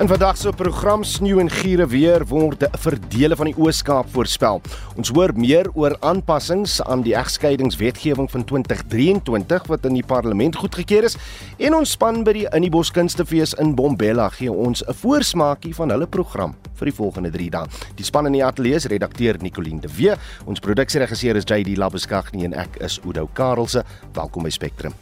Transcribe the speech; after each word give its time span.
In 0.00 0.08
vandag 0.08 0.36
se 0.36 0.48
program 0.56 1.02
sneeu 1.04 1.38
en 1.42 1.50
giere 1.52 1.84
weer 1.86 2.22
word 2.24 2.62
vir 2.80 2.94
dele 3.12 3.36
van 3.36 3.50
die 3.50 3.56
Oos-Kaap 3.60 4.08
voorspel. 4.14 4.62
Ons 4.96 5.10
hoor 5.12 5.34
meer 5.36 5.68
oor 5.76 5.92
aanpassings 6.00 6.78
aan 6.88 7.02
die 7.04 7.12
egskeidingswetgewing 7.20 8.30
van 8.32 8.46
2023 8.48 9.68
wat 9.68 9.84
in 9.84 9.98
die 9.98 10.06
parlement 10.06 10.56
goedgekeur 10.56 11.04
is 11.10 11.18
en 11.58 11.76
ons 11.76 11.92
span 11.98 12.22
by 12.24 12.32
die 12.38 12.46
In 12.48 12.64
die 12.64 12.72
Bos 12.72 12.88
Kunstefees 12.96 13.52
in 13.60 13.74
Bombela 13.76 14.30
gee 14.38 14.48
ons 14.48 14.80
'n 14.88 14.96
voorsmaakie 15.02 15.74
van 15.74 15.90
hulle 15.92 16.06
program 16.06 16.56
vir 16.80 16.86
die 16.88 16.96
volgende 16.96 17.30
3 17.30 17.50
dae. 17.50 17.66
Die 17.96 18.04
span 18.04 18.26
in 18.26 18.32
die 18.32 18.44
ateljee 18.44 18.76
is 18.76 18.86
redakteur 18.86 19.36
Nicoline 19.42 19.80
de 19.80 19.88
Wee, 19.88 20.16
ons 20.46 20.60
produksieregisseur 20.60 21.36
is 21.36 21.44
JD 21.44 21.76
Labuskaghni 21.76 22.44
en 22.44 22.54
ek 22.54 22.80
is 22.80 23.00
Udo 23.04 23.28
Karelse. 23.34 23.84
Welkom 24.14 24.42
by 24.42 24.50
Spectrum. 24.50 24.94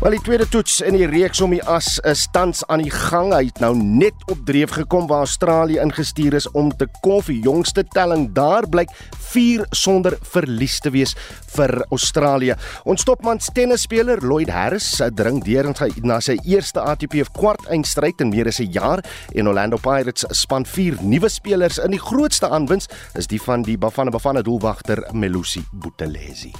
Wel 0.00 0.14
die 0.16 0.22
tweede 0.24 0.46
toets 0.48 0.78
in 0.80 0.94
die 0.96 1.04
reeks 1.04 1.42
om 1.44 1.52
die 1.52 1.60
as 1.68 1.98
is 2.08 2.22
tans 2.32 2.62
aan 2.72 2.80
die 2.80 2.92
gang. 2.92 3.34
Hy 3.36 3.50
het 3.50 3.58
nou 3.60 3.74
net 3.76 4.16
op 4.32 4.38
dreef 4.48 4.72
gekom 4.72 5.04
waar 5.10 5.26
Australië 5.26 5.82
ingestuur 5.82 6.38
is 6.38 6.46
om 6.56 6.70
te 6.72 6.86
kolf. 7.04 7.28
Die 7.28 7.42
jongste 7.44 7.84
telling 7.84 8.30
daar 8.32 8.64
blyk 8.64 8.88
4 9.34 9.66
sonder 9.76 10.16
verlies 10.32 10.78
te 10.80 10.88
wees 10.94 11.12
vir 11.52 11.82
Australië. 11.90 12.56
Ons 12.88 13.04
topmans 13.04 13.52
tennisspeler 13.52 14.24
Lloyd 14.24 14.48
Harris 14.48 14.88
dring 15.12 15.44
deur 15.44 15.68
na 16.00 16.16
sy 16.24 16.38
eerste 16.48 16.80
ATP 16.80 17.20
kwart 17.36 17.68
eindstryd 17.68 18.24
in 18.24 18.32
meer 18.32 18.48
as 18.48 18.64
'n 18.64 18.72
jaar 18.72 19.04
en 19.34 19.52
Orlando 19.52 19.76
Pirates 19.76 20.24
span 20.30 20.64
4 20.64 20.96
nuwe 21.02 21.28
spelers 21.28 21.76
in 21.76 21.90
die 21.90 22.00
grootste 22.00 22.48
aanwins 22.48 22.88
is 23.14 23.26
die 23.26 23.42
van 23.42 23.62
die 23.62 23.76
Bafana 23.76 24.10
Bafana 24.10 24.40
doelwagter 24.40 25.04
Melusi 25.12 25.60
Buthelezi. 25.72 26.52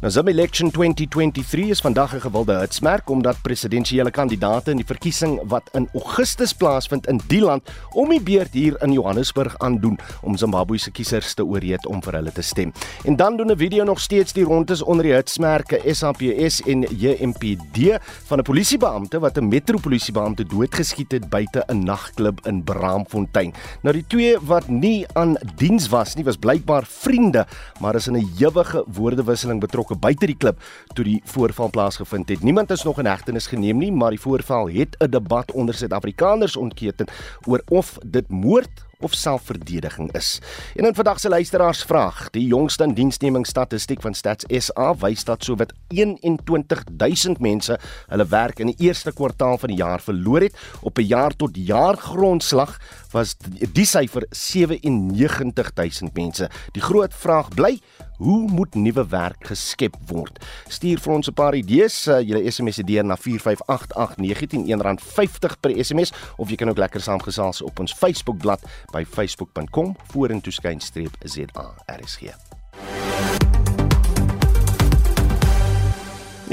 Nou 0.00 0.10
Zim 0.12 0.28
Election 0.28 0.70
2023 0.70 1.68
is 1.70 1.80
vandag 1.80 2.14
'n 2.14 2.20
gewilde 2.20 2.58
hitsmerk 2.58 3.10
omdat 3.10 3.42
presidentsiële 3.42 4.10
kandidaate 4.10 4.70
in 4.70 4.76
die 4.76 4.86
verkiesing 4.86 5.40
wat 5.48 5.62
in 5.72 5.88
Augustus 5.92 6.52
plaasvind 6.52 7.06
in 7.06 7.20
die 7.26 7.40
land 7.40 7.70
om 7.92 8.08
die 8.08 8.22
beurt 8.22 8.52
hier 8.52 8.82
in 8.82 8.92
Johannesburg 8.92 9.58
aandoen 9.58 9.98
om 10.22 10.36
Zimbabwe 10.36 10.78
se 10.78 10.90
kiesers 10.90 11.34
te 11.34 11.44
oorreed 11.44 11.86
om 11.86 12.02
vir 12.02 12.12
hulle 12.12 12.32
te 12.32 12.42
stem. 12.42 12.72
En 13.04 13.16
dan 13.16 13.36
doen 13.36 13.50
'n 13.50 13.56
video 13.56 13.84
nog 13.84 14.00
steeds 14.00 14.32
die 14.32 14.44
rondes 14.44 14.82
onder 14.82 15.04
die 15.04 15.14
hitsmerke 15.14 15.80
SAPS 15.86 16.62
en 16.62 16.80
JMPD 16.80 17.98
van 18.24 18.38
'n 18.38 18.42
polisiebeampte 18.42 19.18
wat 19.18 19.38
'n 19.38 19.48
metropolisiebeampte 19.48 20.44
doodgeskiet 20.44 21.12
het 21.12 21.28
buite 21.28 21.64
'n 21.66 21.84
nagklub 21.84 22.46
in 22.46 22.64
Braamfontein. 22.64 23.54
Nou 23.82 23.94
die 23.94 24.06
twee 24.06 24.38
wat 24.40 24.68
nie 24.68 25.06
aan 25.12 25.36
diens 25.56 25.88
was 25.88 26.14
nie, 26.14 26.24
was 26.24 26.36
blykbaar 26.36 26.84
vriende, 26.86 27.46
maar 27.80 27.94
is 27.94 28.06
in 28.06 28.16
'n 28.16 28.32
ewige 28.38 28.84
woordewisseling 28.86 29.60
betrokke 29.60 29.83
betrokke 29.84 30.00
buite 30.00 30.26
die 30.26 30.36
klub 30.36 30.60
toe 30.94 31.04
die 31.04 31.20
voorval 31.28 31.70
plaasgevind 31.70 32.28
het. 32.28 32.42
Niemand 32.42 32.70
is 32.70 32.84
nog 32.84 32.98
in 32.98 33.06
hegtenis 33.06 33.46
geneem 33.46 33.78
nie, 33.78 33.92
maar 33.92 34.10
die 34.10 34.20
voorval 34.20 34.70
het 34.70 34.96
'n 35.00 35.10
debat 35.10 35.52
onder 35.52 35.74
Suid-Afrikaners 35.74 36.56
ontketen 36.56 37.06
oor 37.46 37.62
of 37.68 37.98
dit 38.04 38.28
moord 38.28 38.84
of 39.00 39.14
selfverdediging 39.14 40.12
is. 40.12 40.40
En 40.74 40.84
in 40.84 40.94
vandag 40.94 41.20
se 41.20 41.28
luisteraars 41.28 41.82
vraag, 41.82 42.30
die 42.30 42.46
jongste 42.46 42.92
diensnemingsstatistiek 42.92 44.00
van 44.00 44.14
Stats 44.14 44.44
SA 44.48 44.94
wys 45.00 45.24
dat 45.24 45.44
sowat 45.44 45.72
21000 45.88 47.38
mense 47.38 47.78
hulle 48.08 48.26
werk 48.26 48.58
in 48.58 48.66
die 48.72 48.86
eerste 48.88 49.12
kwartaal 49.12 49.58
van 49.58 49.68
die 49.68 49.78
jaar 49.78 50.00
verloor 50.00 50.40
het. 50.40 50.56
Op 50.80 50.98
'n 50.98 51.06
jaar 51.06 51.36
tot 51.36 51.50
jaar 51.56 51.96
grondslag 51.96 52.80
was 53.10 53.36
die 53.72 53.86
syfer 53.86 54.26
97000 54.30 56.14
mense. 56.14 56.50
Die 56.72 56.82
groot 56.82 57.14
vraag 57.14 57.48
bly, 57.48 57.80
hoe 58.24 58.50
moet 58.50 58.74
nuwe 58.74 59.04
werk 59.08 59.46
geskep 59.52 59.96
word? 60.08 60.40
Stuur 60.72 61.00
vir 61.04 61.12
ons 61.12 61.28
'n 61.28 61.36
paar 61.36 61.54
idees. 61.54 62.06
Uh, 62.08 62.20
julle 62.20 62.50
SMS 62.50 62.76
dit 62.76 63.04
na 63.04 63.16
4588919 63.16 64.64
R50 64.96 65.60
per 65.60 65.84
SMS 65.84 66.12
of 66.36 66.48
jy 66.48 66.56
kan 66.56 66.68
ook 66.68 66.78
lekker 66.78 67.00
saamgesels 67.00 67.62
op 67.62 67.78
ons 67.78 67.92
Facebookblad 67.92 68.60
by 68.92 69.04
facebook.com 69.04 69.96
vorentoe 70.12 70.52
skynstreep 70.52 71.14
ZARSG. 71.24 72.53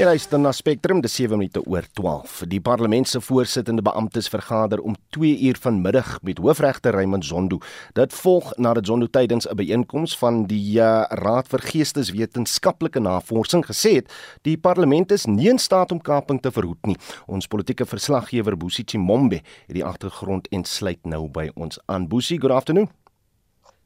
Ja, 0.02 0.08
hy 0.10 0.18
staan 0.18 0.42
na 0.42 0.50
Spectrum, 0.50 0.98
dis 0.98 1.14
7 1.14 1.38
minute 1.38 1.60
oor 1.62 1.84
12. 1.94 2.40
Die 2.50 2.58
parlement 2.60 3.06
se 3.06 3.20
voorsittende 3.22 3.84
beamptes 3.86 4.26
vergader 4.28 4.80
om 4.82 4.96
2 5.14 5.36
uur 5.46 5.60
vanmiddag 5.62 6.16
met 6.26 6.40
hoofregter 6.42 6.96
Raymond 6.98 7.24
Zondo. 7.24 7.60
Dit 7.94 8.10
volg 8.12 8.48
nadat 8.56 8.86
Zondo 8.86 9.06
tydens 9.06 9.46
'n 9.46 9.54
byeenkoms 9.54 10.18
van 10.18 10.46
die 10.46 10.80
uh, 10.80 11.04
Raad 11.08 11.46
vir 11.48 11.62
Geesteswetenskaplike 11.62 12.98
Navorsing 12.98 13.62
gesê 13.66 13.92
het 14.02 14.10
die 14.42 14.58
parlement 14.58 15.12
is 15.12 15.26
nie 15.26 15.48
in 15.48 15.58
staat 15.58 15.92
om 15.92 16.00
kaping 16.00 16.40
te 16.40 16.50
verhoed 16.50 16.86
nie. 16.86 16.96
Ons 17.26 17.46
politieke 17.46 17.86
verslaggewer 17.86 18.56
Busichi 18.56 18.98
Mombe 18.98 19.36
het 19.66 19.74
die 19.74 19.84
agtergrond 19.84 20.48
en 20.50 20.64
sluit 20.64 21.06
nou 21.06 21.28
by 21.28 21.50
ons 21.54 21.78
aan. 21.86 22.08
Busi, 22.08 22.38
good 22.38 22.50
afternoon. 22.50 22.90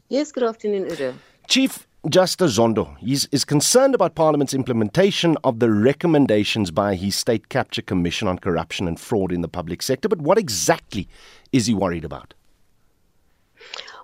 Yes, 0.09 0.33
good 0.33 0.48
afternoon, 0.48 0.88
Udo. 0.91 1.12
Chief 1.47 1.87
Justice 2.09 2.56
Zondo 2.56 2.97
is, 3.03 3.44
concerned 3.44 3.94
about 3.94 4.15
Parliament's 4.15 4.55
implementation 4.55 5.37
of 5.43 5.59
the 5.59 5.71
recommendations 5.71 6.71
by 6.71 6.94
his 6.94 7.17
State 7.17 7.49
Capture 7.49 7.83
Commission 7.83 8.28
on 8.28 8.39
corruption 8.39 8.87
and 8.87 8.99
fraud 8.99 9.33
in 9.33 9.41
the 9.41 9.49
public 9.49 9.83
sector. 9.83 10.09
But 10.09 10.21
what 10.21 10.39
exactly 10.39 11.09
is 11.53 11.66
he 11.66 11.75
worried 11.75 12.05
about? 12.05 12.33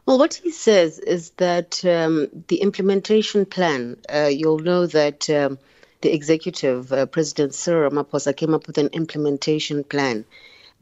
Well, 0.04 0.18
what 0.18 0.34
he 0.34 0.50
says 0.50 0.98
is 0.98 1.30
that 1.36 1.84
um, 1.84 2.28
the 2.48 2.56
implementation 2.56 3.46
plan, 3.46 3.96
uh, 4.12 4.30
you'll 4.32 4.58
know 4.58 4.86
that 4.86 5.30
um, 5.30 5.58
the 6.00 6.12
executive, 6.12 6.92
uh, 6.92 7.06
President 7.06 7.54
Cyril 7.54 7.88
Ramaphosa, 7.88 8.36
came 8.36 8.52
up 8.52 8.66
with 8.66 8.78
an 8.78 8.88
implementation 8.88 9.84
plan 9.84 10.24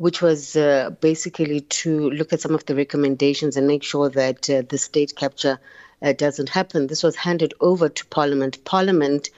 which 0.01 0.23
was 0.23 0.57
uh, 0.57 0.89
basically 1.03 1.61
to 1.61 2.09
look 2.09 2.33
at 2.33 2.41
some 2.41 2.55
of 2.55 2.65
the 2.65 2.75
recommendations 2.75 3.59
and 3.59 3.67
make 3.67 3.83
sure 3.83 4.09
that 4.09 4.49
uh, 4.49 4.63
the 4.67 4.79
state 4.79 5.15
capture 5.15 5.61
uh, 6.01 6.15
doesn't 6.15 6.49
happen. 6.49 6.87
This 6.87 7.03
was 7.03 7.17
handed 7.17 7.53
over 7.61 7.91
to 7.91 8.07
Parliament. 8.07 8.65
Parliament 8.65 9.29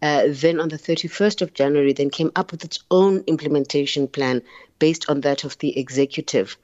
uh, 0.00 0.26
then 0.28 0.60
on 0.60 0.68
the 0.68 0.78
31st 0.78 1.42
of 1.42 1.54
January 1.54 1.92
then 1.92 2.08
came 2.08 2.30
up 2.36 2.52
with 2.52 2.64
its 2.64 2.84
own 2.88 3.24
implementation 3.26 4.06
plan 4.06 4.42
based 4.78 5.10
on 5.10 5.22
that 5.22 5.42
of 5.42 5.58
the 5.58 5.76
executive. 5.76 6.56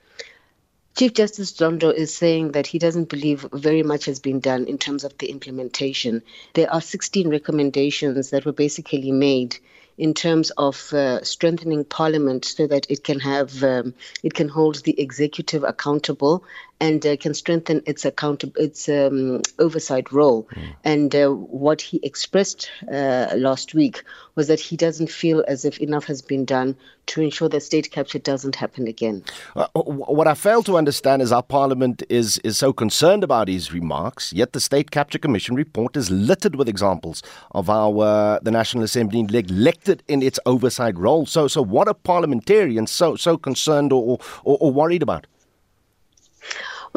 Chief 0.96 1.12
Justice 1.12 1.52
Zondo 1.52 1.92
is 1.92 2.14
saying 2.14 2.52
that 2.52 2.68
he 2.68 2.78
doesn't 2.78 3.08
believe 3.08 3.44
very 3.52 3.82
much 3.82 4.04
has 4.04 4.20
been 4.20 4.38
done 4.38 4.66
in 4.66 4.78
terms 4.78 5.02
of 5.02 5.18
the 5.18 5.30
implementation. 5.30 6.22
There 6.54 6.72
are 6.72 6.80
16 6.80 7.28
recommendations 7.28 8.30
that 8.30 8.44
were 8.44 8.52
basically 8.52 9.10
made 9.10 9.58
in 9.98 10.14
terms 10.14 10.50
of 10.52 10.92
uh, 10.92 11.22
strengthening 11.24 11.84
Parliament 11.84 12.44
so 12.44 12.66
that 12.66 12.86
it 12.88 13.04
can 13.04 13.20
have 13.20 13.62
um, 13.62 13.94
it 14.22 14.34
can 14.34 14.48
hold 14.48 14.76
the 14.84 14.98
executive 15.00 15.64
accountable 15.64 16.44
and 16.80 17.04
uh, 17.04 17.16
can 17.16 17.34
strengthen 17.34 17.82
its 17.86 18.04
account 18.04 18.44
its 18.56 18.88
um, 18.88 19.42
oversight 19.58 20.12
role. 20.12 20.48
Mm. 20.54 20.74
And 20.84 21.14
uh, 21.14 21.28
what 21.30 21.80
he 21.80 22.00
expressed 22.02 22.70
uh, 22.92 23.28
last 23.36 23.74
week 23.74 24.04
was 24.36 24.46
that 24.46 24.60
he 24.60 24.76
doesn't 24.76 25.10
feel 25.10 25.44
as 25.48 25.64
if 25.64 25.78
enough 25.78 26.04
has 26.04 26.22
been 26.22 26.44
done 26.44 26.76
to 27.06 27.22
ensure 27.22 27.48
that 27.48 27.62
state 27.62 27.90
capture 27.90 28.18
doesn't 28.18 28.54
happen 28.54 28.86
again. 28.86 29.24
Uh, 29.56 29.66
what 29.74 30.28
I 30.28 30.34
fail 30.34 30.62
to 30.64 30.76
understand 30.76 31.22
is 31.22 31.32
our 31.32 31.42
Parliament 31.42 32.02
is 32.08 32.38
is 32.38 32.58
so 32.58 32.72
concerned 32.72 33.24
about 33.24 33.48
his 33.48 33.72
remarks, 33.72 34.32
yet 34.32 34.52
the 34.52 34.60
State 34.60 34.90
Capture 34.90 35.18
Commission 35.18 35.54
report 35.56 35.96
is 35.96 36.10
littered 36.10 36.54
with 36.54 36.68
examples 36.68 37.22
of 37.52 37.66
how 37.66 37.98
uh, 38.00 38.38
the 38.42 38.50
National 38.50 38.84
Assembly 38.84 39.22
neglected 39.22 40.02
in 40.06 40.22
its 40.22 40.38
oversight 40.46 40.96
role. 40.96 41.26
So, 41.26 41.48
so 41.48 41.62
what 41.62 41.88
are 41.88 41.94
parliamentarians 41.94 42.90
so 42.90 43.16
so 43.16 43.36
concerned 43.36 43.92
or, 43.92 44.18
or, 44.44 44.58
or 44.60 44.70
worried 44.70 45.02
about? 45.02 45.26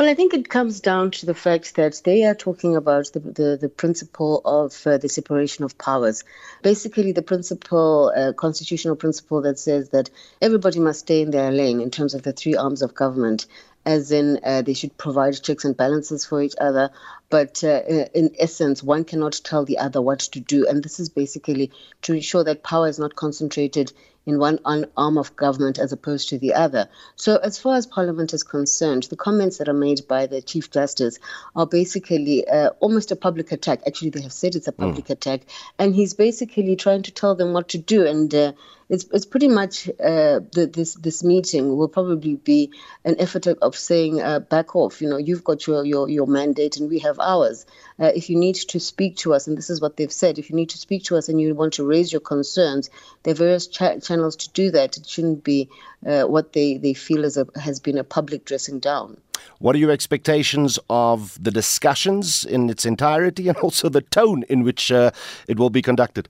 Well, 0.01 0.09
I 0.09 0.15
think 0.15 0.33
it 0.33 0.49
comes 0.49 0.79
down 0.79 1.11
to 1.11 1.27
the 1.27 1.35
fact 1.35 1.75
that 1.75 2.01
they 2.03 2.23
are 2.23 2.33
talking 2.33 2.75
about 2.75 3.11
the, 3.13 3.19
the, 3.19 3.57
the 3.61 3.69
principle 3.69 4.41
of 4.43 4.75
uh, 4.87 4.97
the 4.97 5.07
separation 5.07 5.63
of 5.63 5.77
powers. 5.77 6.23
Basically, 6.63 7.11
the 7.11 7.21
principle, 7.21 8.11
uh, 8.15 8.33
constitutional 8.33 8.95
principle 8.95 9.43
that 9.43 9.59
says 9.59 9.89
that 9.89 10.09
everybody 10.41 10.79
must 10.79 11.01
stay 11.01 11.21
in 11.21 11.29
their 11.29 11.51
lane 11.51 11.81
in 11.81 11.91
terms 11.91 12.15
of 12.15 12.23
the 12.23 12.33
three 12.33 12.55
arms 12.55 12.81
of 12.81 12.95
government, 12.95 13.45
as 13.85 14.11
in 14.11 14.39
uh, 14.43 14.63
they 14.63 14.73
should 14.73 14.97
provide 14.97 15.39
checks 15.43 15.65
and 15.65 15.77
balances 15.77 16.25
for 16.25 16.41
each 16.41 16.55
other. 16.59 16.89
But 17.29 17.63
uh, 17.63 17.83
in 18.15 18.31
essence, 18.39 18.81
one 18.81 19.03
cannot 19.03 19.39
tell 19.43 19.65
the 19.65 19.77
other 19.77 20.01
what 20.01 20.21
to 20.21 20.39
do. 20.39 20.67
And 20.67 20.81
this 20.81 20.99
is 20.99 21.09
basically 21.09 21.69
to 22.01 22.15
ensure 22.15 22.43
that 22.45 22.63
power 22.63 22.87
is 22.87 22.97
not 22.97 23.15
concentrated 23.15 23.93
in 24.25 24.37
one 24.39 24.59
arm 24.65 25.17
of 25.17 25.35
government 25.35 25.79
as 25.79 25.91
opposed 25.91 26.29
to 26.29 26.37
the 26.37 26.53
other. 26.53 26.87
So, 27.15 27.37
as 27.37 27.57
far 27.57 27.75
as 27.75 27.87
Parliament 27.87 28.33
is 28.33 28.43
concerned, 28.43 29.03
the 29.03 29.15
comments 29.15 29.57
that 29.57 29.67
are 29.67 29.73
made 29.73 30.07
by 30.07 30.27
the 30.27 30.41
Chief 30.41 30.69
Justice 30.69 31.17
are 31.55 31.65
basically 31.65 32.47
uh, 32.47 32.69
almost 32.79 33.11
a 33.11 33.15
public 33.15 33.51
attack. 33.51 33.81
Actually, 33.87 34.11
they 34.11 34.21
have 34.21 34.33
said 34.33 34.55
it's 34.55 34.67
a 34.67 34.71
public 34.71 35.05
mm. 35.05 35.11
attack, 35.11 35.41
and 35.79 35.95
he's 35.95 36.13
basically 36.13 36.75
trying 36.75 37.03
to 37.03 37.11
tell 37.11 37.35
them 37.35 37.53
what 37.53 37.69
to 37.69 37.77
do. 37.77 38.05
And 38.05 38.33
uh, 38.33 38.53
it's 38.91 39.05
it's 39.13 39.25
pretty 39.25 39.47
much 39.47 39.87
uh, 39.87 40.41
the, 40.51 40.69
this 40.71 40.95
this 40.95 41.23
meeting 41.23 41.77
will 41.77 41.87
probably 41.87 42.35
be 42.35 42.73
an 43.05 43.15
effort 43.19 43.47
of 43.47 43.73
saying 43.75 44.21
uh, 44.21 44.39
back 44.39 44.75
off. 44.75 45.01
You 45.01 45.09
know, 45.09 45.17
you've 45.17 45.45
got 45.45 45.65
your 45.65 45.85
your 45.85 46.09
your 46.09 46.27
mandate 46.27 46.75
and 46.75 46.89
we 46.89 46.99
have 46.99 47.17
ours. 47.17 47.65
Uh, 47.97 48.11
if 48.13 48.29
you 48.29 48.35
need 48.35 48.55
to 48.55 48.79
speak 48.81 49.15
to 49.17 49.33
us, 49.33 49.47
and 49.47 49.57
this 49.57 49.69
is 49.69 49.79
what 49.79 49.95
they've 49.95 50.11
said, 50.11 50.37
if 50.37 50.49
you 50.49 50.57
need 50.57 50.69
to 50.71 50.77
speak 50.77 51.05
to 51.05 51.15
us 51.15 51.29
and 51.29 51.39
you 51.39 51.55
want 51.55 51.71
to 51.73 51.85
raise 51.85 52.11
your 52.11 52.19
concerns, 52.19 52.89
there 53.23 53.31
are 53.31 53.35
various 53.35 53.67
cha- 53.67 53.99
channels 53.99 54.35
to 54.35 54.49
do 54.49 54.69
that. 54.71 54.97
It 54.97 55.07
shouldn't 55.07 55.45
be 55.45 55.69
uh, 56.05 56.23
what 56.23 56.51
they 56.51 56.75
they 56.75 56.93
feel 56.93 57.23
is 57.23 57.37
a, 57.37 57.47
has 57.55 57.79
been 57.79 57.97
a 57.97 58.03
public 58.03 58.43
dressing 58.43 58.79
down. 58.79 59.15
What 59.59 59.73
are 59.73 59.79
your 59.79 59.91
expectations 59.91 60.77
of 60.89 61.41
the 61.41 61.51
discussions 61.51 62.43
in 62.43 62.69
its 62.69 62.85
entirety 62.85 63.47
and 63.47 63.57
also 63.59 63.87
the 63.87 64.01
tone 64.01 64.43
in 64.49 64.63
which 64.63 64.91
uh, 64.91 65.11
it 65.47 65.57
will 65.57 65.69
be 65.69 65.81
conducted? 65.81 66.27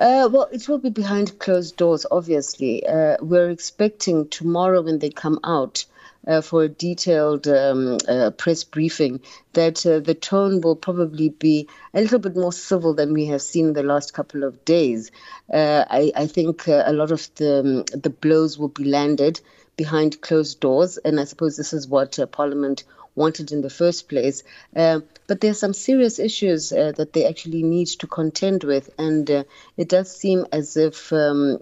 Uh, 0.00 0.28
well, 0.30 0.48
it 0.52 0.68
will 0.68 0.78
be 0.78 0.90
behind 0.90 1.38
closed 1.38 1.76
doors, 1.76 2.04
obviously. 2.10 2.86
Uh, 2.86 3.16
we're 3.20 3.50
expecting 3.50 4.28
tomorrow 4.28 4.82
when 4.82 4.98
they 4.98 5.08
come 5.08 5.38
out 5.42 5.86
uh, 6.26 6.40
for 6.40 6.64
a 6.64 6.68
detailed 6.68 7.46
um, 7.48 7.96
uh, 8.08 8.30
press 8.32 8.64
briefing 8.64 9.20
that 9.54 9.86
uh, 9.86 10.00
the 10.00 10.14
tone 10.14 10.60
will 10.60 10.76
probably 10.76 11.30
be 11.30 11.68
a 11.94 12.00
little 12.00 12.18
bit 12.18 12.36
more 12.36 12.52
civil 12.52 12.94
than 12.94 13.12
we 13.14 13.26
have 13.26 13.40
seen 13.40 13.68
in 13.68 13.72
the 13.72 13.82
last 13.82 14.12
couple 14.12 14.44
of 14.44 14.64
days. 14.64 15.10
Uh, 15.52 15.84
I, 15.88 16.12
I, 16.14 16.26
think 16.26 16.66
a 16.66 16.92
lot 16.92 17.10
of 17.10 17.28
the, 17.36 17.60
um, 17.60 18.00
the 18.00 18.10
blows 18.10 18.58
will 18.58 18.68
be 18.68 18.84
landed 18.84 19.40
behind 19.76 20.20
closed 20.20 20.60
doors, 20.60 20.98
and 20.98 21.20
I 21.20 21.24
suppose 21.24 21.56
this 21.56 21.72
is 21.72 21.88
what 21.88 22.18
Parliament 22.32 22.84
wanted 23.16 23.50
in 23.50 23.62
the 23.62 23.70
first 23.70 24.08
place. 24.08 24.44
Uh, 24.74 25.00
but 25.26 25.44
are 25.44 25.54
some 25.54 25.74
serious 25.74 26.20
issues 26.20 26.72
uh, 26.72 26.92
that 26.96 27.12
they 27.12 27.26
actually 27.26 27.64
need 27.64 27.88
to 27.88 28.06
contend 28.06 28.62
with, 28.62 28.90
and 28.98 29.28
uh, 29.30 29.44
it 29.76 29.88
does 29.88 30.14
seem 30.14 30.46
as 30.52 30.76
if. 30.76 31.12
Um, 31.12 31.58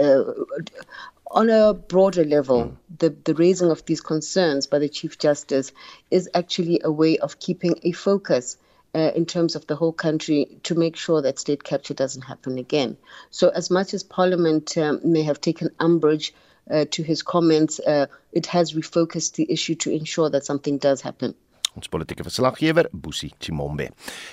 uh, 0.00 0.22
on 1.30 1.50
a 1.50 1.74
broader 1.74 2.24
level, 2.24 2.64
mm. 2.64 2.76
the, 2.98 3.10
the 3.10 3.34
raising 3.34 3.70
of 3.72 3.84
these 3.86 4.00
concerns 4.00 4.68
by 4.68 4.78
the 4.78 4.88
Chief 4.88 5.18
Justice 5.18 5.72
is 6.08 6.30
actually 6.32 6.80
a 6.84 6.92
way 6.92 7.18
of 7.18 7.40
keeping 7.40 7.74
a 7.82 7.90
focus 7.90 8.56
uh, 8.94 9.10
in 9.16 9.26
terms 9.26 9.56
of 9.56 9.66
the 9.66 9.74
whole 9.74 9.92
country 9.92 10.58
to 10.62 10.74
make 10.74 10.96
sure 10.96 11.20
that 11.22 11.38
state 11.38 11.64
capture 11.64 11.94
doesn't 11.94 12.22
happen 12.22 12.58
again. 12.58 12.96
So, 13.30 13.48
as 13.48 13.70
much 13.70 13.92
as 13.92 14.04
Parliament 14.04 14.78
um, 14.78 15.00
may 15.02 15.22
have 15.22 15.40
taken 15.40 15.70
umbrage 15.80 16.32
uh, 16.70 16.84
to 16.90 17.02
his 17.02 17.22
comments, 17.22 17.80
uh, 17.80 18.06
it 18.32 18.46
has 18.46 18.72
refocused 18.72 19.34
the 19.34 19.50
issue 19.50 19.74
to 19.76 19.90
ensure 19.90 20.30
that 20.30 20.44
something 20.44 20.78
does 20.78 21.00
happen. 21.00 21.34
Ons 21.74 21.90
politieke 21.90 22.22
verslaggewer, 22.22 22.86
Boesie 22.94 23.32
Chimombe. 23.42 23.88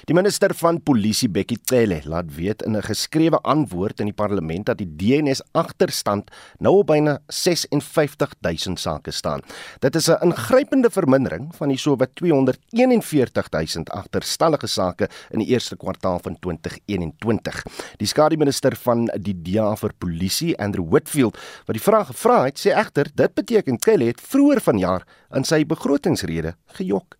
Die 0.06 0.14
minister 0.14 0.54
van 0.60 0.78
Polisie, 0.86 1.30
Bekkie 1.34 1.58
Cele, 1.66 2.02
laat 2.06 2.30
weet 2.36 2.62
in 2.62 2.78
'n 2.78 2.84
geskrewe 2.86 3.40
antwoord 3.42 4.00
in 4.00 4.06
die 4.06 4.14
parlement 4.14 4.66
dat 4.66 4.78
die 4.78 4.86
DNS 4.86 5.42
agterstand 5.54 6.30
nou 6.60 6.78
op 6.78 6.88
byna 6.88 7.20
56000 7.28 8.80
sake 8.80 9.12
staan. 9.12 9.42
Dit 9.80 9.96
is 9.96 10.08
'n 10.08 10.22
ingrypende 10.22 10.90
vermindering 10.90 11.56
van 11.56 11.70
die 11.70 11.78
sowat 11.78 12.16
241000 12.16 13.90
agterstallige 13.90 14.68
sake 14.68 15.10
in 15.32 15.40
die 15.40 15.48
eerste 15.48 15.76
kwartaal 15.76 16.20
van 16.20 16.38
2021. 16.40 17.64
Die 17.98 18.08
skademinister 18.08 18.76
van 18.76 19.10
die 19.20 19.42
DA 19.42 19.76
vir 19.76 19.92
Polisie, 19.98 20.58
Andrew 20.60 20.90
Whitfield, 20.90 21.38
wat 21.66 21.76
die 21.76 21.84
vraag 21.84 22.08
gevra 22.08 22.44
het, 22.44 22.60
sê 22.60 22.70
egter 22.70 23.08
dit 23.16 23.34
beteken 23.34 23.80
Cele 23.80 24.06
het 24.06 24.22
vroeër 24.22 24.62
vanjaar 24.62 25.08
in 25.34 25.44
sy 25.44 25.66
begrotingsrede 25.66 26.56
gejok. 26.66 27.16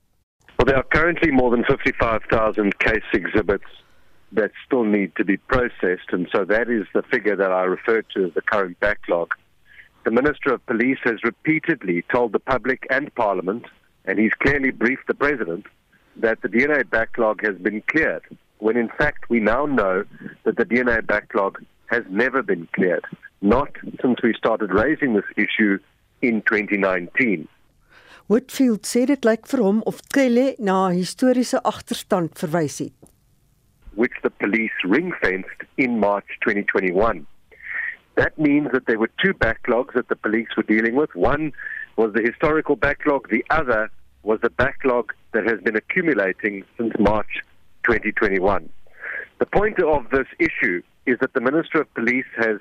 Well, 0.62 0.68
there 0.68 0.78
are 0.78 0.84
currently 0.84 1.32
more 1.32 1.50
than 1.50 1.64
55,000 1.64 2.78
case 2.78 3.02
exhibits 3.14 3.66
that 4.32 4.52
still 4.64 4.84
need 4.84 5.16
to 5.16 5.26
be 5.26 5.38
processed, 5.38 6.12
and 6.12 6.30
so 6.32 6.46
that 6.46 6.70
is 6.70 6.86
the 6.94 7.02
figure 7.02 7.36
that 7.36 7.52
I 7.52 7.64
referred 7.64 8.06
to 8.14 8.26
as 8.26 8.36
the 8.36 8.44
current 8.44 8.80
backlog. 8.80 9.34
The 10.04 10.12
Minister 10.12 10.54
of 10.54 10.64
Police 10.68 11.00
has 11.04 11.24
repeatedly 11.24 12.06
told 12.14 12.32
the 12.32 12.40
public 12.40 12.86
and 12.92 13.12
Parliament, 13.16 13.66
and 14.06 14.20
he's 14.20 14.36
clearly 14.36 14.70
briefed 14.70 15.08
the 15.08 15.16
President, 15.16 15.66
that 16.18 16.44
the 16.44 16.48
DNA 16.48 16.88
backlog 16.88 17.44
has 17.44 17.58
been 17.58 17.82
cleared, 17.88 18.22
when 18.60 18.78
in 18.78 18.90
fact 18.90 19.32
we 19.32 19.40
now 19.40 19.66
know 19.66 20.04
that 20.44 20.58
the 20.58 20.66
DNA 20.66 21.04
backlog 21.04 21.58
has 21.88 22.04
never 22.08 22.44
been 22.44 22.68
cleared, 22.76 23.06
not 23.42 23.72
since 24.00 24.22
we 24.22 24.36
started 24.38 24.72
raising 24.72 25.16
this 25.16 25.26
issue 25.36 25.80
in 26.22 26.44
2019. 26.44 27.48
Whitfield 28.32 28.88
sê 28.88 29.02
dit 29.10 29.26
lyk 29.28 29.44
vir 29.52 29.60
hom 29.60 29.80
of 29.90 29.98
Kelle 30.16 30.44
na 30.68 30.76
'n 30.88 31.00
historiese 31.02 31.60
agterstand 31.72 32.40
verwys 32.42 32.78
het. 32.80 32.94
Which 34.02 34.16
the 34.24 34.30
police 34.44 34.78
ring-fenced 34.86 35.66
in 35.76 36.00
March 36.00 36.30
2021. 36.46 37.28
That 38.16 38.38
means 38.38 38.72
that 38.72 38.86
there 38.86 39.00
were 39.00 39.12
two 39.24 39.34
backlogs 39.34 39.96
that 39.96 40.08
the 40.08 40.16
police 40.16 40.56
were 40.56 40.70
dealing 40.74 40.96
with. 40.96 41.14
One 41.14 41.52
was 41.98 42.14
the 42.14 42.22
historical 42.30 42.78
backlog, 42.78 43.28
the 43.28 43.44
other 43.50 43.92
was 44.24 44.40
the 44.40 44.56
backlog 44.64 45.12
that 45.34 45.46
has 45.46 45.60
been 45.60 45.76
accumulating 45.76 46.64
since 46.78 46.94
March 47.00 47.44
2021. 47.84 48.70
The 49.40 49.46
point 49.58 49.84
of 49.84 50.10
this 50.10 50.30
issue 50.40 50.82
is 51.06 51.20
that 51.20 51.34
the 51.34 51.42
Minister 51.42 51.82
of 51.82 51.94
Police 51.96 52.32
has 52.38 52.60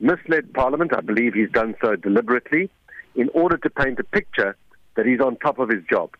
misled 0.00 0.52
Parliament. 0.54 0.92
I 0.92 1.02
believe 1.02 1.34
he's 1.34 1.52
done 1.52 1.76
so 1.80 1.94
deliberately 1.94 2.68
in 3.14 3.28
order 3.28 3.56
to 3.58 3.70
paint 3.70 4.00
a 4.00 4.04
picture 4.18 4.56
that 4.96 5.06
he's 5.06 5.20
on 5.20 5.36
top 5.36 5.58
of 5.58 5.68
his 5.68 5.82
job. 5.88 6.10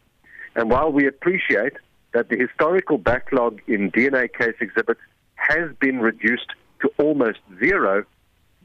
And 0.55 0.71
while 0.71 0.93
we 0.93 1.07
appreciate 1.07 1.75
that 2.13 2.29
the 2.29 2.37
historical 2.37 2.99
backlog 2.99 3.61
in 3.67 3.91
DNA 3.91 4.33
case 4.33 4.55
exhibits 4.61 5.01
has 5.35 5.71
been 5.81 6.01
reduced 6.01 6.55
to 6.81 6.91
almost 6.99 7.41
zero, 7.59 8.05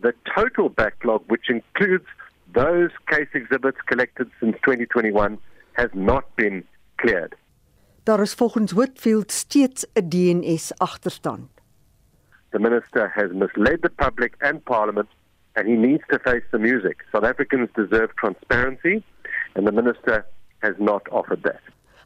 the 0.01 0.13
total 0.35 0.69
backlog, 0.69 1.23
which 1.27 1.49
includes 1.49 2.05
those 2.53 2.91
case 3.07 3.27
exhibits 3.33 3.77
collected 3.85 4.29
since 4.39 4.55
2021, 4.63 5.37
has 5.73 5.89
not 5.93 6.35
been 6.35 6.63
cleared. 6.97 7.35
Daar 8.03 8.21
is 8.21 8.35
volgens 8.35 8.73
Whitfield 8.73 9.31
steeds 9.31 9.85
'n 9.93 10.09
DNS 10.09 10.71
agterstand. 10.77 11.49
The 12.51 12.59
minister 12.59 13.11
has 13.13 13.31
misled 13.31 13.81
the 13.81 13.89
public 13.89 14.33
and 14.39 14.63
parliament 14.63 15.09
and 15.55 15.67
he 15.67 15.75
needs 15.75 16.03
to 16.09 16.19
face 16.19 16.43
the 16.51 16.57
music. 16.57 17.05
South 17.11 17.23
Africans 17.23 17.69
deserve 17.75 18.15
transparency 18.15 19.03
and 19.59 19.67
the 19.67 19.75
minister 19.81 20.25
has 20.63 20.75
not 20.79 21.03
offered 21.11 21.43
that. 21.43 21.59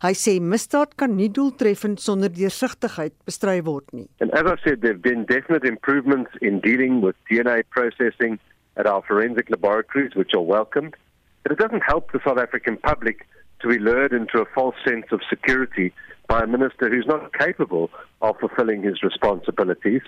Hy 0.03 0.11
sê 0.19 0.33
misdaad 0.53 0.97
kan 0.99 1.13
nie 1.15 1.29
doeltreffend 1.35 2.01
sonder 2.03 2.31
deursigtigheid 2.37 3.13
bestry 3.27 3.61
word 3.67 3.85
nie. 3.93 4.09
And 4.19 4.33
as 4.39 4.49
I 4.53 4.55
said 4.63 4.81
there've 4.81 5.05
been 5.05 5.23
definite 5.29 5.63
improvements 5.69 6.31
in 6.41 6.59
dealing 6.65 6.99
with 7.05 7.15
DNA 7.29 7.61
processing 7.75 8.39
at 8.75 8.89
our 8.93 9.03
forensic 9.07 9.51
laboratories 9.53 10.17
which 10.19 10.33
are 10.33 10.41
welcomed. 10.41 10.97
But 11.43 11.53
it 11.53 11.59
doesn't 11.59 11.87
help 11.91 12.11
the 12.11 12.19
South 12.25 12.41
African 12.45 12.77
public 12.89 13.27
to 13.61 13.69
be 13.69 13.79
lured 13.79 14.11
into 14.11 14.39
a 14.39 14.51
false 14.53 14.75
sense 14.85 15.05
of 15.11 15.21
security 15.29 15.93
by 16.27 16.41
a 16.43 16.47
minister 16.47 16.89
who's 16.89 17.07
not 17.07 17.31
capable 17.45 17.89
of 18.21 18.37
fulfilling 18.39 18.83
his 18.83 19.03
responsibilities. 19.03 20.01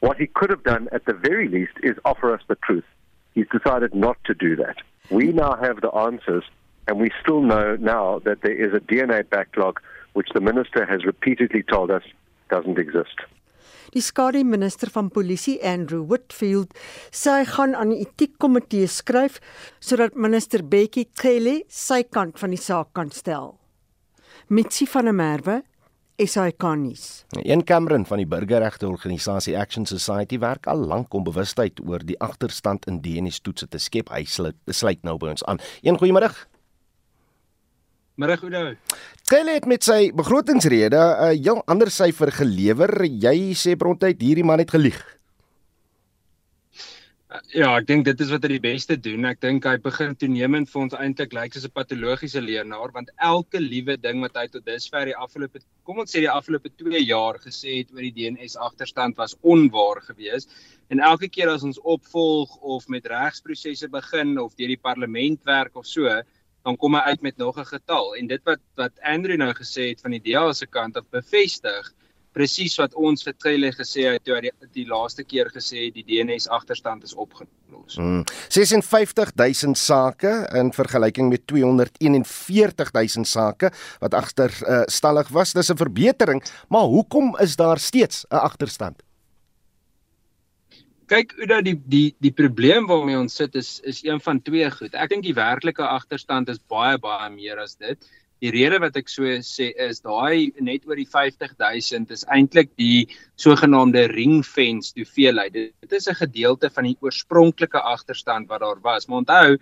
What 0.00 0.16
he 0.18 0.28
could 0.28 0.50
have 0.50 0.64
done 0.64 0.88
at 0.92 1.04
the 1.04 1.18
very 1.28 1.48
least 1.48 1.76
is 1.82 1.96
offer 2.06 2.32
us 2.32 2.42
the 2.48 2.58
truth. 2.66 2.88
He's 3.34 3.52
decided 3.52 3.94
not 3.94 4.16
to 4.24 4.34
do 4.34 4.56
that. 4.56 4.76
We 5.10 5.32
now 5.32 5.56
have 5.56 5.82
the 5.82 5.90
answers 5.90 6.44
And 6.86 6.98
we 7.00 7.10
still 7.22 7.40
know 7.40 7.76
now 7.78 8.20
that 8.24 8.42
there 8.42 8.54
is 8.54 8.74
a 8.74 8.80
DNA 8.80 9.28
backlog 9.28 9.80
which 10.14 10.28
the 10.34 10.40
minister 10.40 10.84
has 10.84 11.04
repeatedly 11.04 11.62
told 11.62 11.90
us 11.90 12.02
doesn't 12.50 12.78
exist. 12.78 13.16
Die 13.92 14.00
skade 14.00 14.44
minister 14.44 14.88
van 14.90 15.10
polisie 15.10 15.58
Andrew 15.60 16.04
Whitfield 16.08 16.72
sê 17.12 17.42
hy 17.42 17.48
gaan 17.48 17.74
aan 17.76 17.92
die 17.92 18.06
etiekkomitee 18.06 18.88
skryf 18.88 19.36
sodat 19.84 20.16
minister 20.16 20.64
Bekkie 20.64 21.10
Cele 21.20 21.60
sy 21.68 22.00
kant 22.08 22.40
van 22.40 22.54
die 22.56 22.60
saak 22.60 22.94
kan 22.96 23.12
stel. 23.12 23.58
Mitsi 24.48 24.88
van 24.88 25.10
der 25.10 25.16
Merwe 25.16 25.58
SAKNIS. 26.22 27.24
Een 27.42 27.64
Cameron 27.64 28.06
van 28.06 28.20
die 28.20 28.26
burgerregte 28.26 28.86
organisasie 28.88 29.58
Action 29.58 29.86
Society 29.86 30.38
werk 30.38 30.66
al 30.66 30.84
lank 30.86 31.14
om 31.14 31.24
bewustheid 31.24 31.80
oor 31.86 32.04
die 32.04 32.18
agterstand 32.20 32.86
in 32.86 33.00
DNA-toetse 33.02 33.68
te 33.68 33.80
skep. 33.82 34.12
Hy 34.12 34.24
sluit 34.26 35.02
nou 35.02 35.16
by 35.18 35.32
ons 35.34 35.44
aan. 35.50 35.60
Een 35.82 35.98
goeiemôre. 35.98 36.30
Middag 38.20 38.42
Oudo. 38.44 38.74
Telle 39.24 39.54
het 39.56 39.64
met 39.64 39.84
sy 39.86 40.10
begrotingsrede 40.12 41.00
'n 41.00 41.32
uh, 41.32 41.32
heel 41.32 41.62
ander 41.66 41.90
syfer 41.90 42.32
gelewer. 42.32 42.92
Jy 43.06 43.54
sê 43.56 43.76
prontuit 43.76 44.20
hierdie 44.20 44.44
man 44.44 44.60
het 44.60 44.70
gelieg. 44.70 45.00
Ja, 47.56 47.70
ek 47.78 47.86
dink 47.88 48.04
dit 48.04 48.20
is 48.20 48.28
wat 48.28 48.42
hy 48.44 48.50
die 48.58 48.60
beste 48.60 48.98
doen. 49.00 49.24
Ek 49.24 49.38
dink 49.40 49.64
hy 49.64 49.78
begin 49.80 50.12
toenemend 50.20 50.68
vir 50.68 50.80
ons 50.82 50.96
eintlik 50.98 51.32
lyk 51.32 51.54
soos 51.54 51.64
'n 51.64 51.72
patologiese 51.72 52.42
leernaar 52.44 52.92
want 52.92 53.08
elke 53.16 53.60
liewe 53.60 53.96
ding 53.96 54.20
wat 54.20 54.36
hy 54.36 54.46
tot 54.52 54.66
dusver 54.66 55.08
die 55.08 55.16
afgelope 55.16 55.62
kom 55.82 56.02
ons 56.04 56.12
sê 56.12 56.20
die 56.20 56.34
afgelope 56.34 56.68
2 56.68 57.00
jaar 57.00 57.40
gesê 57.40 57.78
het 57.78 57.88
oor 57.94 58.04
die 58.04 58.12
DNS 58.12 58.56
agterstand 58.56 59.16
was 59.16 59.36
onwaar 59.40 60.02
geweest. 60.04 60.52
En 60.90 61.00
elke 61.00 61.28
keer 61.28 61.48
as 61.48 61.64
ons 61.64 61.80
opvolg 61.80 62.52
of 62.60 62.88
met 62.88 63.08
regsprosesse 63.08 63.88
begin 63.88 64.36
of 64.38 64.52
deur 64.54 64.68
die 64.68 64.84
parlement 64.88 65.40
werk 65.48 65.76
of 65.76 65.86
so, 65.86 66.04
dan 66.62 66.76
kom 66.76 66.94
hy 66.94 67.00
uit 67.00 67.22
met 67.22 67.36
nog 67.36 67.58
'n 67.58 67.64
getal 67.74 68.14
en 68.14 68.26
dit 68.26 68.42
wat 68.44 68.60
wat 68.74 68.92
Andrew 69.02 69.36
nou 69.36 69.52
gesê 69.52 69.88
het 69.92 70.00
van 70.00 70.10
die 70.10 70.22
DA 70.22 70.52
se 70.52 70.66
kant 70.66 70.96
af 70.96 71.04
bevestig 71.10 71.92
presies 72.32 72.76
wat 72.80 72.94
ons 72.94 73.24
vir 73.26 73.34
Trelle 73.36 73.72
gesê 73.72 74.06
het 74.08 74.24
toe 74.24 74.34
hy 74.36 74.40
die, 74.46 74.52
die 74.72 74.86
laaste 74.88 75.24
keer 75.24 75.50
gesê 75.52 75.86
het 75.86 75.94
die 75.94 76.04
DNS 76.08 76.48
agterstand 76.48 77.04
is 77.04 77.14
opgelos. 77.14 77.96
Hmm. 77.96 78.24
56000 78.48 79.78
sake 79.78 80.32
in 80.56 80.72
vergelyking 80.72 81.28
met 81.32 81.46
241000 81.46 83.28
sake 83.28 83.72
wat 84.00 84.14
agterstallig 84.14 85.28
uh, 85.28 85.32
was. 85.32 85.52
Dis 85.52 85.70
'n 85.70 85.76
verbetering, 85.76 86.42
maar 86.68 86.88
hoekom 86.88 87.36
is 87.38 87.56
daar 87.56 87.78
steeds 87.78 88.24
'n 88.30 88.36
agterstand? 88.36 89.02
Kyk, 91.12 91.34
Uda, 91.44 91.58
die 91.60 91.74
die 91.92 92.14
die 92.24 92.30
probleem 92.32 92.86
waarmee 92.88 93.18
ons 93.20 93.34
sit 93.36 93.56
is 93.60 93.82
is 93.90 93.98
een 94.06 94.20
van 94.24 94.38
twee 94.40 94.68
goed. 94.72 94.94
Ek 94.96 95.10
dink 95.10 95.26
die 95.26 95.34
werklike 95.36 95.84
agterstand 95.84 96.48
is 96.48 96.60
baie 96.72 96.96
baie 97.02 97.26
meer 97.34 97.60
as 97.60 97.74
dit. 97.76 98.00
Die 98.40 98.52
rede 98.54 98.78
wat 98.80 98.96
ek 98.96 99.12
so 99.12 99.34
sê 99.44 99.66
is 99.86 100.00
daai 100.00 100.56
net 100.68 100.88
oor 100.88 100.96
die 100.96 101.04
50000 101.04 102.14
is 102.16 102.24
eintlik 102.32 102.72
die 102.80 103.04
sogenaamde 103.44 104.06
ringfence 104.14 104.96
hoeveelheid. 104.96 105.52
Dit 105.84 105.92
is 106.00 106.08
'n 106.08 106.16
gedeelte 106.22 106.72
van 106.72 106.88
die 106.88 106.96
oorspronklike 107.04 107.84
agterstand 107.92 108.48
wat 108.48 108.64
daar 108.64 108.80
was. 108.80 109.06
Maar 109.06 109.20
onthou, 109.20 109.58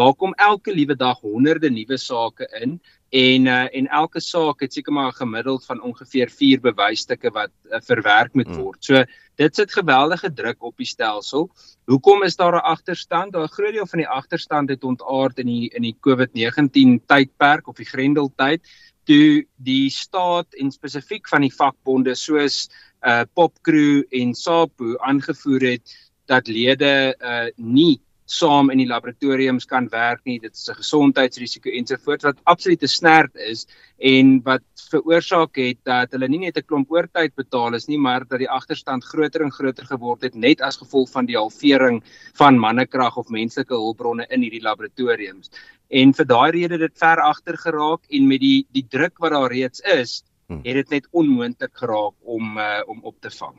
daar 0.00 0.14
kom 0.14 0.32
elke 0.40 0.72
liewe 0.72 0.96
dag 0.96 1.20
honderde 1.20 1.68
nuwe 1.68 2.00
sake 2.00 2.48
in 2.62 2.80
en 3.14 3.46
uh, 3.46 3.66
en 3.70 3.86
elke 3.94 4.20
saak 4.20 4.64
het 4.64 4.72
seker 4.74 4.92
maar 4.92 5.12
'n 5.12 5.20
gemiddeld 5.22 5.66
van 5.66 5.82
ongeveer 5.82 6.30
4 6.30 6.60
bewysstukke 6.60 7.30
wat 7.30 7.50
uh, 7.70 7.78
verwerk 7.80 8.34
moet 8.34 8.46
hmm. 8.46 8.56
word. 8.56 8.84
So 8.84 9.04
dit 9.34 9.54
sit 9.54 9.72
geweldige 9.72 10.32
druk 10.32 10.62
op 10.62 10.76
die 10.76 10.86
stelsel. 10.86 11.50
Hoekom 11.86 12.22
is 12.22 12.36
daar 12.36 12.56
'n 12.56 12.66
agterstand? 12.74 13.32
Daar 13.32 13.44
'n 13.44 13.56
groot 13.56 13.72
deel 13.72 13.86
van 13.86 13.98
die 13.98 14.08
agterstand 14.08 14.68
het 14.68 14.84
ontaard 14.84 15.38
in 15.38 15.46
die 15.46 15.70
in 15.70 15.82
die 15.82 15.96
COVID-19 16.00 17.06
tydperk 17.06 17.68
of 17.68 17.76
die 17.76 17.86
Grendeltyd 17.86 18.60
toe 19.04 19.46
die 19.56 19.90
staat 19.90 20.54
en 20.54 20.70
spesifiek 20.70 21.28
van 21.28 21.40
die 21.40 21.54
vakbonde 21.54 22.14
soos 22.14 22.68
uh 23.02 23.22
Popcrew 23.34 24.02
en 24.10 24.34
SAPO 24.34 24.96
aangevoer 24.98 25.60
het 25.60 26.10
dat 26.26 26.48
lede 26.48 27.14
uh 27.20 27.46
nie 27.56 28.00
saam 28.24 28.70
in 28.72 28.80
die 28.80 28.88
laboratoriums 28.88 29.66
kan 29.68 29.88
werk 29.92 30.22
nie. 30.24 30.38
Dit 30.40 30.54
is 30.54 30.68
'n 30.68 30.80
gesondheidsrisiko 30.80 31.70
ensovoorts 31.70 32.24
wat 32.24 32.38
absoluut 32.44 32.80
te 32.80 32.86
snerd 32.86 33.34
is 33.36 33.66
en 33.98 34.42
wat 34.42 34.62
veroorsaak 34.90 35.56
het 35.56 35.78
dat 35.84 36.12
hulle 36.12 36.28
nie 36.28 36.38
net 36.38 36.56
'n 36.56 36.66
klomp 36.66 36.90
oortyd 36.90 37.34
betaal 37.34 37.74
is 37.74 37.86
nie, 37.86 37.98
maar 37.98 38.24
dat 38.26 38.38
die 38.38 38.50
agterstand 38.50 39.04
groter 39.04 39.42
en 39.42 39.52
groter 39.52 39.86
geword 39.86 40.22
het 40.22 40.34
net 40.34 40.60
as 40.60 40.76
gevolg 40.76 41.10
van 41.10 41.26
die 41.26 41.36
halvering 41.36 42.02
van 42.34 42.58
mannekrag 42.58 43.16
of 43.16 43.28
menslike 43.28 43.74
hulpbronne 43.74 44.26
in 44.30 44.40
hierdie 44.40 44.62
laboratoriums. 44.62 45.50
En 45.90 46.14
vir 46.14 46.26
daai 46.26 46.50
rede 46.50 46.74
het 46.74 46.80
dit 46.80 46.98
ver 46.98 47.20
agter 47.20 47.56
geraak 47.56 48.02
en 48.08 48.26
met 48.26 48.40
die 48.40 48.66
die 48.72 48.86
druk 48.88 49.18
wat 49.18 49.32
daar 49.32 49.52
reeds 49.52 49.80
is, 49.80 50.24
hm. 50.48 50.60
het 50.64 50.74
dit 50.74 50.90
net 50.90 51.08
onmoontlik 51.10 51.76
geraak 51.76 52.14
om 52.22 52.58
uh, 52.58 52.80
om 52.86 53.00
op 53.02 53.20
te 53.20 53.30
vang. 53.30 53.56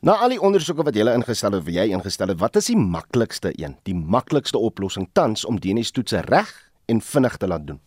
Na 0.00 0.14
al 0.24 0.32
die 0.32 0.40
ondersoeke 0.40 0.84
wat 0.86 0.96
jy 0.96 1.04
ingestel 1.12 1.58
het, 1.58 1.64
wat 1.66 1.76
jy 1.76 1.90
ingestel 1.92 2.30
het, 2.32 2.38
wat 2.40 2.54
is 2.56 2.70
die 2.70 2.78
maklikste 2.80 3.50
een, 3.60 3.74
die 3.84 3.94
maklikste 3.94 4.56
oplossing 4.56 5.10
tans 5.12 5.44
om 5.44 5.58
DNA-toetse 5.60 6.22
reg 6.24 6.48
en 6.88 7.02
vinnig 7.04 7.36
te 7.36 7.50
laat 7.50 7.66
doen? 7.68 7.80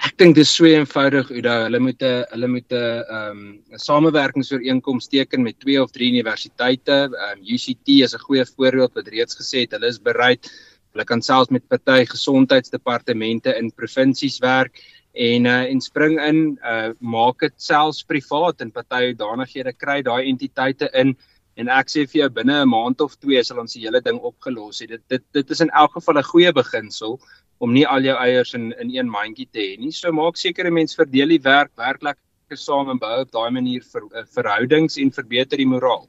Ek 0.00 0.18
dink 0.20 0.36
dit 0.36 0.44
is 0.44 0.52
so 0.52 0.68
eenvoudig, 0.68 1.32
Uda. 1.32 1.54
Hulle 1.66 1.80
moet 1.80 2.02
'n 2.04 2.24
hulle 2.32 2.48
moet 2.48 2.72
'n 2.72 3.04
ehm 3.16 3.40
'n 3.72 3.78
samewerkingsooreenkoms 3.78 5.08
teken 5.08 5.42
met 5.42 5.60
twee 5.60 5.80
of 5.80 5.90
drie 5.90 6.12
universiteite. 6.12 7.08
Ehm 7.08 7.38
um, 7.38 7.44
UCT 7.44 7.88
is 8.04 8.14
'n 8.14 8.24
goeie 8.28 8.44
voorbeeld 8.44 8.92
wat 8.94 9.08
reeds 9.08 9.36
gesê 9.40 9.64
het 9.64 9.72
hulle 9.72 9.88
is 9.88 10.00
bereid. 10.00 10.50
Hulle 10.92 11.04
kan 11.04 11.22
selfs 11.22 11.50
met 11.50 11.68
party 11.68 12.04
gesondheidsdepartemente 12.04 13.56
in 13.56 13.72
provinsies 13.72 14.38
werk 14.38 14.80
en 15.12 15.46
uh, 15.46 15.64
en 15.70 15.80
spring 15.80 16.20
in 16.22 16.58
uh 16.62 16.92
maak 17.00 17.40
dit 17.40 17.54
selfs 17.56 18.04
privaat 18.04 18.60
en 18.60 18.70
party 18.70 19.12
danighede 19.18 19.72
kry 19.72 20.02
daai 20.02 20.28
entiteite 20.30 20.90
in 20.94 21.16
en 21.56 21.68
ek 21.68 21.90
sê 21.90 22.06
vir 22.06 22.22
jou 22.22 22.30
binne 22.30 22.62
'n 22.62 22.68
maand 22.68 23.00
of 23.00 23.16
twee 23.18 23.42
sal 23.44 23.58
ons 23.60 23.74
die 23.74 23.82
hele 23.82 24.00
ding 24.00 24.20
opgelos 24.20 24.80
het. 24.80 24.90
Dit 24.90 25.02
dit 25.08 25.22
dit 25.32 25.50
is 25.50 25.60
in 25.60 25.70
elk 25.70 25.92
geval 25.98 26.18
'n 26.18 26.30
goeie 26.32 26.52
beginsel 26.52 27.20
om 27.58 27.72
nie 27.72 27.86
al 27.86 28.00
jou 28.02 28.16
eiers 28.16 28.54
in 28.54 28.72
in 28.72 28.90
een 28.96 29.10
mandjie 29.10 29.48
te 29.52 29.60
hê 29.60 29.78
nie. 29.78 29.92
So 29.92 30.12
maak 30.12 30.36
seker 30.36 30.66
'n 30.66 30.74
mens 30.74 30.94
verdeel 30.94 31.28
die 31.28 31.42
werk 31.42 31.72
werklik 31.76 32.18
saam 32.56 32.90
en 32.90 32.98
bou 32.98 33.20
op 33.20 33.30
daai 33.30 33.50
manier 33.50 33.82
ver, 33.82 34.02
uh, 34.14 34.24
verhoudings 34.26 34.96
en 34.96 35.12
verbeter 35.12 35.56
die 35.56 35.66
moraal. 35.66 36.08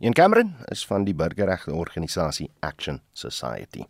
Ian 0.00 0.12
Cameron 0.12 0.54
is 0.68 0.84
van 0.86 1.04
die 1.04 1.14
burgerregte 1.14 1.72
organisasie 1.72 2.50
Action 2.60 3.00
Society. 3.12 3.84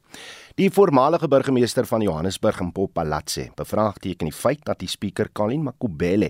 Die 0.61 0.69
voormalige 0.69 1.25
burgemeester 1.29 1.87
van 1.88 2.02
Johannesburg, 2.05 2.59
Mpopalatse, 2.61 3.47
bevraagteken 3.57 4.29
die 4.29 4.35
feit 4.37 4.61
dat 4.69 4.83
die 4.83 4.88
spreker 4.93 5.31
Colin 5.33 5.62
Makubele 5.64 6.26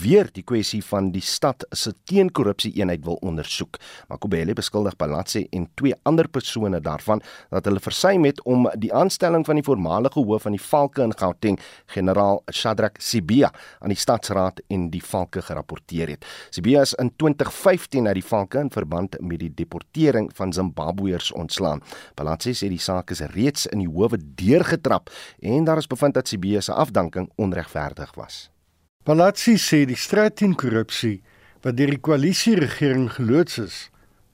weer 0.00 0.30
die 0.32 0.44
kwessie 0.48 0.80
van 0.80 1.10
die 1.12 1.20
stad 1.20 1.66
se 1.76 1.92
teenkorrupsie 2.08 2.70
eenheid 2.78 3.02
wil 3.04 3.18
ondersoek. 3.20 3.76
Makubele 4.08 4.54
beskuldig 4.56 4.96
Palatse 4.96 5.42
en 5.52 5.66
twee 5.76 5.92
ander 6.08 6.24
persone 6.32 6.80
daarvan 6.80 7.20
dat 7.50 7.68
hulle 7.68 7.82
versuim 7.84 8.24
het 8.24 8.40
om 8.48 8.64
die 8.80 8.88
aanstelling 8.96 9.44
van 9.44 9.60
die 9.60 9.66
voormalige 9.66 10.24
hoof 10.24 10.48
van 10.48 10.56
die 10.56 10.62
Valke 10.70 11.04
in 11.04 11.12
Gauteng, 11.12 11.60
generaal 11.92 12.40
Shadrack 12.48 12.96
Sibia, 12.96 13.52
aan 13.84 13.92
die 13.92 14.00
stadsraad 14.00 14.64
en 14.72 14.88
die 14.88 15.02
Valke 15.04 15.44
gerapporteer 15.44 16.14
het. 16.14 16.24
Sibia 16.48 16.86
is 16.88 16.96
in 16.96 17.12
2015 17.18 18.08
uit 18.08 18.22
die 18.22 18.24
Valke 18.24 18.64
in 18.64 18.72
verband 18.72 19.20
met 19.20 19.44
die 19.44 19.52
deportering 19.52 20.32
van 20.40 20.56
Zimbabweërs 20.56 21.28
ontslaan. 21.36 21.84
Palatse 22.16 22.56
sê 22.56 22.72
die 22.72 22.80
saak 22.80 23.12
is 23.12 23.20
reeds 23.36 23.65
in 23.72 23.82
die 23.84 23.90
howe 23.90 24.18
deurgetrap 24.18 25.10
en 25.40 25.64
daar 25.64 25.82
is 25.82 25.90
bevind 25.90 26.14
dat 26.14 26.28
CB 26.28 26.60
se 26.60 26.72
afdanking 26.72 27.30
onregverdig 27.36 28.14
was. 28.14 28.50
Palazzi 29.04 29.56
sê 29.58 29.84
die 29.86 29.96
stryd 29.96 30.36
teen 30.36 30.54
korrupsie 30.58 31.20
wat 31.62 31.76
deur 31.76 31.92
die 31.94 32.02
koalisie 32.02 32.56
regering 32.58 33.08
geloods 33.14 33.58
is, 33.58 33.76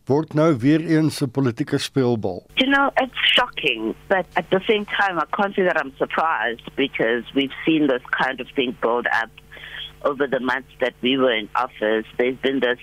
word 0.09 0.35
nou 0.35 0.51
weer 0.65 0.81
eens 0.81 1.21
'n 1.23 1.31
politieke 1.31 1.79
speelbal. 1.79 2.47
You 2.57 2.71
know, 2.71 2.91
it's 3.03 3.21
shocking, 3.35 3.95
but 4.09 4.27
at 4.35 4.49
the 4.51 4.61
same 4.67 4.85
time 4.85 5.19
I 5.19 5.27
can't 5.37 5.55
say 5.55 5.65
that 5.65 5.77
I'm 5.77 5.93
surprised 5.97 6.69
because 6.75 7.25
we've 7.35 7.57
seen 7.65 7.87
this 7.87 8.03
kind 8.11 8.41
of 8.41 8.49
thing 8.55 8.77
build 8.81 9.07
up 9.23 9.31
over 10.05 10.27
the 10.27 10.41
months 10.41 10.73
that 10.81 10.95
we 11.01 11.17
were 11.17 11.35
in 11.35 11.49
office. 11.55 12.07
There's 12.17 12.41
been 12.43 12.61
this 12.61 12.81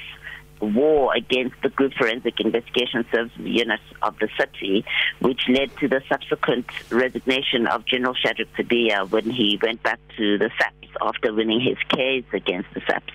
war 0.61 1.13
against 1.15 1.55
the 1.61 1.69
group 1.69 1.93
forensic 1.93 2.39
investigation 2.39 3.05
service 3.11 3.31
unit 3.37 3.79
of 4.01 4.17
the 4.19 4.29
city, 4.37 4.85
which 5.19 5.41
led 5.49 5.75
to 5.77 5.87
the 5.87 6.01
subsequent 6.09 6.67
resignation 6.91 7.67
of 7.67 7.85
General 7.85 8.13
Shadrach 8.13 8.49
Tabia 8.57 9.09
when 9.09 9.29
he 9.29 9.59
went 9.61 9.81
back 9.83 9.99
to 10.17 10.37
the 10.37 10.49
SAPS 10.57 10.75
after 11.01 11.33
winning 11.33 11.61
his 11.61 11.77
case 11.89 12.25
against 12.33 12.73
the 12.73 12.81
SAPS. 12.87 13.13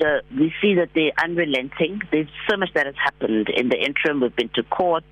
So 0.00 0.20
we 0.36 0.54
see 0.60 0.74
that 0.74 0.90
they're 0.94 1.12
unrelenting. 1.22 2.00
There's 2.10 2.28
so 2.48 2.56
much 2.56 2.72
that 2.74 2.86
has 2.86 2.94
happened 2.96 3.48
in 3.48 3.68
the 3.68 3.76
interim. 3.76 4.20
We've 4.20 4.34
been 4.34 4.50
to 4.50 4.62
court. 4.62 5.04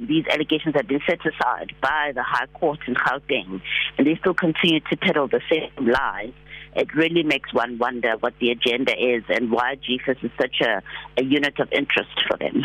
These 0.00 0.26
allegations 0.26 0.74
have 0.74 0.88
been 0.88 1.00
set 1.06 1.20
aside 1.20 1.74
by 1.80 2.12
the 2.14 2.22
High 2.22 2.46
Court 2.46 2.80
in 2.86 2.94
Gauteng, 2.94 3.60
and 3.96 4.06
they 4.06 4.16
still 4.16 4.34
continue 4.34 4.80
to 4.80 4.96
peddle 4.96 5.28
the 5.28 5.40
same 5.48 5.70
lies 5.86 6.32
it 6.76 6.94
really 6.94 7.22
makes 7.22 7.52
one 7.52 7.78
wonder 7.78 8.14
what 8.20 8.34
the 8.40 8.50
agenda 8.50 8.92
is 8.92 9.24
and 9.28 9.50
why 9.50 9.76
GFIS 9.76 10.24
is 10.24 10.30
such 10.40 10.60
a, 10.60 10.82
a 11.18 11.24
unit 11.24 11.58
of 11.60 11.68
interest 11.72 12.10
for 12.28 12.36
them. 12.38 12.62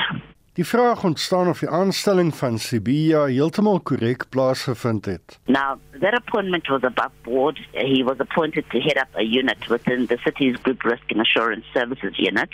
Die 0.59 0.67
vraag 0.67 1.03
ontstaan 1.03 1.47
of 1.47 1.59
die 1.59 1.69
aanstelling 1.69 2.33
van 2.35 2.57
Sibia 2.59 3.21
heeltemal 3.31 3.77
korrek 3.79 4.25
plaasgevind 4.29 5.05
het. 5.05 5.39
Now, 5.45 5.79
that 6.01 6.13
appointment 6.13 6.67
was 6.67 6.83
above 6.83 7.13
board. 7.23 7.59
He 7.71 8.03
was 8.03 8.19
appointed 8.19 8.65
to 8.69 8.79
head 8.79 8.97
up 8.97 9.07
a 9.15 9.23
unit 9.23 9.67
within 9.69 10.05
the 10.07 10.17
city's 10.17 10.57
group 10.61 10.83
risk 10.83 11.11
and 11.11 11.21
assurance 11.21 11.65
services 11.73 12.17
unit, 12.17 12.49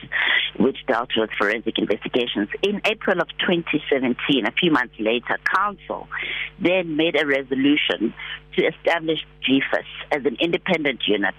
which 0.59 0.85
dealt 0.85 1.15
with 1.15 1.31
forensic 1.31 1.79
investigations. 1.79 2.49
In 2.61 2.79
April 2.85 3.19
of 3.19 3.27
2017, 3.39 4.45
a 4.45 4.51
few 4.51 4.71
months 4.71 4.99
later, 4.99 5.39
council 5.55 6.07
then 6.59 6.95
made 6.95 7.19
a 7.19 7.25
resolution 7.25 8.13
to 8.55 8.65
establish 8.65 9.25
GFIS 9.41 9.89
as 10.11 10.25
an 10.25 10.37
independent 10.39 11.07
unit 11.07 11.35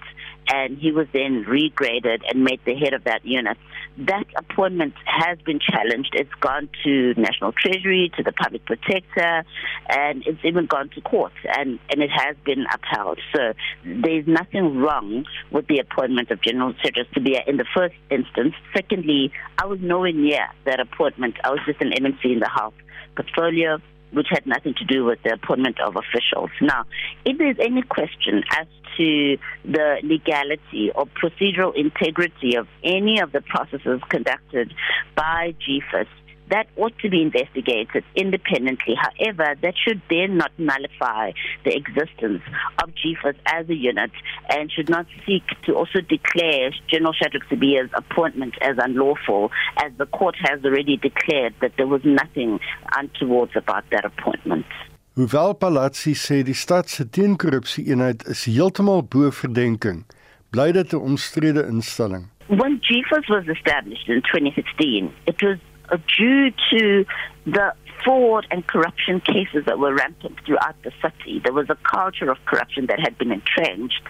and 0.49 0.79
he 0.79 0.93
was 0.93 1.07
then 1.13 1.45
regraded 1.45 2.23
and 2.29 2.45
made 2.45 2.61
the 2.65 2.75
head 2.75 2.93
of 2.93 3.05
that 3.05 3.25
unit. 3.25 3.57
That 3.99 4.27
appointment 4.37 4.95
has 5.05 5.39
been 5.39 5.59
challenged. 5.59 6.11
It's 6.15 6.33
gone 6.41 6.69
to 6.85 7.15
National 7.17 7.53
Treasury, 7.53 8.13
to 8.17 8.23
the 8.23 8.33
Public 8.33 8.65
Protector, 8.65 9.45
and 9.89 10.23
it's 10.27 10.39
even 10.45 10.67
gone 10.67 10.91
to 10.91 11.01
court, 11.01 11.33
and, 11.45 11.79
and 11.91 12.03
it 12.03 12.11
has 12.11 12.37
been 12.45 12.67
upheld. 12.73 13.19
So 13.35 13.55
there's 13.85 14.27
nothing 14.27 14.79
wrong 14.79 15.25
with 15.51 15.67
the 15.67 15.79
appointment 15.79 16.31
of 16.31 16.43
General 16.43 16.75
Cedric 16.83 17.11
Sabia 17.13 17.47
in 17.49 17.57
the 17.57 17.67
first 17.75 17.95
instance. 18.11 18.55
Secondly, 18.75 19.33
I 19.59 19.67
was 19.67 19.81
nowhere 19.81 20.13
near 20.13 20.47
that 20.65 20.81
appointment. 20.81 21.37
I 21.43 21.51
was 21.51 21.61
just 21.67 21.81
an 21.81 21.93
MNC 21.93 22.25
in 22.25 22.41
the 22.41 22.49
House 22.49 22.75
portfolio 23.17 23.81
which 24.17 24.29
had 24.31 24.47
nothing 24.47 24.73
to 24.75 24.85
do 24.85 25.05
with 25.05 25.23
the 25.23 25.35
appointment 25.35 25.79
of 25.79 25.95
officials. 25.95 26.51
Now, 26.63 26.85
if 27.27 27.37
there's 27.37 27.59
any 27.61 27.83
question 27.83 28.43
as 28.51 28.67
to 28.97 29.37
the 29.65 29.99
legality 30.03 30.91
or 30.95 31.07
procedural 31.07 31.75
integrity 31.77 32.57
of 32.57 32.67
any 32.83 33.21
of 33.21 33.33
the 33.33 33.43
processes 33.43 34.01
conducted 34.09 34.73
by 35.15 35.55
GFIS, 35.61 36.09
that 36.51 36.67
ought 36.77 36.97
to 36.99 37.09
be 37.09 37.23
investigated 37.23 38.05
independently. 38.15 38.95
However, 38.95 39.55
that 39.63 39.75
should 39.77 40.01
then 40.09 40.37
not 40.37 40.53
nullify 40.59 41.33
the 41.65 41.75
existence 41.75 42.43
of 42.83 42.91
GFAS 42.95 43.37
as 43.47 43.69
a 43.69 43.75
unit 43.75 44.11
and 44.49 44.71
should 44.71 44.89
not 44.89 45.07
seek 45.27 45.43
to 45.65 45.75
also 45.75 46.01
declare 46.01 46.71
General 46.89 47.13
Shadrach 47.13 47.49
Sibia's 47.49 47.91
appointment 47.95 48.55
as 48.61 48.77
unlawful, 48.79 49.51
as 49.85 49.93
the 49.99 50.07
court 50.07 50.37
has 50.39 50.65
already 50.65 50.97
declared 50.97 51.55
that 51.61 51.73
there 51.77 51.87
was 51.87 52.03
nothing 52.05 52.61
untoward 52.97 53.55
about 53.57 53.85
that 53.91 54.05
appointment. 54.05 54.67
Hoewel 55.17 55.55
Palazzi 55.55 56.13
sê 56.15 56.43
die 56.45 56.53
stad 56.53 56.91
se 56.93 57.07
teenkorrupsie 57.09 57.87
eenheid 57.89 58.27
is 58.29 58.45
heeltemal 58.45 59.01
bo 59.01 59.31
verdenking, 59.31 60.05
bly 60.53 60.73
dit 60.73 60.93
'n 60.93 61.01
omstrede 61.01 61.65
instelling. 61.65 62.29
When 62.49 62.81
GFAS 62.85 63.27
was 63.29 63.49
established 63.49 64.09
in 64.09 64.21
2016, 64.23 65.11
it 65.27 65.43
was 65.43 65.59
due 66.17 66.51
to 66.71 67.05
the 67.47 67.73
fraud 68.05 68.47
and 68.51 68.67
corruption 68.67 69.21
cases 69.21 69.65
that 69.67 69.79
were 69.79 69.95
rampant 69.95 70.37
throughout 70.45 70.77
the 70.83 70.93
city. 71.03 71.41
There 71.43 71.53
was 71.53 71.71
a 71.71 71.77
culture 71.77 72.31
of 72.31 72.39
corruption 72.45 72.87
that 72.87 73.01
had 73.01 73.17
been 73.19 73.33
entrenched, 73.33 74.03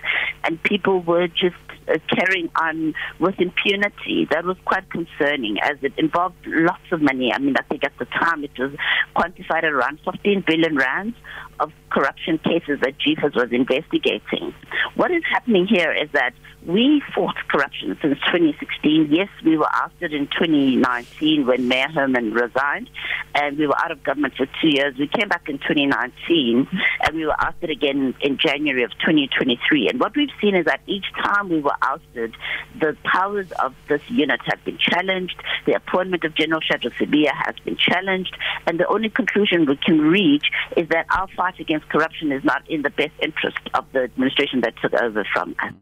and 0.45 0.63
people 0.63 1.01
were 1.01 1.29
just 1.29 1.57
uh, 1.89 1.99
carrying 2.09 2.49
on 2.61 2.95
with 3.19 3.39
impunity. 3.39 4.27
That 4.31 4.45
was 4.45 4.57
quite 4.65 4.89
concerning 4.91 5.59
as 5.61 5.77
it 5.83 5.93
involved 5.97 6.37
lots 6.47 6.83
of 6.93 7.03
money. 7.03 7.33
I 7.33 7.39
mean, 7.39 7.55
I 7.59 7.63
think 7.63 7.85
at 7.85 7.97
the 7.99 8.07
time 8.07 8.45
it 8.45 8.59
was 8.59 8.73
quantified 9.15 9.65
at 9.65 9.73
around 9.73 10.01
15 10.05 10.45
billion 10.47 10.77
rands 10.77 11.17
of 11.61 11.73
corruption 11.91 12.39
cases 12.39 12.81
that 12.81 12.95
GFAS 12.99 13.35
was 13.35 13.51
investigating. 13.53 14.55
What 14.95 15.11
is 15.11 15.23
happening 15.31 15.67
here 15.67 15.93
is 15.93 16.11
that 16.13 16.33
we 16.67 17.01
fought 17.15 17.37
corruption 17.49 17.97
since 18.03 18.19
2016. 18.27 19.09
Yes, 19.11 19.29
we 19.45 19.57
were 19.57 19.69
ousted 19.73 20.13
in 20.13 20.27
2019 20.27 21.47
when 21.47 21.69
Mayor 21.69 21.89
Herman 21.89 22.33
resigned, 22.33 22.91
and 23.35 23.57
we 23.57 23.69
were 23.69 23.79
out 23.79 23.93
of 23.93 24.03
government 24.03 24.35
for 24.37 24.47
two 24.61 24.69
years. 24.69 24.97
We 24.99 25.07
came 25.07 25.29
back 25.29 25.49
in 25.49 25.59
2019, 25.59 26.67
and 27.03 27.17
we 27.17 27.25
were 27.25 27.41
ousted 27.41 27.71
again 27.71 28.15
in 28.21 28.39
January 28.39 28.83
of 28.83 28.91
2023. 28.99 29.89
And 29.89 30.01
what 30.01 30.17
we've 30.17 30.29
seen 30.41 30.57
is 30.57 30.65
that 30.65 30.81
each 30.87 31.07
time 31.23 31.49
we 31.49 31.61
were 31.61 31.76
ousted, 31.83 32.35
the 32.81 32.97
powers 33.05 33.51
of 33.65 33.75
this 33.89 34.03
unit 34.09 34.41
have 34.45 34.65
been 34.65 34.79
challenged. 34.79 35.37
The 35.67 35.75
appointment 35.75 36.25
of 36.25 36.35
General 36.35 36.61
Shadrach 36.61 36.95
Sibia 36.95 37.33
has 37.45 37.57
been 37.65 37.77
challenged, 37.77 38.37
and 38.67 38.79
the 38.79 38.87
only 38.89 39.09
conclusion 39.09 39.67
we 39.67 39.77
can 39.77 40.01
reach 40.01 40.47
is 40.77 40.89
that 40.89 41.07
our 41.11 41.29
fight 41.37 41.59
against 41.61 41.89
corruption 41.89 42.33
is 42.33 42.45
not 42.45 42.69
in 42.69 42.83
the 42.83 42.91
best 42.91 43.15
interest 43.21 43.61
of 43.75 43.85
the 43.93 44.03
administration 44.05 44.61
that 44.61 44.75
took 44.83 44.95
over 44.95 45.25
from 45.33 45.55
us. 45.63 45.73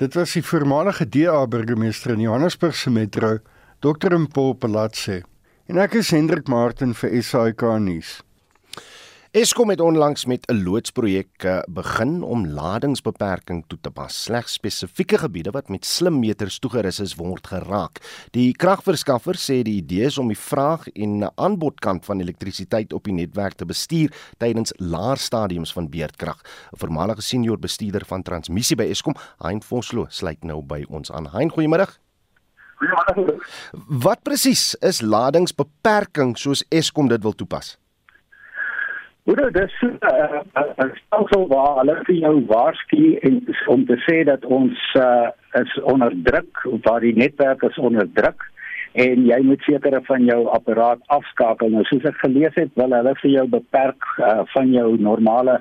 Dit 0.00 0.14
was 0.14 0.32
die 0.32 0.42
voormalige 0.42 1.08
DA 1.08 1.46
burgemeester 1.46 2.10
in 2.10 2.20
Johannesburg 2.20 2.74
se 2.74 2.90
metro, 2.90 3.38
Dr. 3.80 4.18
Mpho 4.18 4.54
Palatse. 4.54 5.22
En 5.66 5.76
ek 5.76 5.94
is 6.00 6.10
Hendrik 6.10 6.48
Martin 6.48 6.94
vir 6.96 7.22
SAK 7.22 7.62
nuus. 7.78 8.22
Eskom 9.30 9.68
het 9.70 9.80
onlangs 9.80 10.24
met 10.24 10.46
'n 10.50 10.62
loodsprojek 10.62 11.42
eh, 11.42 11.58
begin 11.68 12.22
om 12.22 12.46
ladingsbeperking 12.46 13.64
toe 13.66 13.78
te 13.80 13.90
pas. 13.90 14.22
Slegs 14.22 14.52
spesifieke 14.52 15.18
gebiede 15.18 15.50
wat 15.50 15.68
met 15.68 15.84
slimmeters 15.84 16.58
toegerus 16.58 17.00
is 17.00 17.14
word 17.14 17.46
geraak. 17.46 18.26
Die 18.30 18.52
kragverskaffer 18.52 19.34
sê 19.34 19.62
die 19.62 19.74
idee 19.74 20.04
is 20.04 20.18
om 20.18 20.26
die 20.26 20.38
vraag 20.38 20.88
en 20.88 21.32
aanbodkant 21.34 22.04
van 22.04 22.20
elektrisiteit 22.20 22.92
op 22.92 23.04
die 23.04 23.12
netwerk 23.12 23.52
te 23.52 23.64
bestuur 23.64 24.12
tydens 24.36 24.72
laer 24.76 25.16
stadiums 25.16 25.72
van 25.72 25.88
beurtkrag. 25.88 26.42
'n 26.72 26.76
Voormalige 26.76 27.22
senior 27.22 27.58
bestuurder 27.58 28.04
van 28.04 28.22
transmissie 28.22 28.76
by 28.76 28.82
Eskom, 28.84 29.14
Hein 29.38 29.62
Vosloo, 29.62 30.06
sluit 30.08 30.44
nou 30.44 30.62
by 30.62 30.84
ons 30.88 31.12
aan. 31.12 31.26
Hein. 31.26 31.50
Goeiemôre. 31.50 31.86
Wat 33.86 34.22
presies 34.22 34.74
is 34.74 35.00
ladingsbeperking 35.00 36.38
soos 36.38 36.64
Eskom 36.68 37.08
dit 37.08 37.22
wil 37.22 37.34
toepas? 37.34 37.78
Hoe 39.24 39.36
dit 39.36 39.56
is 39.62 39.74
'n 39.80 39.96
uh, 40.00 40.40
uh, 40.54 40.94
stelsel 40.94 41.46
waar 41.48 41.76
hulle 41.78 41.96
vir 42.04 42.14
jou 42.14 42.44
waarsku 42.46 43.18
en 43.20 43.42
om 43.66 43.84
te 43.86 43.96
sê 44.06 44.24
dat 44.24 44.44
ons 44.44 44.94
uh, 44.96 45.28
is 45.52 45.80
onder 45.82 46.12
druk 46.22 46.68
waar 46.82 47.00
die 47.00 47.16
netwerk 47.16 47.62
is 47.62 47.78
onder 47.78 48.08
druk 48.12 48.50
en 48.92 49.26
jy 49.26 49.40
moet 49.42 49.62
sekere 49.62 50.00
van 50.02 50.24
jou 50.24 50.46
apparaat 50.46 50.98
afskakel. 51.06 51.68
Nou 51.70 51.84
soos 51.84 52.04
ek 52.04 52.16
gelees 52.24 52.54
het, 52.54 52.70
wil 52.74 52.96
hulle 52.96 53.14
vir 53.22 53.30
jou 53.30 53.46
beperk 53.48 54.08
uh, 54.18 54.40
van 54.54 54.72
jou 54.72 54.96
normale 54.98 55.60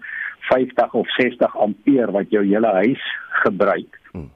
50 0.49 0.93
of 0.93 1.11
60 1.17 1.57
ampere 1.57 2.11
wat 2.11 2.31
jou 2.33 2.43
hele 2.45 2.71
huis 2.81 3.03
gebruik 3.43 3.99
hmm. 4.11 4.29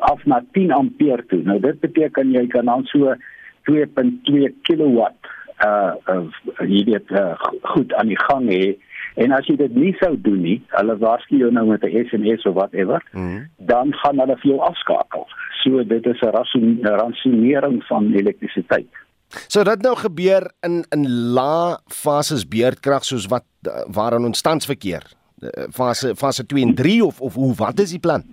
af 0.00 0.24
na 0.24 0.40
10 0.52 0.72
ampere 0.72 1.26
toe. 1.26 1.42
Nou 1.44 1.60
dit 1.60 1.80
beteken 1.80 2.32
jy 2.32 2.46
kan 2.46 2.64
dan 2.64 2.84
so 2.90 3.14
2.2 3.70 4.50
kilowatt 4.62 5.30
uh, 5.66 5.94
uh 6.08 6.68
jy 6.68 6.84
weet 6.84 7.10
uh, 7.10 7.34
goed 7.74 7.92
aan 7.94 8.08
die 8.12 8.20
gang 8.28 8.48
hê 8.48 8.76
en 9.20 9.34
as 9.36 9.46
jy 9.50 9.56
dit 9.56 9.76
nie 9.76 9.92
sou 9.98 10.14
doen 10.16 10.40
nie, 10.42 10.56
hulle 10.76 10.96
waarsku 11.02 11.40
jou 11.40 11.50
nou 11.50 11.66
met 11.66 11.84
'n 11.84 12.06
SMS 12.06 12.46
of 12.46 12.54
whatever, 12.54 13.02
mm 13.12 13.28
-hmm. 13.28 13.48
dan 13.58 13.94
gaan 13.94 14.18
hulle 14.18 14.36
vir 14.36 14.50
jou 14.50 14.60
afskakel. 14.60 15.26
So 15.62 15.84
dit 15.84 16.06
is 16.06 16.20
'n 16.20 16.34
ransonering 17.00 17.84
van 17.84 18.12
elektrisiteit. 18.12 18.92
So 19.46 19.62
dit 19.64 19.82
nou 19.82 19.94
gebeur 19.96 20.50
in 20.66 20.84
in 20.90 21.06
lae 21.34 21.78
fases 21.86 22.48
beurtkrag 22.48 23.04
soos 23.04 23.26
wat 23.30 23.44
waaraan 23.86 24.24
ons 24.24 24.42
tans 24.42 24.66
verkeer. 24.66 25.02
Fase 25.70 26.16
fase 26.16 26.46
2 26.46 26.62
en 26.62 26.74
3 26.74 27.04
of 27.04 27.20
of 27.20 27.34
hoe 27.34 27.54
wat 27.54 27.78
is 27.78 27.90
die 27.90 28.02
plan? 28.02 28.24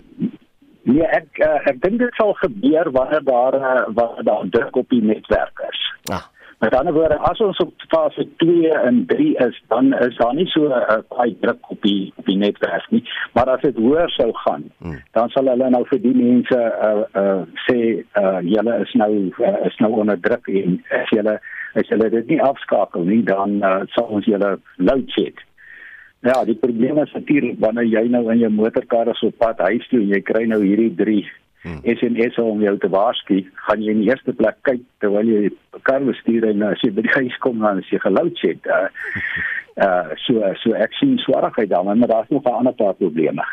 Nee, 0.87 1.03
ek 1.03 1.39
ek 1.69 1.81
dink 1.83 1.99
dit 1.99 2.13
sal 2.15 2.33
gebeur 2.33 2.91
wanneer 2.91 3.23
daar 3.23 3.59
wanneer 3.93 4.23
daar 4.23 4.49
druk 4.49 4.75
op 4.75 4.89
die 4.89 5.03
netwerk 5.03 5.63
is. 5.69 5.81
Ah. 6.11 6.25
Met 6.59 6.73
ander 6.75 6.93
woorde, 6.93 7.17
as 7.17 7.39
ons 7.39 7.57
op 7.57 7.73
fase 7.87 8.27
2 8.41 8.69
en 8.73 9.03
3 9.05 9.35
is, 9.45 9.63
dan 9.67 9.93
is 9.93 10.15
daar 10.17 10.33
nie 10.33 10.47
so 10.47 10.65
'n 10.65 10.71
uh, 10.71 10.97
baie 11.09 11.35
druk 11.39 11.69
op 11.69 11.81
die 11.81 12.13
op 12.15 12.25
die 12.25 12.37
netwerk 12.37 12.89
nie. 12.89 13.03
Maar 13.33 13.49
as 13.49 13.61
dit 13.61 13.77
hoër 13.77 14.09
sou 14.09 14.33
gaan, 14.33 14.63
hmm. 14.77 15.01
dan 15.11 15.29
sal 15.29 15.45
hulle 15.47 15.69
nou 15.69 15.85
vir 15.85 16.01
die 16.01 16.15
mense 16.15 16.57
uh 16.57 17.21
uh 17.21 17.41
sê 17.67 17.77
uh 18.21 18.39
julle 18.41 18.79
is 18.81 18.93
nou 18.93 19.31
uh, 19.39 19.65
is 19.65 19.77
nou 19.77 19.91
onder 19.91 20.19
druk 20.19 20.47
en 20.47 20.83
as 20.89 21.09
julle 21.09 21.39
as 21.73 21.87
julle 21.87 22.09
dit 22.09 22.27
nie 22.27 22.41
afskakel 22.41 23.03
nie, 23.03 23.23
dan 23.23 23.61
uh, 23.63 23.81
sal 23.85 24.03
ons 24.03 24.25
julle 24.25 24.59
load 24.75 25.09
shed. 25.09 25.37
Ja, 26.19 26.43
die 26.45 26.55
probleem 26.55 26.97
is 26.97 27.13
natuurlik 27.13 27.59
wanneer 27.59 27.85
jy 27.85 28.07
nou 28.09 28.31
in 28.31 28.39
jou 28.39 28.49
motorkar 28.49 29.07
is 29.07 29.21
op 29.21 29.37
pad 29.37 29.59
huis 29.59 29.87
toe 29.87 30.01
en 30.01 30.09
jy 30.09 30.21
kry 30.21 30.45
nou 30.45 30.63
hierdie 30.63 30.95
3 30.95 31.25
Hmm. 31.67 31.81
SMS 31.83 32.37
om 32.39 32.61
jou 32.63 32.77
te 32.79 32.89
waarsku, 32.89 33.41
gaan 33.67 33.83
jy 33.83 33.91
in 33.91 34.01
die 34.03 34.09
eerste 34.09 34.33
plek 34.33 34.55
kyk 34.67 34.83
terwyl 35.03 35.27
jy 35.27 35.51
kar 35.87 36.05
bestuur 36.07 36.47
en 36.47 36.63
as 36.69 36.83
jy 36.85 36.93
by 36.95 37.03
die 37.03 37.15
huis 37.17 37.37
kom 37.43 37.59
dan 37.63 37.81
as 37.81 37.89
jy 37.91 37.99
geloud 37.99 38.39
het. 38.45 38.69
Uh, 38.71 38.87
uh 39.83 40.15
so 40.25 40.53
so 40.63 40.77
ek 40.85 40.95
sien 40.99 41.17
swaarheid 41.25 41.69
daar, 41.73 41.83
maar 41.83 42.07
daar's 42.07 42.31
nog 42.31 42.47
'n 42.47 42.59
ander 42.61 42.73
paar 42.73 42.95
probleme. 42.95 43.43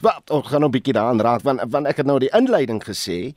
Wat 0.00 0.30
ons 0.30 0.46
gaan 0.46 0.60
nou 0.60 0.70
'n 0.70 0.76
bietjie 0.78 0.94
daaraan 0.94 1.20
raak 1.20 1.42
want 1.42 1.64
want 1.66 1.86
ek 1.86 1.96
het 1.96 2.06
nou 2.06 2.18
die 2.18 2.32
inleiding 2.32 2.82
gesê. 2.84 3.34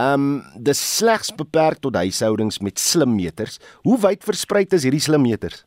Ehm 0.00 0.14
um, 0.14 0.42
dis 0.56 0.96
slegs 0.96 1.34
beperk 1.34 1.78
tot 1.80 1.96
huishoudings 1.96 2.58
met 2.58 2.78
slimmeters. 2.78 3.58
Hoe 3.82 3.98
wyd 4.00 4.24
versprei 4.24 4.64
is 4.68 4.82
hierdie 4.82 5.00
slimmeters? 5.00 5.64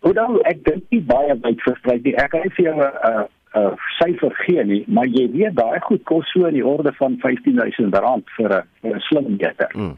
Hoe 0.00 0.12
dan 0.14 0.38
ek 0.42 0.64
dink 0.64 0.84
nie 0.90 1.02
baie 1.02 1.34
wyd 1.42 1.60
versprei 1.60 2.00
nie. 2.02 2.14
Ek 2.16 2.30
kan 2.30 2.46
vir 2.56 2.64
jou 2.64 2.76
'n 2.76 2.80
uh, 3.10 3.24
uh, 3.56 3.72
syfer 3.98 4.34
gee 4.44 4.64
nie, 4.64 4.82
maar 4.86 5.06
jy 5.06 5.28
weet 5.32 5.56
daai 5.56 5.80
goed 5.88 6.04
kos 6.04 6.28
so 6.32 6.48
in 6.48 6.58
die 6.58 6.66
orde 6.66 6.92
van 6.98 7.18
15000 7.22 7.94
rand 8.04 8.28
vir 8.36 8.50
'n 8.60 8.62
vir 8.82 8.96
'n 8.96 9.06
slim 9.08 9.36
meter. 9.36 9.72
Mm. 9.74 9.96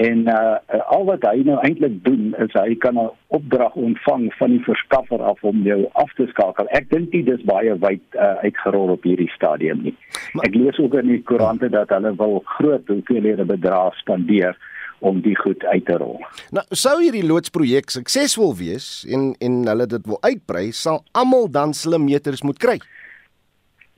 En 0.00 0.18
uh, 0.32 0.56
al 0.86 1.04
wat 1.04 1.24
hy 1.26 1.42
nou 1.44 1.58
eintlik 1.66 1.96
doen 2.06 2.34
is 2.38 2.52
hy 2.54 2.74
kan 2.78 2.98
'n 2.98 3.10
opdrag 3.36 3.74
ontvang 3.74 4.30
van 4.38 4.50
die 4.50 4.62
verskaffer 4.64 5.22
af 5.22 5.42
om 5.44 5.62
jou 5.62 5.88
af 5.92 6.12
te 6.14 6.26
skakel. 6.26 6.68
Ek 6.70 6.90
dink 6.90 7.10
dit 7.10 7.28
is 7.28 7.42
baie 7.42 7.74
wyd 7.74 8.02
uh, 8.14 8.38
uitgerol 8.46 8.94
op 8.94 9.02
hierdie 9.02 9.30
stadium 9.34 9.82
nie. 9.82 9.96
Maar, 10.32 10.46
ek 10.46 10.54
lees 10.54 10.78
ook 10.78 10.94
in 10.94 11.06
die 11.06 11.22
koerante 11.22 11.68
dat 11.68 11.88
hulle 11.88 12.14
wil 12.16 12.40
groot 12.44 12.86
hoeveelhede 12.86 13.44
bedrag 13.44 13.94
spandeer 13.98 14.56
om 15.00 15.20
die 15.24 15.36
goed 15.36 15.64
uit 15.64 15.84
te 15.84 15.96
rol. 16.00 16.20
Nou 16.54 16.64
sou 16.70 16.96
hierdie 17.02 17.26
loodsprojek 17.26 17.90
suksesvol 17.90 18.54
wees 18.56 19.04
en 19.08 19.34
en 19.40 19.60
hulle 19.68 19.86
dit 19.86 20.06
wil 20.06 20.20
uitbrei, 20.22 20.70
sal 20.72 21.04
almal 21.12 21.50
dan 21.50 21.74
slim 21.74 22.04
meters 22.04 22.42
moet 22.42 22.58
kry. 22.58 22.78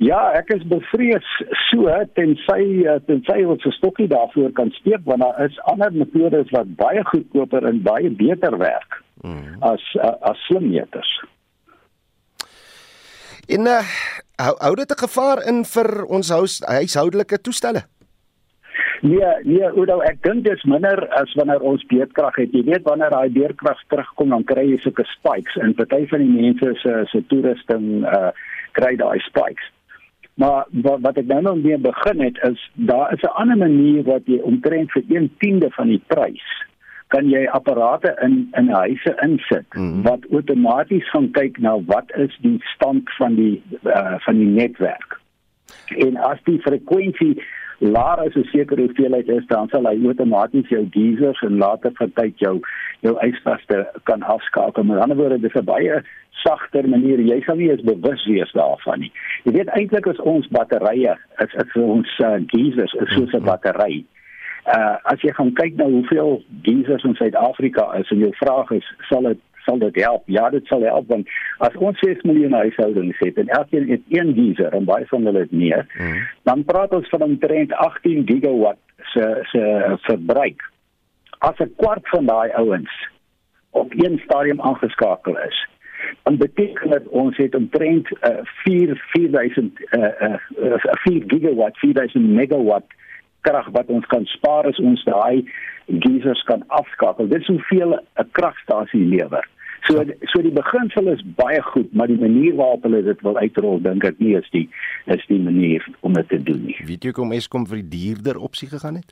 Ja, 0.03 0.19
ek 0.35 0.49
is 0.57 0.65
bevrees 0.67 1.27
so 1.69 1.91
tensy 2.17 2.65
tensy 3.07 3.45
ons 3.47 3.67
'n 3.67 3.77
stokkie 3.79 4.09
daarvoor 4.11 4.51
kan 4.53 4.71
steek 4.81 5.05
want 5.05 5.23
daar 5.23 5.45
is 5.45 5.61
ander 5.71 5.93
metodes 5.93 6.51
wat 6.51 6.75
baie 6.77 7.05
goedkoper 7.05 7.67
en 7.67 7.83
baie 7.83 8.11
beter 8.11 8.59
werk 8.59 9.03
hmm. 9.23 9.57
as 9.61 9.83
as 10.23 10.39
slim 10.47 10.71
meters. 10.71 11.13
En 13.47 13.67
uh, 13.67 13.83
hou, 14.43 14.55
hou 14.59 14.75
dit 14.75 14.91
'n 14.91 15.03
gevaar 15.07 15.43
in 15.47 15.65
vir 15.65 16.05
ons 16.05 16.29
huis, 16.29 16.61
huishoudelike 16.67 17.41
toestelle? 17.41 17.83
Nee, 19.03 19.31
nee, 19.43 19.67
Oudo, 19.67 19.97
ek 20.07 20.21
dink 20.23 20.45
dit 20.47 20.55
is 20.55 20.65
minder 20.71 21.01
as 21.19 21.33
wanneer 21.35 21.65
ons 21.67 21.83
beerdkrag 21.91 22.37
het. 22.39 22.53
Jy 22.55 22.63
weet 22.69 22.85
wanneer 22.87 23.11
daai 23.11 23.33
beerdkrag 23.35 23.81
terugkom, 23.91 24.31
dan 24.31 24.45
kry 24.47 24.63
jy 24.69 24.77
sulke 24.79 25.03
spikes 25.11 25.57
en 25.59 25.75
party 25.75 26.05
van 26.13 26.23
die 26.23 26.31
mense 26.31 26.69
se 26.85 26.93
se 27.11 27.23
toerusting 27.33 28.05
uh 28.07 28.31
kry 28.79 28.93
daai 28.97 29.19
spikes. 29.27 29.65
Maar 30.39 30.71
wat 30.85 31.03
wat 31.03 31.19
ek 31.19 31.27
nou 31.33 31.41
nog 31.43 31.59
mee 31.65 31.79
begin 31.83 32.23
het 32.23 32.39
is 32.47 32.63
daar 32.91 33.11
is 33.13 33.25
'n 33.27 33.35
ander 33.43 33.59
manier 33.59 34.05
wat 34.07 34.23
jy 34.31 34.39
omtrent 34.39 34.95
vir 34.95 35.03
1/10de 35.09 35.71
van 35.71 35.89
die 35.89 36.03
prys 36.07 36.47
kan 37.09 37.29
jy 37.29 37.43
apparate 37.47 38.15
in 38.23 38.49
in 38.57 38.69
huise 38.69 39.17
insit 39.23 39.67
mm 39.75 39.83
-hmm. 39.83 40.03
wat 40.03 40.31
outomaties 40.31 41.11
gaan 41.11 41.31
kyk 41.31 41.59
na 41.59 41.75
wat 41.91 42.15
is 42.17 42.39
die 42.41 42.59
stand 42.75 43.11
van 43.19 43.35
die 43.35 43.63
uh, 43.83 44.15
van 44.19 44.39
die 44.39 44.53
netwerk. 44.61 45.21
En 45.97 46.17
as 46.17 46.39
die 46.45 46.61
frekwensie 46.61 47.43
laer 47.83 48.19
as 48.27 48.35
'n 48.37 48.45
sekere 48.45 48.83
hoeveelheid 48.87 49.29
is, 49.29 49.47
dan 49.47 49.69
sal 49.69 49.87
hy 49.87 49.97
outomaties 50.07 50.69
jou 50.69 50.87
geysers 50.91 51.43
en 51.43 51.59
later 51.59 51.91
vir 51.99 52.11
tyd 52.15 52.39
jou 52.39 52.61
jou 53.01 53.15
ysvaste 53.27 53.87
kan 54.05 54.23
afskakel. 54.23 54.85
Met 54.85 54.99
ander 54.99 55.17
woorde, 55.17 55.41
dis 55.41 55.55
'n 55.55 55.65
baie 55.65 56.03
sagter 56.31 56.89
manier. 56.89 57.21
Jy 57.21 57.41
sal 57.43 57.57
nie 57.57 57.71
eens 57.71 57.83
bewus 57.83 58.25
wees 58.27 58.53
daarvan 58.53 59.01
nie. 59.01 59.13
Jy 59.45 59.53
weet 59.53 59.69
eintlik 59.69 60.07
is 60.07 60.21
ons 60.21 60.49
batterye, 60.49 61.17
is 61.39 61.55
is 61.55 61.75
ons 61.75 62.19
uh, 62.19 62.39
geysers 62.47 62.93
is 62.93 63.15
soos 63.15 63.35
'n 63.35 63.45
battery. 63.45 64.05
Uh 64.67 64.97
as 65.05 65.21
jy 65.21 65.33
gaan 65.35 65.53
kyk 65.53 65.77
na 65.77 65.85
hoeveel 65.85 66.43
geysers 66.63 67.05
in 67.05 67.15
Suid-Afrika 67.15 67.93
is 67.99 68.11
en 68.11 68.19
jou 68.19 68.33
vraag 68.33 68.71
is, 68.71 68.95
sal 69.09 69.23
dit 69.23 69.39
sal 69.65 69.79
dit 69.79 69.97
help? 70.05 70.23
Ja, 70.27 70.51
dit 70.51 70.67
sal 70.67 70.83
help 70.83 71.09
want 71.09 71.29
as 71.59 71.77
ons 71.77 71.99
6 71.99 72.23
miljoen 72.29 72.53
huishoudings 72.53 73.19
het 73.19 73.39
en 73.39 73.49
elkeen 73.49 73.89
het 73.91 74.01
een 74.09 74.35
geyser 74.35 74.73
en 74.73 74.85
baie 74.85 75.07
van 75.07 75.25
hulle 75.25 75.45
het 75.47 75.53
meer, 75.53 75.87
mm. 75.99 76.23
dan 76.43 76.65
praat 76.65 76.93
ons 76.93 77.09
van 77.09 77.23
omtrent 77.23 77.73
18 77.73 78.27
gigawatt 78.27 78.81
se 79.15 79.27
se 79.51 79.97
verbruik. 80.07 80.63
As 81.39 81.59
'n 81.59 81.75
kwart 81.77 82.09
van 82.09 82.27
daai 82.27 82.51
ouens 82.51 83.09
op 83.71 83.93
een 83.93 84.21
stadium 84.25 84.61
aangeskakel 84.61 85.39
is, 85.39 85.69
dan 86.23 86.37
beteken 86.37 86.91
dit 86.91 87.09
ons 87.09 87.37
het 87.37 87.55
omtrent 87.55 88.11
uh, 88.11 88.39
4 88.43 89.03
4000 89.07 89.81
uh, 89.81 90.01
uh, 90.21 90.75
4 90.83 91.23
gigawatt, 91.27 91.79
4000 91.79 92.29
megawatt 92.29 92.87
krag 93.41 93.69
wat 93.75 93.87
ons 93.87 94.07
kan 94.07 94.25
spaar 94.25 94.67
as 94.71 94.79
ons 94.79 95.05
daai 95.05 95.45
geysers 95.87 96.43
kan 96.43 96.63
afskakel. 96.69 97.29
Dit 97.29 97.41
is 97.41 97.47
hoeveel 97.47 97.99
'n 97.99 98.29
kragstasie 98.31 99.05
lewer. 99.05 99.49
So 99.89 100.05
so 100.31 100.43
die 100.45 100.55
beginsel 100.55 101.09
is 101.13 101.23
baie 101.39 101.63
goed, 101.73 101.91
maar 101.95 102.07
die 102.11 102.21
manier 102.21 102.55
waarop 102.55 102.85
hulle 102.87 103.03
dit 103.03 103.25
wil 103.27 103.39
uitrol, 103.39 103.81
dink 103.83 104.05
ek 104.07 104.21
nie 104.23 104.37
is 104.39 104.47
die 104.55 104.69
is 105.11 105.25
die 105.31 105.41
manier 105.43 105.87
om 106.07 106.15
dit 106.19 106.29
te 106.29 106.39
doen 106.43 106.63
nie. 106.69 106.77
Weet 106.87 107.09
jy 107.09 107.15
kom 107.17 107.35
Eskom 107.35 107.67
vir 107.67 107.83
die 107.83 107.91
duurder 107.97 108.39
opsie 108.39 108.71
gegaan 108.71 109.01
het? 109.01 109.11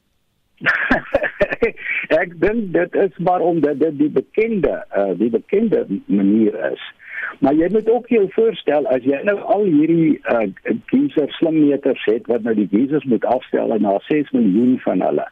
ek 2.22 2.36
dink 2.42 2.70
dit 2.76 2.96
is 3.02 3.18
maar 3.18 3.42
omdat 3.42 3.80
dit 3.80 3.98
die 3.98 4.10
bekende 4.20 4.78
uh, 4.96 5.10
die 5.18 5.30
bekende 5.34 5.86
manier 6.06 6.54
is. 6.70 6.86
Maar 7.40 7.54
jy 7.54 7.68
moet 7.72 7.90
ook 7.90 8.08
jou 8.12 8.24
voorstel 8.34 8.86
as 8.94 9.04
jy 9.06 9.20
nou 9.26 9.38
al 9.54 9.66
hierdie 9.66 10.20
uh 10.30 10.46
geyser 10.92 11.30
slimmeters 11.38 12.04
het 12.10 12.30
wat 12.30 12.46
nou 12.46 12.54
die 12.58 12.68
geysers 12.70 13.06
moet 13.10 13.24
afstel 13.24 13.74
en 13.74 13.86
na 13.86 13.98
6 14.06 14.30
miljoen 14.36 14.78
van 14.86 15.02
hulle. 15.08 15.26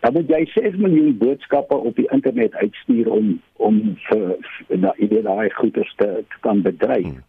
Dan 0.00 0.12
moet 0.12 0.28
jy 0.30 0.44
6 0.54 0.76
miljoen 0.76 1.16
boodskappe 1.18 1.74
op 1.74 1.96
die 1.96 2.08
internet 2.14 2.54
uitstuur 2.54 3.10
om 3.10 3.40
om 3.56 3.80
vir 4.08 4.36
na 4.68 4.94
idee 4.96 5.22
daai 5.22 5.50
goeders 5.50 5.94
te, 5.96 6.06
te 6.28 6.36
kan 6.40 6.62
bedryf. 6.62 7.08
Hmm. 7.08 7.24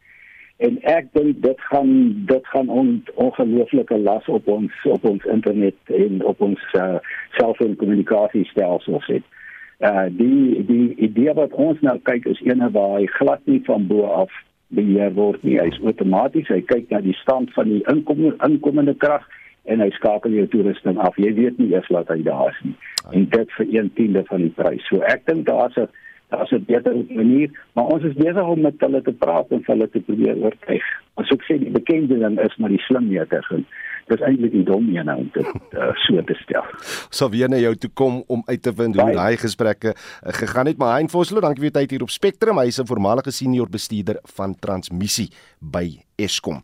En 0.57 0.77
ek 0.91 1.07
dink 1.15 1.41
dit 1.41 1.61
gaan 1.71 1.91
dit 2.27 2.47
gaan 2.53 2.69
on, 2.69 3.03
ongelooflike 3.15 3.97
las 3.97 4.25
op 4.27 4.47
ons 4.47 4.85
op 4.85 5.05
ons 5.05 5.25
internet 5.25 5.93
en 6.03 6.23
op 6.25 6.41
ons 6.41 6.65
uh, 6.77 6.95
selfoonkommunikasiestelsels 7.39 9.07
het 9.15 9.35
uh 9.79 10.05
die 10.11 10.65
die 10.67 10.95
idee 10.95 11.33
wat 11.33 11.53
ons 11.55 11.79
nou 11.81 11.95
kyk 12.03 12.25
is 12.27 12.41
ene 12.43 12.67
waar 12.75 12.97
hy 12.97 13.05
glad 13.15 13.45
nie 13.47 13.61
van 13.63 13.87
bo 13.87 14.09
af 14.11 14.33
beheer 14.75 15.13
word 15.15 15.43
nie. 15.43 15.55
Hy's 15.57 15.79
outomaties, 15.79 16.49
hy 16.51 16.59
kyk 16.67 16.91
na 16.91 16.99
die 17.01 17.15
stand 17.21 17.53
van 17.55 17.71
die 17.71 17.79
inkomende 17.87 18.35
inkomende 18.45 18.93
krag 18.99 19.23
en 19.65 19.79
hy 19.79 19.89
skakel 19.89 20.31
jou 20.31 20.47
toerusting 20.47 20.97
af. 20.97 21.17
Jy 21.17 21.33
weet 21.33 21.57
nie 21.57 21.73
eers 21.73 21.87
wat 21.87 22.07
hy 22.07 22.21
daar 22.23 22.49
is 22.49 22.61
nie. 22.63 22.75
En 23.11 23.25
dit 23.29 23.51
vir 23.57 23.65
1/10 23.65 24.23
van 24.27 24.41
die 24.41 24.53
prys. 24.55 24.87
So 24.87 25.01
ek 25.01 25.25
dink 25.25 25.47
daar's 25.47 25.77
'n 25.77 25.89
daar's 26.29 26.51
'n 26.51 26.63
beter 26.65 26.93
manier, 27.09 27.49
maar 27.73 27.85
ons 27.85 28.03
is 28.03 28.13
besig 28.13 28.47
om 28.47 28.61
met 28.61 28.73
hulle 28.77 29.01
te 29.01 29.11
praat 29.11 29.49
en 29.49 29.61
hulle 29.65 29.89
te 29.89 29.99
probeer 29.99 30.35
oortuig. 30.35 30.83
Ons 31.13 31.31
ook 31.31 31.43
sê 31.43 31.57
die 31.59 31.71
bekende 31.71 32.19
ding 32.19 32.39
is 32.39 32.57
maar 32.57 32.69
die 32.69 32.85
slim 32.85 33.07
meter 33.07 33.47
en 33.51 33.65
dis 34.07 34.21
eintlik 34.25 34.51
die 34.51 34.63
dom 34.63 34.95
een 34.95 35.09
om 35.13 35.29
dit 35.33 35.49
uh, 35.77 35.91
so 36.05 36.21
te 36.25 36.33
stel. 36.33 36.65
So 37.09 37.29
wie 37.29 37.47
nou 37.47 37.59
jou 37.61 37.75
toe 37.75 37.89
kom 37.93 38.23
om 38.27 38.43
uit 38.45 38.61
te 38.61 38.73
vind 38.73 38.97
hoe 38.99 39.11
daai 39.11 39.37
gesprekke 39.37 39.93
uh, 39.93 40.33
gegaan 40.41 40.65
het, 40.65 40.77
maar 40.77 40.95
Hein 40.97 41.09
Vosloo, 41.09 41.41
dankie 41.41 41.67
vir 41.67 41.71
tyd 41.71 41.91
hier 41.91 42.01
op 42.01 42.09
Spectrum. 42.09 42.57
Hy 42.57 42.67
is 42.67 42.79
'n 42.81 42.89
voormalige 42.89 43.31
senior 43.31 43.69
bestuurder 43.69 44.17
van 44.35 44.55
transmissie 44.59 45.29
by 45.59 45.99
Eskom. 46.15 46.63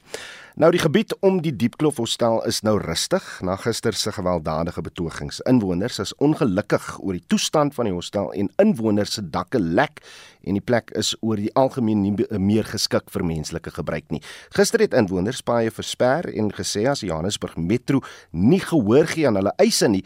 Nou 0.55 0.69
die 0.71 0.79
gebied 0.79 1.11
om 1.19 1.41
die 1.43 1.51
Diepkloof 1.51 1.97
hostel 1.99 2.37
is 2.47 2.61
nou 2.63 2.77
rustig 2.79 3.25
na 3.43 3.57
gister 3.59 3.91
se 3.99 4.13
gewelddadige 4.15 4.79
betogings. 4.81 5.41
Inwoners 5.51 5.97
is 5.99 6.13
ongelukkig 6.23 6.85
oor 7.01 7.17
die 7.17 7.23
toestand 7.27 7.73
van 7.75 7.89
die 7.89 7.91
hostel 7.91 8.29
en 8.31 8.47
inwoners 8.63 9.17
se 9.17 9.23
dakke 9.33 9.59
lek 9.59 9.99
en 10.47 10.55
die 10.55 10.63
plek 10.63 10.93
is 10.95 11.09
oor 11.19 11.35
die 11.35 11.51
algemeen 11.59 12.05
nie 12.05 12.39
meer 12.39 12.63
geskik 12.69 13.11
vir 13.11 13.25
menslike 13.27 13.73
gebruik 13.75 14.07
nie. 14.15 14.21
Gister 14.55 14.79
het 14.79 14.95
inwoners 14.95 15.41
baie 15.43 15.73
versper 15.75 16.29
en 16.31 16.47
gesê 16.55 16.85
as 16.87 17.03
Johannesburg 17.03 17.57
Metro 17.59 17.99
nie 18.31 18.61
gehoor 18.63 19.11
gee 19.11 19.27
aan 19.27 19.35
hulle 19.41 19.51
eise 19.59 19.89
nie, 19.91 20.05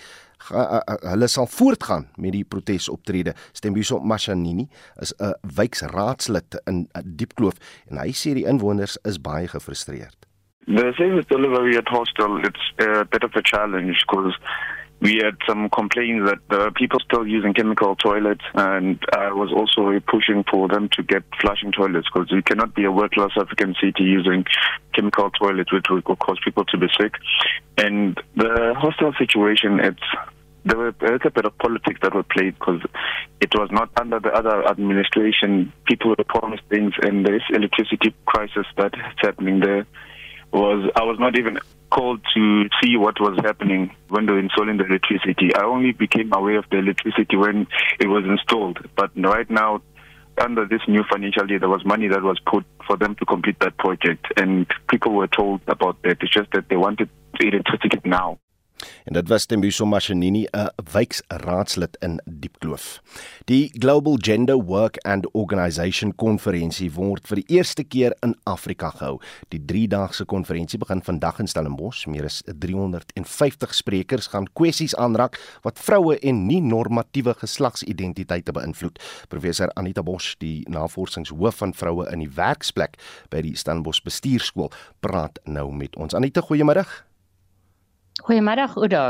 hulle 0.50 1.30
sal 1.30 1.46
voortgaan 1.46 2.08
met 2.18 2.34
die 2.34 2.42
protesoptrede. 2.42 3.36
Stembiso 3.54 4.00
Mashanini 4.02 4.66
is 4.98 5.14
'n 5.20 5.36
wijkraadslid 5.46 6.58
in 6.66 6.90
Diepkloof 7.06 7.62
en 7.92 8.02
hy 8.02 8.10
sê 8.10 8.34
die 8.34 8.50
inwoners 8.50 8.98
is 9.06 9.22
baie 9.22 9.48
gefrustreerd. 9.48 10.29
The 10.70 10.94
service 11.00 11.26
delivery 11.26 11.78
at 11.78 11.88
hostel, 11.88 12.46
it's 12.46 12.60
a 12.78 13.04
bit 13.04 13.24
of 13.24 13.32
a 13.34 13.42
challenge 13.42 14.06
because 14.08 14.36
we 15.00 15.16
had 15.16 15.36
some 15.48 15.68
complaints 15.72 16.30
that 16.30 16.38
there 16.48 16.70
people 16.70 17.00
still 17.00 17.26
using 17.26 17.56
chemical 17.56 17.96
toilets, 17.96 18.44
and 18.54 19.00
I 19.12 19.32
was 19.32 19.52
also 19.52 20.00
pushing 20.08 20.44
for 20.44 20.68
them 20.68 20.88
to 20.90 21.02
get 21.02 21.24
flushing 21.42 21.72
toilets 21.72 22.08
because 22.14 22.32
we 22.32 22.44
cannot 22.44 22.76
be 22.76 22.86
a 22.86 22.92
world-class 22.92 23.32
African 23.36 23.74
city 23.82 24.04
using 24.04 24.46
chemical 24.94 25.32
toilets, 25.32 25.74
which 25.74 25.88
will 25.90 26.04
cause 26.04 26.38
people 26.46 26.66
to 26.66 26.78
be 26.78 26.88
sick. 27.00 27.16
And 27.80 28.22
the 28.36 28.76
hostel 28.78 29.12
situation, 29.18 29.80
it's 29.80 30.04
there 30.66 30.78
were 30.78 30.90
a 30.90 30.94
bit 31.32 31.46
of 31.46 31.58
politics 31.58 32.00
that 32.04 32.14
were 32.14 32.22
played 32.22 32.54
because 32.60 32.82
it 33.42 33.56
was 33.56 33.70
not 33.72 33.90
under 34.00 34.20
the 34.20 34.30
other 34.30 34.68
administration. 34.68 35.74
People 35.86 36.14
were 36.16 36.24
promised 36.26 36.64
things, 36.70 36.94
and 37.02 37.26
this 37.26 37.42
electricity 37.50 38.14
crisis 38.28 38.68
that's 38.78 38.94
happening 39.20 39.62
there 39.62 39.88
was 40.52 40.90
I 40.96 41.04
was 41.04 41.18
not 41.20 41.38
even 41.38 41.60
called 41.92 42.22
to 42.36 42.70
see 42.82 42.98
what 42.98 43.20
was 43.20 43.40
happening 43.44 43.96
when 44.10 44.26
they 44.26 44.34
were 44.34 44.40
installing 44.40 44.78
the 44.78 44.86
electricity. 44.86 45.54
I 45.56 45.64
only 45.64 45.92
became 45.92 46.32
aware 46.34 46.60
of 46.60 46.66
the 46.70 46.78
electricity 46.78 47.36
when 47.36 47.68
it 48.00 48.08
was 48.08 48.24
installed. 48.26 48.80
But 48.96 49.12
right 49.16 49.50
now, 49.50 49.82
under 50.40 50.66
this 50.66 50.82
new 50.88 51.04
financial 51.12 51.50
year, 51.50 51.60
there 51.60 51.70
was 51.70 51.84
money 51.86 52.08
that 52.08 52.22
was 52.22 52.40
put 52.46 52.66
for 52.86 52.96
them 52.98 53.16
to 53.16 53.26
complete 53.26 53.60
that 53.60 53.78
project, 53.78 54.26
and 54.38 54.68
people 54.90 55.14
were 55.14 55.28
told 55.28 55.62
about 55.68 56.02
that. 56.04 56.18
It's 56.22 56.34
just 56.34 56.52
that 56.52 56.70
they 56.70 56.78
wanted 56.78 57.10
electricity 57.40 58.00
now. 58.06 58.40
En 59.06 59.14
dit 59.14 59.28
was 59.28 59.46
Tembiso 59.46 59.86
Mashinini, 59.86 60.48
'n 60.52 60.70
wijkraadslid 60.92 61.98
in 62.00 62.22
Diepkloof. 62.26 63.02
Die 63.46 63.72
Global 63.74 64.18
Gender 64.18 64.64
Work 64.64 64.98
and 65.06 65.32
Organisation 65.32 66.16
konferensie 66.16 66.92
word 66.94 67.28
vir 67.28 67.36
die 67.36 67.58
eerste 67.58 67.84
keer 67.84 68.16
in 68.22 68.36
Afrika 68.44 68.90
gehou. 68.90 69.20
Die 69.48 69.60
3-daagse 69.60 70.26
konferensie 70.26 70.80
begin 70.80 71.02
vandag 71.04 71.40
in 71.40 71.48
Stellenbosch. 71.48 72.06
Meer 72.08 72.26
as 72.26 72.44
350 72.46 73.74
sprekers 73.74 74.28
gaan 74.28 74.48
kwessies 74.54 74.96
aanraak 74.96 75.40
wat 75.62 75.80
vroue 75.80 76.20
en 76.20 76.46
nie-normatiewe 76.46 77.34
geslagsidentiteite 77.34 78.52
beïnvloed. 78.52 79.00
Professor 79.28 79.72
Anita 79.74 80.04
Bosch, 80.04 80.36
die 80.38 80.66
navorsingshoof 80.70 81.56
van 81.56 81.74
vroue 81.74 82.08
in 82.12 82.20
die 82.20 82.32
werksplek 82.36 82.98
by 83.30 83.42
die 83.42 83.56
Stellenbosch 83.56 84.04
Bestuurskool, 84.04 84.72
praat 85.00 85.40
nou 85.46 85.72
met 85.74 85.96
ons. 85.96 86.14
Anita, 86.14 86.42
goeiemôre. 86.42 87.09
Goeiemiddag 88.20 88.76
Oudo. 88.76 89.04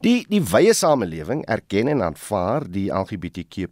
Die 0.00 0.24
die 0.30 0.40
wye 0.40 0.72
samelewing 0.74 1.42
erken 1.44 1.90
en 1.92 2.02
aanvaar 2.06 2.64
die 2.72 2.86
LGBTQ+ 2.88 3.68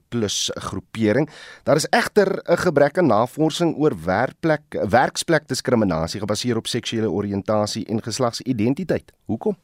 groepering. 0.69 1.29
Daar 1.65 1.81
is 1.81 1.89
egter 1.89 2.43
'n 2.45 2.57
gebrek 2.57 2.99
aan 2.99 3.07
navorsing 3.07 3.77
oor 3.77 3.95
werkplek 4.05 4.77
werksplek 4.89 5.49
diskriminasie 5.49 6.21
gebaseer 6.21 6.57
op 6.57 6.67
seksuele 6.67 7.11
oriëntasie 7.11 7.87
en 7.87 8.03
geslagsidentiteit. 8.03 9.13
Hoekom? 9.27 9.57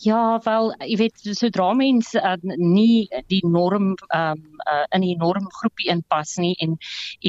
Ja, 0.00 0.40
wel, 0.44 0.70
jy 0.80 0.96
weet, 0.96 1.20
sodra 1.36 1.68
mense 1.76 2.18
uh, 2.18 2.36
nie 2.56 3.06
die 3.28 3.42
norm 3.46 3.92
um, 4.16 4.40
uh, 4.64 4.86
in 4.96 5.04
die 5.04 5.16
normgroepie 5.20 5.90
inpas 5.92 6.36
nie 6.40 6.54
en 6.64 6.76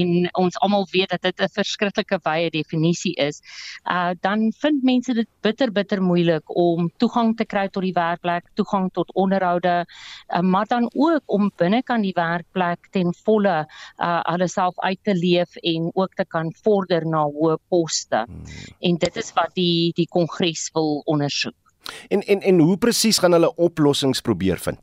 en 0.02 0.30
ons 0.40 0.58
almal 0.66 0.88
weet 0.94 1.12
dat 1.12 1.22
dit 1.28 1.42
'n 1.42 1.52
verskriklike 1.58 2.20
wye 2.26 2.50
definisie 2.50 3.14
is, 3.20 3.42
uh 3.86 4.14
dan 4.22 4.52
vind 4.62 4.84
mense 4.84 5.14
dit 5.14 5.30
bitter 5.42 5.72
bitter 5.72 6.02
moeilik 6.02 6.56
om 6.56 6.90
toegang 6.98 7.36
te 7.38 7.46
kry 7.46 7.68
tot 7.68 7.84
die 7.84 7.94
werkplek, 7.94 8.48
toegang 8.56 8.90
tot 8.94 9.12
onderhoude, 9.14 9.86
uh, 9.86 10.42
maar 10.42 10.66
dan 10.66 10.90
ook 10.94 11.24
om 11.26 11.52
binnekant 11.58 12.04
die 12.04 12.16
werkplek 12.16 12.92
ten 12.92 13.14
volle 13.26 13.66
uh 14.00 14.22
hulle 14.32 14.48
self 14.48 14.80
uit 14.80 15.00
te 15.04 15.14
leef 15.16 15.56
en 15.62 15.92
ook 15.94 16.14
te 16.16 16.26
kan 16.26 16.54
vorder 16.64 17.06
na 17.06 17.26
hoë 17.28 17.58
poste. 17.70 18.26
Hmm. 18.28 18.46
En 18.80 18.98
dit 18.98 19.16
is 19.18 19.34
wat 19.34 19.52
die 19.56 19.92
die 19.96 20.08
kongres 20.08 20.70
wil 20.74 21.02
ondersoek. 21.06 21.61
En 22.08 22.22
en 22.22 22.42
en 22.42 22.60
hoe 22.60 22.78
presies 22.78 23.18
gaan 23.18 23.32
hulle 23.32 23.56
oplossings 23.56 24.22
probeer 24.22 24.60
vind? 24.60 24.80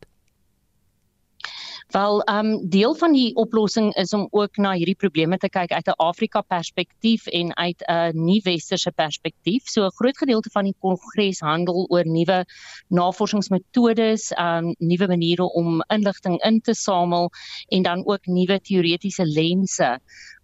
Wel, 1.89 2.23
ehm 2.23 2.47
um, 2.47 2.69
deel 2.69 2.95
van 2.95 3.13
die 3.13 3.35
oplossing 3.35 3.95
is 3.95 4.13
om 4.13 4.27
ook 4.31 4.57
na 4.57 4.73
hierdie 4.77 4.97
probleme 4.97 5.39
te 5.41 5.49
kyk 5.49 5.73
uit 5.73 5.87
'n 5.89 5.97
Afrika 5.97 6.41
perspektief 6.41 7.27
en 7.27 7.57
uit 7.57 7.85
'n 7.87 8.25
nie-westerse 8.25 8.93
perspektief. 8.93 9.63
So 9.65 9.85
'n 9.85 9.97
groot 9.97 10.19
gedeelte 10.19 10.51
van 10.51 10.65
die 10.65 10.75
kongres 10.79 11.41
handel 11.41 11.87
oor 11.89 12.05
nuwe 12.07 12.45
navorsingsmetodes, 12.89 14.31
ehm 14.31 14.65
um, 14.65 14.75
nuwe 14.79 15.07
maniere 15.07 15.53
om 15.53 15.83
inligting 15.87 16.43
in 16.45 16.61
te 16.61 16.75
samel 16.75 17.31
en 17.69 17.83
dan 17.83 18.07
ook 18.07 18.27
nuwe 18.27 18.61
teoretiese 18.61 19.25
lense 19.25 20.01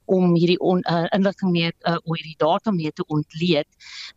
om 0.07 0.35
hierdie 0.35 0.59
on, 0.61 0.83
uh, 0.91 1.07
inligting 1.17 1.53
meer 1.55 1.73
uh, 1.89 1.97
oor 2.05 2.19
hierdie 2.19 2.39
data 2.39 2.73
meer 2.75 2.93
te 2.93 3.07
ontleed. 3.09 3.69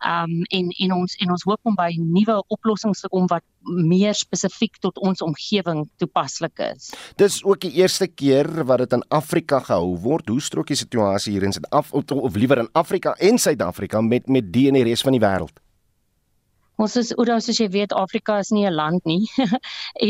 Um 0.06 0.44
en 0.54 0.72
en 0.84 0.94
ons 1.02 1.16
en 1.24 1.32
ons 1.32 1.46
hoop 1.50 1.70
om 1.70 1.76
by 1.78 1.92
nuwe 2.00 2.40
oplossings 2.54 3.02
te 3.02 3.10
kom 3.12 3.28
wat 3.32 3.44
meer 3.68 4.16
spesifiek 4.16 4.78
tot 4.84 4.98
ons 5.04 5.22
omgewing 5.22 5.86
toepaslik 6.02 6.60
is. 6.70 6.92
Dis 7.20 7.42
ook 7.44 7.62
die 7.66 7.74
eerste 7.82 8.08
keer 8.08 8.48
wat 8.68 8.86
dit 8.86 8.98
in 8.98 9.06
Afrika 9.10 9.60
gehou 9.60 9.98
word. 10.04 10.30
Hoe 10.30 10.42
strook 10.42 10.72
die 10.72 10.80
situasie 10.80 11.36
hier 11.36 11.48
in 11.48 11.56
Suid-Afrika 11.56 12.16
of, 12.16 12.24
of 12.32 12.36
liewer 12.36 12.64
in 12.64 12.72
Afrika 12.74 13.16
en 13.20 13.38
Suid-Afrika 13.38 14.02
met 14.02 14.28
met 14.28 14.52
die 14.54 14.68
en 14.68 14.80
die 14.80 14.86
res 14.88 15.04
van 15.06 15.16
die 15.18 15.24
wêreld? 15.24 15.67
Ons 16.78 16.94
is 17.00 17.10
oor 17.18 17.30
soos 17.42 17.58
jy 17.58 17.66
weet 17.74 17.94
Afrika 17.98 18.36
is 18.38 18.52
nie 18.54 18.68
'n 18.70 18.76
land 18.78 19.06
nie. 19.10 19.26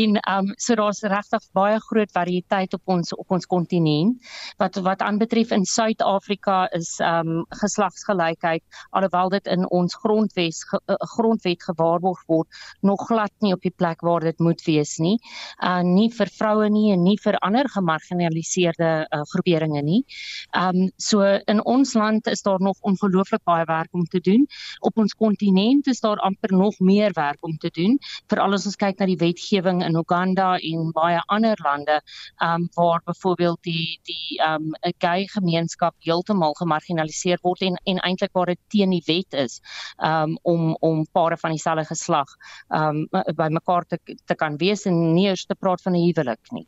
en 0.00 0.16
ehm 0.20 0.48
um, 0.48 0.54
so 0.60 0.74
daar's 0.76 1.00
regtig 1.00 1.44
baie 1.56 1.78
groot 1.80 2.10
variëteit 2.12 2.74
op 2.76 2.82
ons 2.92 3.14
op 3.16 3.30
ons 3.32 3.46
kontinent. 3.46 4.18
Wat 4.60 4.76
wat 4.84 5.00
aanbetref 5.00 5.54
in 5.56 5.64
Suid-Afrika 5.64 6.68
is 6.76 6.98
ehm 7.00 7.28
um, 7.38 7.46
geslagsgelykheid 7.48 8.62
alhoewel 8.90 9.32
dit 9.32 9.46
in 9.46 9.64
ons 9.70 9.96
grondwet 10.02 10.60
ge, 10.70 10.80
uh, 10.92 10.96
grondwet 11.14 11.62
gewaarborg 11.70 12.20
word 12.28 12.48
nog 12.82 13.06
glad 13.08 13.32
nie 13.40 13.54
op 13.54 13.64
die 13.64 13.72
plek 13.72 14.04
waar 14.04 14.20
dit 14.20 14.38
moet 14.38 14.60
wees 14.66 14.98
nie. 14.98 15.16
Uh 15.64 15.80
nie 15.82 16.10
vir 16.12 16.28
vroue 16.28 16.68
nie 16.68 16.92
en 16.92 17.02
nie 17.02 17.16
vir 17.24 17.40
ander 17.40 17.64
gemarginaliseerde 17.68 18.90
uh, 19.08 19.22
groeperinge 19.32 19.82
nie. 19.82 20.04
Ehm 20.52 20.84
um, 20.84 20.92
so 20.98 21.24
in 21.24 21.64
ons 21.64 21.94
land 21.94 22.28
is 22.28 22.42
daar 22.42 22.60
nog 22.60 22.76
ongelooflik 22.82 23.44
baie 23.44 23.64
werk 23.64 23.88
om 23.94 24.04
te 24.04 24.20
doen. 24.20 24.44
Op 24.80 24.98
ons 24.98 25.14
kontinent 25.14 25.86
is 25.86 26.04
daar 26.04 26.20
amper 26.20 26.56
nog 26.58 26.78
meer 26.78 27.14
werk 27.16 27.44
om 27.46 27.56
te 27.56 27.70
doen 27.74 27.96
veral 28.32 28.56
as 28.56 28.66
ons 28.70 28.78
kyk 28.80 28.98
na 28.98 29.08
die 29.10 29.18
wetgewing 29.20 29.82
in 29.86 29.98
Uganda 29.98 30.50
en 30.70 30.92
baie 30.96 31.20
ander 31.34 31.60
lande 31.64 32.00
um 32.44 32.68
waar 32.76 33.02
byvoorbeeld 33.06 33.62
die 33.62 33.98
die 34.10 34.38
um 34.44 34.72
'n 34.82 34.94
gay 34.98 35.26
gemeenskap 35.34 35.94
heeltemal 36.06 36.54
gemarginaliseer 36.60 37.38
word 37.42 37.62
en 37.62 37.76
en 37.84 37.98
eintlik 37.98 38.32
waar 38.32 38.52
dit 38.54 38.60
teen 38.68 38.90
die 38.90 39.04
wet 39.06 39.34
is 39.46 39.60
um 39.96 40.38
om 40.42 40.76
om 40.80 41.06
pare 41.12 41.36
van 41.36 41.50
dieselfde 41.56 41.84
geslag 41.84 42.36
um 42.68 43.06
by 43.10 43.48
mekaar 43.50 43.84
te 43.84 43.98
te 44.26 44.34
kan 44.34 44.56
wees 44.56 44.86
en 44.86 45.14
nie 45.14 45.28
eers 45.28 45.46
te 45.46 45.54
praat 45.54 45.82
van 45.82 45.94
'n 45.94 46.04
huwelik 46.06 46.52
nie 46.52 46.66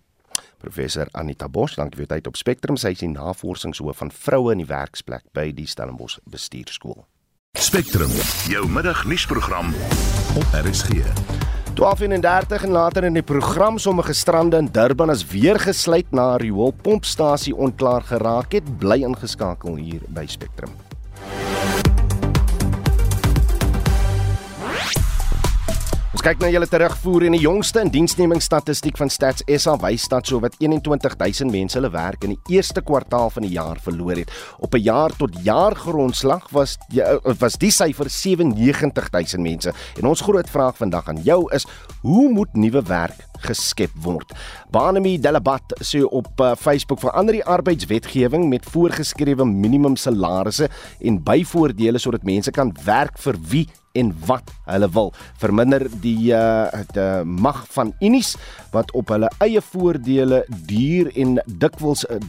Professor 0.59 1.09
Anita 1.13 1.49
Bosch, 1.49 1.77
dankie 1.77 1.99
vir 2.03 2.07
tyd 2.07 2.27
op 2.27 2.37
Spectrum. 2.37 2.77
Sy 2.77 2.95
is 2.95 3.05
die 3.05 3.09
navorsingshoof 3.09 4.03
van 4.03 4.13
vroue 4.13 4.53
in 4.53 4.65
die 4.65 4.69
werksplek 4.71 5.25
by 5.37 5.51
die 5.57 5.67
Stellenbosch 5.67 6.21
Bestuurskool. 6.31 7.07
Spectrum, 7.59 8.11
jou 8.49 8.69
middagnuusprogram 8.69 9.75
op 10.37 10.45
RSG. 10.65 10.89
12:30 11.75 12.63
en 12.63 12.71
later 12.71 13.05
in 13.05 13.13
die 13.13 13.23
program 13.23 13.79
sommige 13.79 14.13
strande 14.13 14.57
in 14.57 14.69
Durban 14.73 15.11
is 15.11 15.27
weer 15.27 15.61
gesluit 15.61 16.07
na 16.11 16.35
'n 16.35 16.41
rioolpompstasie 16.41 17.57
onklaar 17.57 18.03
geraak 18.03 18.53
het. 18.53 18.79
Bly 18.79 19.03
ingeskakel 19.03 19.77
hier 19.77 20.01
by 20.09 20.25
Spectrum. 20.27 20.90
Ons 26.21 26.27
kyk 26.29 26.43
na 26.43 26.51
julle 26.53 26.67
terugvoer 26.69 27.25
en 27.25 27.33
die 27.33 27.47
jongste 27.47 27.81
indiensnemingsstatistiek 27.81 28.99
van 29.01 29.09
Stats 29.09 29.41
SA 29.57 29.73
wys 29.81 30.03
dat 30.13 30.29
sowat 30.29 30.59
21000 30.61 31.49
mense 31.49 31.79
hulle 31.79 31.89
werk 31.95 32.27
in 32.27 32.35
die 32.35 32.59
eerste 32.59 32.83
kwartaal 32.85 33.33
van 33.33 33.47
die 33.47 33.55
jaar 33.55 33.81
verloor 33.81 34.21
het. 34.21 34.29
Op 34.61 34.77
'n 34.77 34.85
jaar 34.85 35.17
tot 35.17 35.33
jaar 35.43 35.73
grondslag 35.73 36.45
was 36.53 36.77
die, 36.93 37.01
was 37.41 37.57
die 37.57 37.71
syfer 37.71 38.11
97000 38.11 39.41
mense. 39.41 39.73
En 39.97 40.07
ons 40.13 40.21
groot 40.21 40.51
vraag 40.51 40.77
vandag 40.77 41.09
aan 41.09 41.23
jou 41.25 41.49
is: 41.55 41.65
hoe 42.03 42.29
moet 42.29 42.53
nuwe 42.53 42.83
werk 42.83 43.25
geskep 43.39 43.91
word? 43.95 44.31
Banemi 44.71 45.19
Delabat 45.19 45.73
sê 45.81 46.05
op 46.05 46.29
uh, 46.41 46.53
Facebook 46.55 47.01
verander 47.01 47.33
die 47.33 47.45
arbeidswetgewing 47.45 48.49
met 48.49 48.67
voorgeskrewe 48.69 49.45
minimum 49.45 49.97
salarisse 49.97 50.69
en 51.01 51.23
byvoordele 51.23 51.99
sodat 51.99 52.23
mense 52.23 52.51
kan 52.51 52.77
werk 52.85 53.17
vir 53.19 53.37
wie 53.41 53.69
en 53.93 54.13
wat 54.27 54.51
hulle 54.65 54.89
wil. 54.95 55.13
Verminder 55.41 55.87
die 56.03 56.33
uh 56.33 56.69
die 56.95 57.09
mag 57.25 57.65
van 57.75 57.95
unies 58.01 58.37
wat 58.75 58.93
op 58.93 59.09
hulle 59.15 59.31
eie 59.41 59.61
voordele 59.61 60.45
duur 60.49 61.11
en 61.17 61.39
dikwels 61.47 62.05
'n 62.09 62.21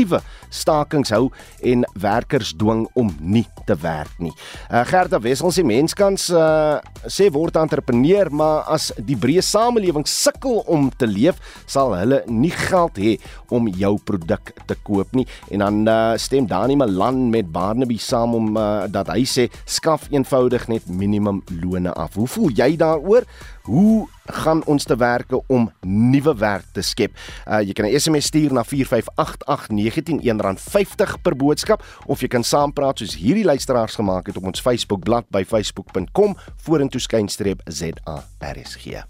destruktiewe 0.00 0.20
stakings 0.50 1.12
hou 1.14 1.30
en 1.62 1.84
werkers 1.94 2.52
dwing 2.58 2.88
om 2.98 3.10
nie 3.20 3.46
te 3.66 3.76
werk 3.78 4.10
nie. 4.18 4.32
Uh 4.70 4.82
Gerda 4.84 5.20
Wessels 5.22 5.58
sê 5.58 5.64
menskans 5.64 6.30
uh 6.30 6.80
sê 7.06 7.30
word 7.32 7.56
entrepreneur, 7.56 8.30
maar 8.30 8.64
as 8.68 8.90
die 8.98 9.16
breë 9.16 9.42
samelewing 9.42 10.06
sukkel 10.06 10.64
om 10.66 10.90
te 10.90 11.06
leef, 11.06 11.38
sal 11.66 11.94
hulle 11.94 12.22
nie 12.26 12.50
geld 12.50 12.98
hê 12.98 13.16
om 13.50 13.68
jou 13.68 13.96
produk 14.04 14.52
te 14.66 14.76
koop 14.82 15.14
nie. 15.14 15.26
En 15.50 15.62
dan 15.62 15.80
uh 15.86 16.16
stem 16.18 16.48
Dani 16.50 16.76
Malan 16.76 17.30
met 17.30 17.52
Barnaby 17.52 17.98
saam 17.98 18.34
om 18.34 18.56
uh, 18.56 18.88
dat 18.90 19.12
hy 19.14 19.22
sê 19.24 19.48
skaf 19.66 20.08
eenvoudig 20.10 20.66
net 20.68 20.88
minimum 20.90 21.44
lone 21.62 21.94
af. 21.94 22.18
Hoe 22.18 22.28
voel 22.28 22.50
jy 22.58 22.74
daaroor? 22.80 23.26
Hoe 23.62 24.08
gaan 24.24 24.64
ons 24.64 24.84
te 24.84 24.96
werke 24.96 25.40
om 25.46 25.72
nuwe 25.86 26.34
werk 26.36 26.64
te 26.72 26.82
skep? 26.82 27.12
Uh 27.46 27.60
jy 27.60 27.72
kan 27.72 27.86
'n 27.86 27.98
SMS 27.98 28.26
stuur 28.26 28.52
na 28.52 28.64
4588919 28.64 30.20
R50 30.56 31.20
per 31.22 31.36
boodskap 31.36 31.84
of 32.06 32.20
jy 32.20 32.28
kan 32.28 32.44
saampraat 32.44 32.98
soos 32.98 33.16
hierdie 33.16 33.44
luisteraars 33.44 33.94
gemaak 33.94 34.26
het 34.26 34.36
op 34.36 34.44
ons 34.44 34.60
Facebookblad 34.60 35.24
by 35.30 35.44
facebook.com 35.44 36.36
vorentoe 36.56 37.00
skynstreep 37.00 37.60
ZARSG. 37.64 39.04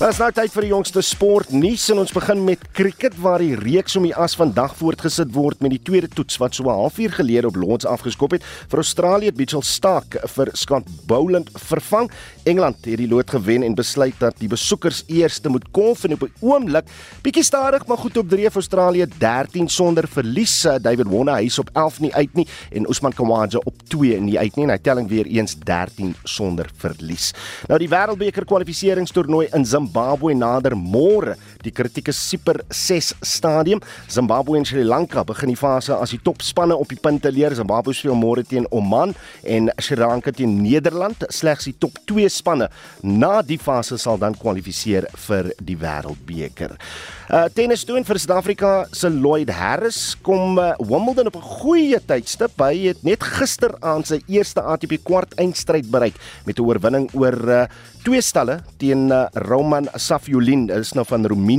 Dit 0.00 0.14
is 0.14 0.16
nou 0.16 0.30
tyd 0.32 0.48
vir 0.54 0.64
die 0.64 0.70
jongste 0.70 1.02
sportnuus 1.04 1.82
en 1.92 1.98
ons 2.00 2.14
begin 2.16 2.38
met 2.46 2.62
cricket 2.72 3.12
waar 3.20 3.42
die 3.44 3.52
reeks 3.58 3.98
om 3.98 4.06
die 4.06 4.14
as 4.16 4.32
vandag 4.32 4.72
voortgesit 4.78 5.28
word 5.34 5.60
met 5.60 5.74
die 5.74 5.82
tweede 5.84 6.08
toets 6.08 6.38
wat 6.40 6.54
so 6.56 6.64
'n 6.64 6.72
halfuur 6.72 7.12
gelede 7.18 7.46
op 7.46 7.56
Lords 7.60 7.84
afgeskop 7.84 8.30
het. 8.32 8.42
Vir 8.70 8.80
Australië 8.80 9.26
het 9.26 9.36
Mitchell 9.36 9.60
Stark 9.60 10.16
vir 10.24 10.48
Scott 10.54 10.88
Boland 11.06 11.50
vervang. 11.52 12.10
Engeland 12.44 12.76
het 12.84 12.96
die 12.96 13.08
lood 13.08 13.30
gewen 13.30 13.62
en 13.62 13.74
besluit 13.74 14.14
dat 14.18 14.34
die 14.38 14.48
besoekers 14.48 15.04
eerste 15.06 15.48
moet 15.50 15.70
kolf 15.70 16.04
en 16.04 16.12
op 16.12 16.22
'n 16.22 16.32
oomblik 16.40 16.86
bietjie 17.22 17.44
stadig 17.44 17.86
maar 17.86 17.98
goed 17.98 18.16
op 18.16 18.28
dreef 18.28 18.54
Australië 18.54 19.06
13 19.18 19.68
sonder 19.68 20.08
verlies. 20.08 20.64
Uh, 20.64 20.76
David 20.80 21.08
Warner 21.08 21.34
hy's 21.34 21.58
op 21.58 21.68
11 21.74 22.00
nie 22.00 22.14
uit 22.14 22.34
nie 22.34 22.46
en 22.72 22.88
Usman 22.88 23.12
Khawaja 23.12 23.58
op 23.64 23.74
2 23.88 24.20
nie 24.20 24.38
uit 24.38 24.56
nie 24.56 24.64
en 24.64 24.70
hy 24.70 24.78
telling 24.78 25.08
weer 25.08 25.26
eens 25.26 25.58
13 25.58 26.14
sonder 26.24 26.70
verlies. 26.76 27.34
Nou 27.68 27.78
die 27.78 27.88
Wêreldbeker 27.88 28.44
kwalifikasietoernooi 28.44 29.48
in 29.52 29.64
Zimbabwe 29.66 29.89
Zimbabwe 29.90 30.34
nader 30.38 30.78
môre 30.78 31.34
die 31.64 31.72
kritieke 31.74 32.12
Super 32.12 32.60
6 32.68 33.14
stadium. 33.22 33.80
Zimbabwe 34.08 34.58
en 34.58 34.66
Sri 34.68 34.84
Lanka 34.84 35.24
begin 35.24 35.52
die 35.52 35.58
fase 35.58 35.96
as 35.96 36.14
die 36.14 36.20
topspanne 36.22 36.76
op 36.76 36.88
die 36.90 36.98
punte 37.00 37.32
leer. 37.32 37.54
Zimbabwe 37.56 37.94
speel 37.96 38.16
môre 38.18 38.44
teen 38.46 38.66
Oman 38.70 39.14
en 39.44 39.70
Sri 39.78 39.98
Lanka 40.00 40.32
teen 40.34 40.60
Nederland. 40.62 41.24
Slegs 41.28 41.68
die 41.68 41.76
top 41.78 41.98
2 42.10 42.28
spanne 42.32 42.70
na 43.02 43.40
die 43.42 43.58
fase 43.60 43.98
sal 44.00 44.18
dan 44.20 44.36
kwalifiseer 44.38 45.08
vir 45.28 45.52
die 45.60 45.78
Wêreldbeker. 45.80 46.76
Uh 47.30 47.46
tennis 47.54 47.84
toe 47.86 47.94
in 48.00 48.06
vir 48.06 48.18
Suid-Afrika 48.18 48.70
se 48.96 49.10
Lloyd 49.10 49.52
Harris 49.54 50.16
kom 50.26 50.58
uh, 50.58 50.72
Wimbledon 50.82 51.30
op 51.30 51.36
'n 51.38 51.50
goeie 51.62 52.00
tydstip. 52.00 52.58
Hy 52.58 52.88
het 52.88 53.04
net 53.04 53.22
gisteraand 53.22 54.06
sy 54.06 54.18
eerste 54.26 54.62
ATP 54.62 54.98
kwart 55.04 55.34
eindstryd 55.38 55.90
bereik 55.90 56.16
met 56.46 56.58
'n 56.58 56.66
oorwinning 56.66 57.06
oor 57.14 57.38
uh, 57.48 57.66
twee 58.02 58.20
stelle 58.20 58.60
teen 58.78 59.10
uh, 59.12 59.26
Roman 59.46 59.88
Safiulin. 59.94 60.66
Dit 60.66 60.76
is 60.76 60.92
nou 60.92 61.04
van 61.06 61.26
Roemenië. 61.26 61.49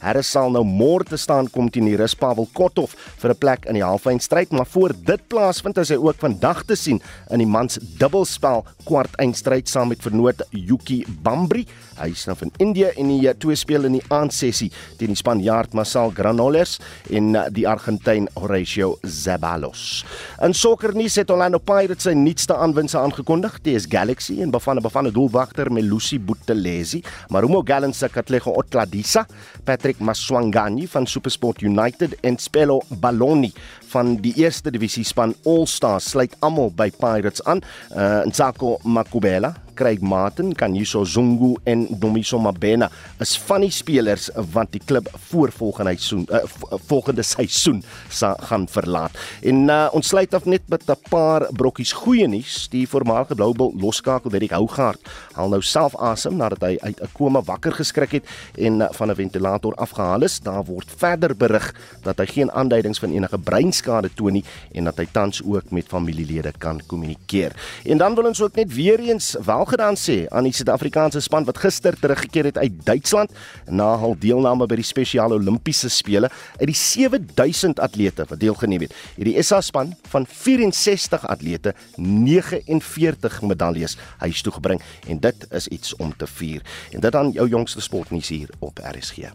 Harris 0.00 0.30
sal 0.30 0.50
nou 0.52 0.64
môre 0.64 1.04
te 1.08 1.16
staan 1.16 1.48
kom 1.48 1.70
teen 1.70 1.88
die 1.88 1.96
Rus 1.96 2.14
Pavel 2.18 2.48
Kotov 2.52 2.94
vir 3.22 3.30
'n 3.30 3.38
plek 3.38 3.66
in 3.66 3.74
die 3.74 3.84
halfeindstryd, 3.84 4.52
maar 4.52 4.66
voor 4.66 4.92
dit 4.92 5.20
plaasvind 5.28 5.78
is 5.78 5.88
hy 5.88 5.96
ook 5.96 6.16
vandag 6.18 6.64
te 6.64 6.76
sien 6.76 7.00
in 7.30 7.38
die 7.38 7.46
mans 7.46 7.78
dubbelspel 7.98 8.64
kwart 8.84 9.14
eindstryd 9.18 9.68
saam 9.68 9.88
met 9.88 10.02
vernoot 10.02 10.42
Yuki 10.50 11.04
Bambri. 11.22 11.66
Hy 11.98 12.10
is 12.10 12.26
nou 12.26 12.36
van 12.36 12.52
Indië 12.58 12.92
en 12.96 13.08
die 13.08 13.38
twee 13.38 13.56
speel 13.56 13.84
in 13.84 13.92
die 13.98 14.04
aandsessie 14.08 14.70
teen 14.98 15.08
die 15.08 15.16
Spanjaard 15.16 15.74
Marcel 15.74 16.12
Granollers 16.14 16.78
en 17.10 17.34
uh, 17.34 17.46
die 17.50 17.66
Argentyn 17.68 18.28
Horacio 18.34 18.98
Zeballos. 19.02 20.04
In 20.44 20.54
sokkernuus 20.54 21.16
het 21.16 21.30
Orlando 21.30 21.58
Pirates 21.58 22.06
sy 22.06 22.14
nuutste 22.14 22.56
aanwinste 22.56 22.98
aangekondig, 22.98 23.58
TS 23.64 23.88
Galaxy 23.90 24.38
en 24.42 24.52
bevanne 24.54 24.82
bevanne 24.84 25.12
doelwagter 25.14 25.72
Melusi 25.72 26.18
Buthelezi, 26.18 27.02
Marumo 27.34 27.62
Gallants 27.66 27.98
se 27.98 28.08
Katlego 28.12 28.54
Otladisa, 28.58 29.26
Patrick 29.64 30.00
Maswangani 30.00 30.86
van 30.86 31.06
SuperSport 31.06 31.62
United 31.62 32.18
en 32.20 32.38
Spelo 32.38 32.82
Balloni 32.88 33.52
van 33.92 34.16
die 34.24 34.34
eerste 34.36 34.70
divisie 34.70 35.04
span 35.04 35.34
All 35.44 35.66
Stars 35.66 36.10
sluit 36.10 36.36
almal 36.40 36.70
by 36.70 36.90
Pirates 36.90 37.44
aan. 37.44 37.62
Uh 37.94 38.24
Ntsako 38.28 38.78
Makubela 38.84 39.54
Craig 39.78 40.02
Martin, 40.02 40.50
Kanyuso 40.58 41.04
Zungu 41.06 41.54
en 41.62 41.86
Domiso 42.00 42.38
Mabena 42.42 42.88
is 43.22 43.36
van 43.46 43.62
die 43.62 43.70
spelers 43.70 44.26
wat 44.50 44.72
die 44.74 44.82
klub 44.82 45.06
voor 45.28 45.52
volgende 45.54 45.94
seisoen 45.94 46.24
uh, 46.34 46.40
volgende 46.88 47.22
seisoen 47.22 47.78
sal 48.10 48.34
gaan 48.50 48.66
verlaat. 48.68 49.14
En 49.46 49.68
uh, 49.70 49.86
ons 49.94 50.10
sluit 50.10 50.34
af 50.34 50.48
net 50.50 50.66
met 50.66 50.82
'n 50.90 50.98
paar 51.10 51.46
brokkies 51.54 51.92
goeie 51.92 52.26
nuus. 52.26 52.66
Die 52.74 52.88
voormalige 52.88 53.34
Bloubol 53.34 53.72
loskakel 53.78 54.30
Derek 54.30 54.50
Hougaard 54.50 54.98
haal 55.32 55.48
nou 55.48 55.62
self 55.62 55.94
asem 55.96 56.36
nadat 56.36 56.62
hy 56.62 56.74
uit 56.80 56.98
'n 57.00 57.12
koma 57.12 57.42
wakker 57.42 57.72
geskrik 57.72 58.18
het 58.18 58.24
en 58.58 58.80
uh, 58.80 58.88
van 58.90 59.10
'n 59.10 59.14
ventilator 59.14 59.74
afgehaal 59.74 60.22
is. 60.22 60.40
Daar 60.40 60.64
word 60.64 60.90
verder 60.96 61.36
berig 61.36 61.74
dat 62.02 62.18
hy 62.18 62.26
geen 62.26 62.50
aanduidings 62.50 62.98
van 62.98 63.14
enige 63.14 63.38
breinskade 63.78 64.10
toon 64.14 64.38
nie 64.38 64.44
en 64.74 64.88
dat 64.88 64.98
hy 64.98 65.06
tans 65.12 65.40
ook 65.44 65.70
met 65.74 65.88
familielede 65.88 66.52
kan 66.58 66.80
kommunikeer. 66.86 67.54
En 67.84 67.98
dan 67.98 68.14
wil 68.14 68.28
ons 68.30 68.40
ook 68.42 68.56
net 68.56 68.72
weer 68.74 69.00
eens 69.00 69.36
wel 69.44 69.64
gedaan 69.64 69.96
sê 69.96 70.26
aan 70.30 70.44
die 70.44 70.52
Suid-Afrikaanse 70.52 71.20
span 71.20 71.46
wat 71.46 71.58
gister 71.58 71.96
teruggekeer 71.98 72.50
het 72.50 72.58
uit 72.58 72.72
Duitsland 72.84 73.32
na 73.66 73.96
hul 73.98 74.16
deelname 74.18 74.66
by 74.66 74.78
die 74.78 74.86
spesiale 74.86 75.38
Olimpiese 75.38 75.88
spele. 75.88 76.30
Uit 76.58 76.68
die 76.68 76.76
7000 76.76 77.80
atlete 77.80 78.26
wat 78.28 78.40
deelgeneem 78.40 78.86
het, 78.86 78.94
het 79.16 79.26
die 79.28 79.36
SA 79.42 79.60
span 79.60 79.94
van 80.10 80.26
64 80.26 81.26
atlete 81.28 81.74
49 81.96 83.42
medaljes 83.42 83.98
huis 84.18 84.42
toe 84.42 84.54
gebring 84.58 84.82
en 85.08 85.20
dit 85.22 85.48
is 85.54 85.68
iets 85.68 85.96
om 85.96 86.14
te 86.16 86.26
vier. 86.38 86.64
En 86.92 87.00
dit 87.04 87.14
aan 87.14 87.32
jou 87.32 87.48
jongste 87.48 87.80
sportnuus 87.84 88.28
hier 88.28 88.50
op 88.58 88.80
RSG. 88.82 89.30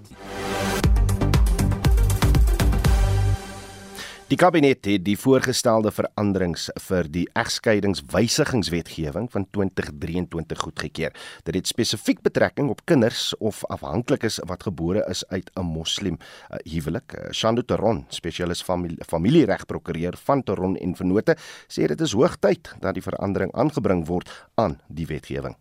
Die 4.34 4.40
kabinet 4.42 4.88
het 4.90 5.04
die 5.06 5.14
voorgestelde 5.14 5.92
veranderings 5.94 6.64
vir 6.88 7.06
die 7.14 7.28
egskeidingswysigingswetgewing 7.38 9.28
van 9.30 9.46
2023 9.54 10.64
goedgekeur. 10.64 11.14
Dit 11.46 11.60
het 11.60 11.70
spesifiek 11.70 12.24
betrekking 12.26 12.72
op 12.74 12.82
kinders 12.90 13.38
of 13.38 13.62
afhanklikes 13.70 14.40
wat 14.50 14.66
gebore 14.66 15.06
is 15.06 15.22
uit 15.30 15.52
'n 15.54 15.62
moslim 15.62 16.18
uh, 16.18 16.58
huwelik. 16.66 17.14
Uh, 17.14 17.30
Shando 17.32 17.62
Teron, 17.62 18.06
spesialis 18.10 18.64
familie, 18.64 18.98
familieregprokureur 19.06 20.18
van 20.18 20.44
Teron 20.44 20.78
en 20.78 20.96
Vennote, 20.96 21.38
sê 21.68 21.86
dit 21.86 22.02
is 22.02 22.12
hoogtyd 22.14 22.76
dat 22.80 22.94
die 22.94 23.04
verandering 23.06 23.54
aangebring 23.54 24.08
word 24.08 24.30
aan 24.56 24.80
die 24.88 25.06
wetgewing 25.06 25.56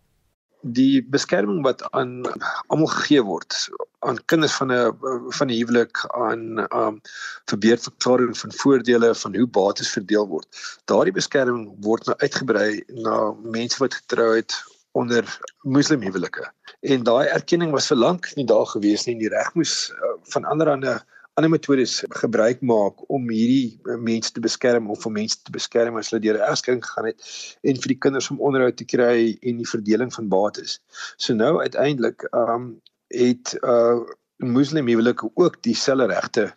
die 0.63 1.03
beskerming 1.03 1.63
wat 1.63 1.83
aan 1.91 2.23
almal 2.71 2.87
gegee 2.87 3.23
word 3.23 3.55
aan 4.03 4.19
kinders 4.25 4.55
van 4.59 4.71
'n 4.71 4.95
van 5.37 5.47
'n 5.47 5.57
huwelik 5.59 5.97
aan 6.07 6.43
um 6.71 7.01
verbeterverklaring 7.51 8.37
van 8.37 8.53
voordele 8.53 9.15
van 9.15 9.35
hoe 9.35 9.47
bates 9.47 9.89
verdeel 9.89 10.27
word. 10.27 10.47
Daardie 10.85 11.13
beskerming 11.13 11.75
word 11.79 12.05
nou 12.05 12.17
uitgebrei 12.17 12.83
na 12.87 13.33
mense 13.43 13.77
wat 13.79 13.93
getrou 13.93 14.35
het 14.35 14.53
onder 14.91 15.39
moslimhuwelike. 15.61 16.51
En 16.81 17.03
daai 17.03 17.27
erkenning 17.27 17.71
was 17.71 17.87
vir 17.87 17.97
lank 17.97 18.35
nie 18.35 18.45
daar 18.45 18.65
gewees 18.65 19.05
nie. 19.05 19.17
Die 19.19 19.29
reg 19.29 19.53
moes 19.53 19.91
uh, 19.91 20.13
van 20.23 20.45
ander 20.45 20.69
ander 20.69 21.03
ander 21.33 21.49
metodes 21.49 22.03
gebruik 22.21 22.61
maak 22.61 22.99
om 23.09 23.29
hierdie 23.33 23.79
mense 24.05 24.31
te 24.33 24.41
beskerm 24.43 24.89
of 24.93 25.05
om 25.09 25.15
mense 25.17 25.39
te 25.41 25.53
beskerm 25.55 25.97
as 25.97 26.11
hulle 26.11 26.21
deur 26.21 26.37
'n 26.37 26.49
egskeiding 26.51 26.83
gegaan 26.85 27.09
het 27.09 27.19
en 27.63 27.79
vir 27.85 27.93
die 27.93 28.01
kinders 28.05 28.29
om 28.29 28.41
onderhoud 28.41 28.77
te 28.77 28.85
kry 28.85 29.37
en 29.41 29.57
die 29.57 29.69
verdeling 29.69 30.13
van 30.13 30.29
bates. 30.29 30.79
So 31.17 31.33
nou 31.33 31.61
uiteindelik 31.61 32.27
um 32.33 32.81
het 33.13 33.57
uh 33.63 34.03
moslim 34.43 34.87
huwelike 34.87 35.29
ook 35.35 35.61
dieselfde 35.63 36.05
regte 36.11 36.53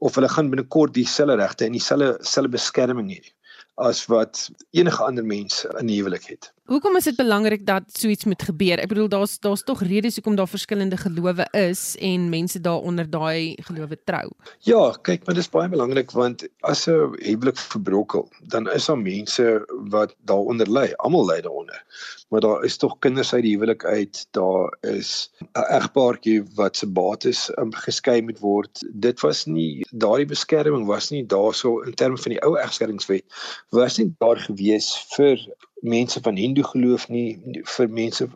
of 0.00 0.14
hulle 0.14 0.28
gaan 0.28 0.50
binnekort 0.50 0.94
dieselfde 0.94 1.36
regte 1.40 1.64
en 1.64 1.72
dieselfde 1.72 2.18
selfe 2.20 2.48
beskerming 2.48 3.10
hê 3.10 3.22
as 3.80 4.06
wat 4.06 4.50
enige 4.70 5.02
ander 5.02 5.24
mens 5.24 5.64
in 5.78 5.86
die 5.86 5.96
huwelik 6.02 6.26
het. 6.28 6.52
Hoekom 6.68 6.96
is 6.96 7.04
dit 7.04 7.16
belangrik 7.16 7.64
dat 7.66 7.82
so 7.98 8.08
iets 8.08 8.24
moet 8.24 8.42
gebeur? 8.42 8.78
Ek 8.78 8.90
bedoel 8.92 9.08
daar's 9.10 9.38
daar's 9.42 9.64
tog 9.66 9.80
redes 9.82 10.14
hoekom 10.20 10.36
daar 10.38 10.48
verskillende 10.48 10.96
gelowe 11.00 11.46
is 11.56 11.96
en 11.98 12.28
mense 12.30 12.60
daaronder 12.60 13.08
daai 13.10 13.56
gelowe 13.66 13.96
trou. 14.04 14.28
Ja, 14.68 14.92
kyk, 15.02 15.24
maar 15.26 15.34
dit 15.34 15.42
is 15.42 15.50
baie 15.50 15.68
belangrik 15.72 16.14
want 16.14 16.44
as 16.60 16.86
'n 16.86 17.16
huwelik 17.24 17.58
verbrokel, 17.58 18.28
dan 18.52 18.70
is 18.70 18.86
daar 18.86 18.98
mense 18.98 19.64
wat 19.90 20.14
daaronder 20.24 20.70
ly. 20.70 20.92
Almal 20.96 21.26
ly 21.26 21.40
daaronder. 21.40 21.82
Maar 22.28 22.40
daar 22.40 22.64
is 22.64 22.76
tog 22.76 22.98
kinders 22.98 23.34
uit 23.34 23.42
die 23.42 23.56
huwelik 23.56 23.84
uit. 23.84 24.26
Daar 24.30 24.76
is 24.80 25.30
'n 25.40 25.66
egpaartjie 25.74 26.44
wat 26.54 26.76
se 26.76 26.86
bates 26.86 27.50
um, 27.58 27.74
geskei 27.74 28.22
moet 28.22 28.38
word. 28.38 28.84
Dit 28.92 29.20
was 29.20 29.44
nie 29.46 29.82
daardie 29.90 30.26
beskerming 30.26 30.86
was 30.86 31.10
nie 31.10 31.26
daarso 31.26 31.80
in 31.80 31.94
terme 31.94 32.18
van 32.18 32.30
die 32.30 32.42
ou 32.42 32.58
egskeidingswet 32.58 33.24
was 33.70 33.98
nie 33.98 34.14
daar 34.18 34.38
gewees 34.38 34.94
vir 35.16 35.38
mense 35.80 36.20
van 36.22 36.36
Hindu 36.36 36.62
geloof 36.62 37.08
nie 37.08 37.40
vir 37.76 37.88
mense 37.88 38.26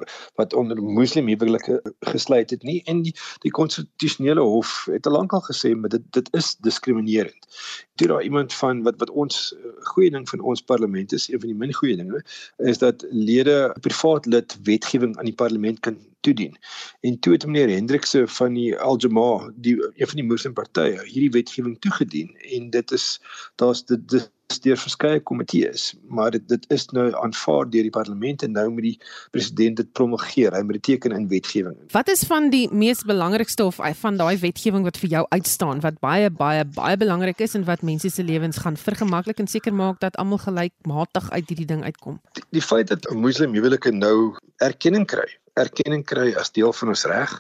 wat 0.41 0.55
onder 0.55 0.81
moslim 0.83 1.29
huwelike 1.29 1.81
gesluit 2.01 2.51
het 2.51 2.63
nie 2.63 2.81
en 2.91 3.03
die, 3.07 3.15
die 3.45 3.53
konstitusionele 3.55 4.41
hof 4.41 4.85
het 4.93 5.07
al 5.07 5.17
lankal 5.19 5.45
gesê 5.49 5.75
maar 5.77 5.93
dit 5.93 6.07
dit 6.17 6.31
is 6.33 6.55
diskriminerend. 6.65 7.47
Toe 7.95 8.09
daar 8.09 8.23
iemand 8.23 8.53
van 8.53 8.83
wat 8.83 8.99
wat 9.03 9.11
ons 9.11 9.55
goeie 9.93 10.11
ding 10.11 10.29
van 10.29 10.41
ons 10.41 10.63
parlement 10.63 11.13
is, 11.13 11.29
een 11.29 11.41
van 11.41 11.53
die 11.53 11.59
min 11.59 11.75
goeie 11.75 11.97
dinge 11.97 12.25
is 12.59 12.79
dat 12.79 13.07
lede 13.11 13.77
privaat 13.81 14.27
lid 14.27 14.59
wetgewing 14.63 15.17
aan 15.19 15.31
die 15.31 15.39
parlement 15.45 15.81
kan 15.81 15.99
toedien. 16.25 16.57
En 17.01 17.19
toe 17.19 17.33
het 17.33 17.47
meneer 17.47 17.69
Hendrikse 17.69 18.25
van 18.29 18.55
die 18.57 18.71
Al-Jamaa, 18.79 19.51
die 19.55 19.75
een 19.83 20.09
van 20.09 20.21
die 20.21 20.29
moslimpartye, 20.29 21.03
hierdie 21.05 21.31
wetgewing 21.37 21.77
toegedien 21.85 22.33
en 22.57 22.71
dit 22.71 22.95
is 22.97 23.21
daar's 23.61 23.85
dit, 23.85 24.09
dit 24.09 24.31
deur 24.65 24.79
verskeie 24.79 25.21
komitees, 25.21 25.95
maar 26.09 26.31
dit 26.35 26.45
dit 26.49 26.65
is 26.73 26.87
nou 26.97 27.07
aanvaar 27.21 27.69
deur 27.71 27.87
die 27.87 27.93
parlement 27.93 28.43
en 28.43 28.53
nou 28.57 28.67
moet 28.71 28.87
die 28.87 28.99
president 29.35 29.77
dit 29.81 29.93
promulgeer. 29.97 30.55
Hy 30.55 30.63
moet 30.67 30.79
dit 30.79 30.87
teken 30.91 31.17
in 31.17 31.29
wetgewing. 31.29 31.77
Wat 31.93 32.09
is 32.13 32.25
van 32.29 32.51
die 32.53 32.65
mees 32.73 33.05
belangrikste 33.09 33.65
of 33.65 33.81
van 34.01 34.19
daai 34.21 34.37
wetgewing 34.39 34.85
wat 34.85 35.01
vir 35.01 35.11
jou 35.17 35.25
uitstaan 35.29 35.81
wat 35.85 36.01
baie 36.05 36.31
baie 36.31 36.65
baie 36.65 36.97
belangrik 37.01 37.41
is 37.45 37.55
en 37.55 37.65
wat 37.69 37.83
mense 37.83 38.11
se 38.11 38.25
lewens 38.25 38.61
gaan 38.65 38.77
vergemaklik 38.77 39.39
en 39.39 39.51
seker 39.51 39.75
maak 39.75 40.01
dat 40.01 40.17
almal 40.17 40.43
gelykmatig 40.45 41.31
uit 41.31 41.49
hierdie 41.49 41.71
ding 41.71 41.85
uitkom? 41.85 42.21
Die, 42.33 42.45
die 42.61 42.63
feit 42.63 42.89
dat 42.89 43.11
'n 43.11 43.21
moslim 43.21 43.55
huwelike 43.55 43.93
nou 43.93 44.37
erkenning 44.59 45.07
kry 45.07 45.29
erkenning 45.61 46.03
kry 46.07 46.33
as 46.39 46.51
deel 46.55 46.73
van 46.75 46.91
ons 46.91 47.05
reg, 47.07 47.33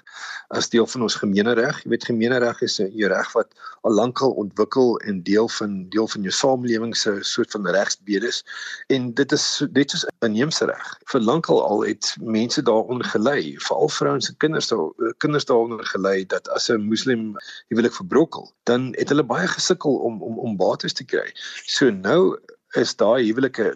as 0.55 0.69
deel 0.71 0.87
van 0.87 1.03
ons 1.07 1.17
gemeenereg. 1.19 1.81
Jy 1.83 1.91
weet 1.91 2.07
gemeenereg 2.07 2.61
is 2.63 2.79
'n 2.81 2.91
reg 3.11 3.33
wat 3.35 3.55
al 3.83 3.93
lankal 3.93 4.31
ontwikkel 4.31 4.99
en 5.01 5.23
deel 5.23 5.49
van 5.49 5.89
deel 5.89 6.09
van 6.09 6.23
jou 6.23 6.33
samelewing 6.33 6.97
se 6.97 7.19
soort 7.23 7.51
van 7.51 7.67
regsbedes 7.67 8.45
en 8.89 9.13
dit 9.15 9.33
is 9.33 9.63
dit 9.71 9.93
is 9.93 10.05
'n 10.05 10.27
inheemse 10.27 10.65
reg. 10.65 10.99
Vir 11.11 11.21
lankal 11.21 11.63
al 11.63 11.85
het 11.85 12.17
mense 12.21 12.63
daaronder 12.63 13.07
gelei, 13.07 13.57
veral 13.59 13.89
vrouens 13.89 14.29
en 14.29 14.37
kinders 14.37 14.69
daar 14.69 15.15
kinders 15.19 15.45
daaronder 15.45 15.87
gelei 15.87 16.27
dat 16.27 16.49
as 16.49 16.71
'n 16.71 16.87
moslim 16.89 17.37
huwelik 17.69 17.95
verbrokel, 17.95 18.53
dan 18.65 18.95
het 18.97 19.09
hulle 19.09 19.25
baie 19.25 19.49
gesukkel 19.49 19.95
om 19.97 20.23
om 20.23 20.39
om 20.39 20.57
bates 20.57 20.93
te 20.93 21.05
kry. 21.05 21.33
So 21.67 21.91
nou 21.91 22.39
is 22.81 22.95
daai 23.01 23.23
huwelike 23.25 23.75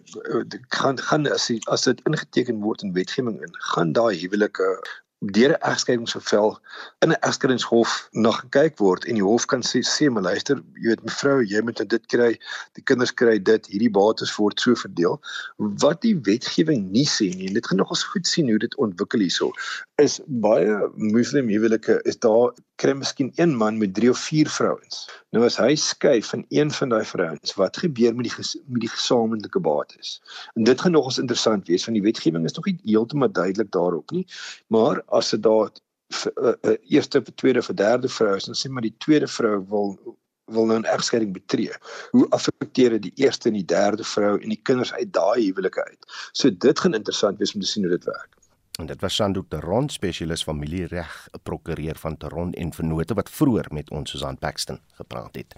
gaan 0.69 0.99
gaan 1.11 1.27
as 1.33 1.47
die, 1.51 1.61
as 1.75 1.87
dit 1.89 2.01
ingeteken 2.11 2.63
word 2.65 2.83
in 2.83 2.95
wetgewing 2.97 3.43
in 3.47 3.61
gaan 3.73 3.93
daai 3.93 4.15
huwelike 4.23 4.71
deur 5.19 5.51
'n 5.51 5.63
egskeidingsbevel 5.71 6.51
in 7.05 7.11
'n 7.13 7.23
egskeidingshof 7.29 8.09
nog 8.13 8.37
gekyk 8.41 8.79
word 8.79 9.05
en 9.05 9.15
die 9.19 9.25
hof 9.31 9.47
kan 9.51 9.63
sê 9.71 9.81
sê 9.83 10.11
maar 10.11 10.23
luister 10.23 10.63
jy 10.83 10.89
weet 10.91 11.03
mevrou 11.09 11.43
jy 11.43 11.61
moet 11.63 11.83
dit 11.95 12.07
kry 12.07 12.31
die 12.79 12.85
kinders 12.91 13.15
kry 13.21 13.39
dit 13.51 13.67
hierdie 13.67 13.91
bates 13.91 14.37
word 14.37 14.61
so 14.61 14.75
verdeel. 14.75 15.19
Wat 15.57 16.03
die 16.07 16.15
wetgewing 16.31 16.91
nie 16.95 17.07
sê 17.07 17.35
nie 17.35 17.49
en 17.49 17.59
dit 17.59 17.67
gaan 17.67 17.83
nog 17.83 17.91
ons 17.91 18.05
goed 18.13 18.27
sien 18.27 18.49
hoe 18.49 18.59
dit 18.59 18.77
ontwikkel 18.77 19.27
hierso 19.27 19.51
is 19.99 20.21
baie 20.27 20.79
moslim 20.95 21.51
huwelike 21.51 21.99
is 22.05 22.19
daar 22.23 22.55
kry 22.79 22.95
miskien 22.95 23.33
een 23.43 23.57
man 23.57 23.79
met 23.79 23.95
3 23.95 24.11
of 24.11 24.19
4 24.19 24.49
vrouens 24.49 25.09
nou 25.37 25.45
as 25.45 25.59
hy 25.61 25.75
skei 25.77 26.23
van 26.31 26.45
een 26.49 26.71
van 26.71 26.95
daai 26.95 27.05
vrouens 27.05 27.55
wat 27.61 27.77
gebeur 27.77 28.15
met 28.15 28.31
die 28.31 28.63
met 28.67 28.81
die 28.87 28.93
gesamentlike 28.95 29.61
bates 29.61 30.21
en 30.55 30.65
dit 30.65 30.81
gaan 30.81 30.97
nog 30.97 31.11
ons 31.13 31.19
interessant 31.19 31.69
wees 31.69 31.85
want 31.89 31.99
die 32.01 32.07
wetgewing 32.07 32.45
is 32.45 32.57
nog 32.57 32.71
nie 32.71 32.79
heeltemal 32.85 33.33
duidelik 33.33 33.71
daarop 33.71 34.17
nie 34.17 34.27
maar 34.69 35.03
as 35.21 35.31
dit 35.31 35.43
daar 35.43 35.71
'n 36.09 36.29
uh, 36.41 36.53
uh, 36.63 36.77
eerste, 36.89 37.23
tweede 37.35 37.59
of 37.59 37.67
derde 37.67 38.09
vrou 38.09 38.37
is, 38.37 38.45
dan 38.45 38.57
sê 38.57 38.71
maar 38.71 38.83
die 38.83 38.97
tweede 38.99 39.29
vrou 39.29 39.65
wil 39.69 39.89
wil 40.49 40.67
nou 40.67 40.79
'n 40.79 40.85
egskeiding 40.85 41.33
betree. 41.33 41.75
Hoe 42.11 42.27
affekteer 42.31 42.91
dit 42.91 43.03
die 43.03 43.25
eerste 43.25 43.49
en 43.49 43.55
die 43.55 43.65
derde 43.65 44.05
vrou 44.05 44.41
en 44.41 44.49
die 44.49 44.63
kinders 44.63 44.93
uit 44.93 45.13
daai 45.13 45.45
huwelike 45.45 45.85
uit? 45.85 46.03
So 46.33 46.51
dit 46.51 46.81
gaan 46.81 46.95
interessant 46.95 47.39
wees 47.39 47.55
om 47.55 47.61
te 47.61 47.67
sien 47.67 47.83
hoe 47.85 47.93
dit 47.93 48.05
werk. 48.05 48.38
En 48.79 48.87
dit 48.87 49.01
was 49.01 49.15
Sandro 49.15 49.43
Teron, 49.49 49.89
spesialis 49.91 50.43
familiereg, 50.43 51.29
'n 51.33 51.41
prokureur 51.43 51.97
van 51.99 52.17
Teron 52.17 52.53
en 52.53 52.73
Vennote 52.73 53.15
wat 53.15 53.31
vroeër 53.31 53.67
met 53.71 53.91
ons 53.91 54.11
Susan 54.11 54.39
Paxton 54.39 54.79
gepraat 54.95 55.35
het. 55.35 55.55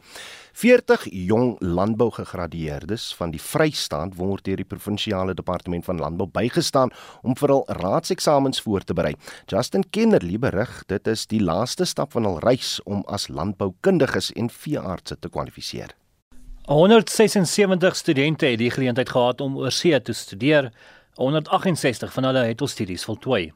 40 0.53 1.05
jong 1.11 1.57
landbougegradueerdes 1.59 3.15
van 3.15 3.31
die 3.31 3.41
Vrystaat 3.41 4.15
word 4.15 4.45
deur 4.45 4.57
die 4.57 4.65
provinsiale 4.65 5.35
departement 5.35 5.85
van 5.85 5.99
landbou 5.99 6.29
bygestaan 6.33 6.91
om 7.23 7.37
vir 7.37 7.49
hul 7.49 7.65
raadseksamens 7.67 8.61
voor 8.61 8.81
te 8.85 8.95
berei. 8.95 9.15
Justin 9.47 9.85
Kennerly 9.91 10.39
berig 10.39 10.85
dit 10.87 11.07
is 11.07 11.27
die 11.27 11.43
laaste 11.43 11.85
stap 11.85 12.13
van 12.13 12.25
hul 12.25 12.39
reis 12.39 12.81
om 12.85 13.03
as 13.07 13.29
landboukundiges 13.29 14.33
en 14.33 14.51
veeartse 14.51 15.19
te 15.19 15.29
kwalifiseer. 15.29 15.95
176 16.65 17.97
studente 17.97 18.47
het 18.47 18.59
die 18.59 18.71
geleentheid 18.71 19.09
gehad 19.09 19.41
om 19.41 19.57
oorsee 19.57 20.03
te 20.03 20.13
studeer. 20.13 20.73
168 21.21 22.13
van 22.17 22.25
hulle 22.31 22.47
het 22.49 22.63
hul 22.65 22.69
studies 22.73 23.05
voltooi. 23.05 23.51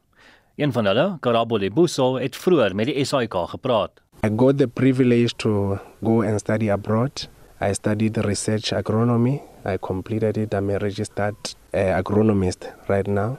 Een 0.61 0.73
van 0.73 0.87
hulle, 0.87 1.07
Karabo 1.25 1.57
Lebuso, 1.59 2.15
het 2.21 2.37
vroeër 2.37 2.75
met 2.77 2.91
die 2.91 3.05
SAIK 3.05 3.35
gepraat. 3.57 4.03
I 4.25 4.31
got 4.37 4.59
the 4.59 4.69
privilege 4.69 5.35
to 5.37 5.79
go 6.03 6.23
and 6.23 6.41
study 6.41 6.71
abroad. 6.71 7.29
I 7.61 7.73
studied 7.73 8.17
research 8.17 8.73
agronomy. 8.73 9.41
I 9.65 9.79
completed 9.79 10.37
it. 10.37 10.55
I'm 10.55 10.71
a 10.71 10.79
registered 10.79 11.35
uh, 11.73 11.99
agronomist 11.99 12.69
right 12.89 13.07
now. 13.07 13.39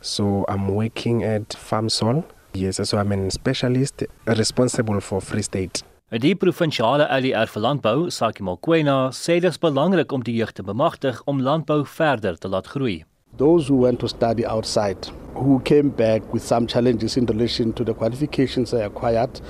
So 0.00 0.44
I'm 0.48 0.68
working 0.68 1.24
at 1.24 1.56
FarmSol. 1.58 2.24
Yes, 2.54 2.80
so 2.88 2.98
I'm 2.98 3.12
a 3.12 3.30
specialist 3.30 4.04
responsible 4.26 5.00
for 5.00 5.20
Free 5.20 5.42
State. 5.42 5.82
Die 6.10 6.36
provinsiale 6.38 7.08
ALR 7.10 7.50
vir 7.50 7.62
landbou, 7.62 8.10
Saki 8.14 8.44
Mokoena, 8.46 9.10
sê 9.10 9.40
dit 9.42 9.50
is 9.50 9.58
belangrik 9.58 10.12
om 10.14 10.22
die 10.22 10.36
jeug 10.38 10.52
te 10.54 10.62
bemagtig 10.62 11.18
om 11.26 11.42
landbou 11.42 11.82
verder 11.84 12.38
te 12.38 12.48
laat 12.48 12.70
groei. 12.70 13.02
Those 13.38 13.68
who 13.68 13.76
went 13.76 14.00
to 14.00 14.08
study 14.08 14.46
outside, 14.46 15.10
who 15.34 15.60
came 15.60 15.90
back 15.90 16.32
with 16.32 16.42
some 16.42 16.66
challenges 16.66 17.18
in 17.18 17.26
relation 17.26 17.74
to 17.74 17.84
the 17.84 17.92
qualifications 17.92 18.70
they 18.70 18.82
acquired 18.82 19.42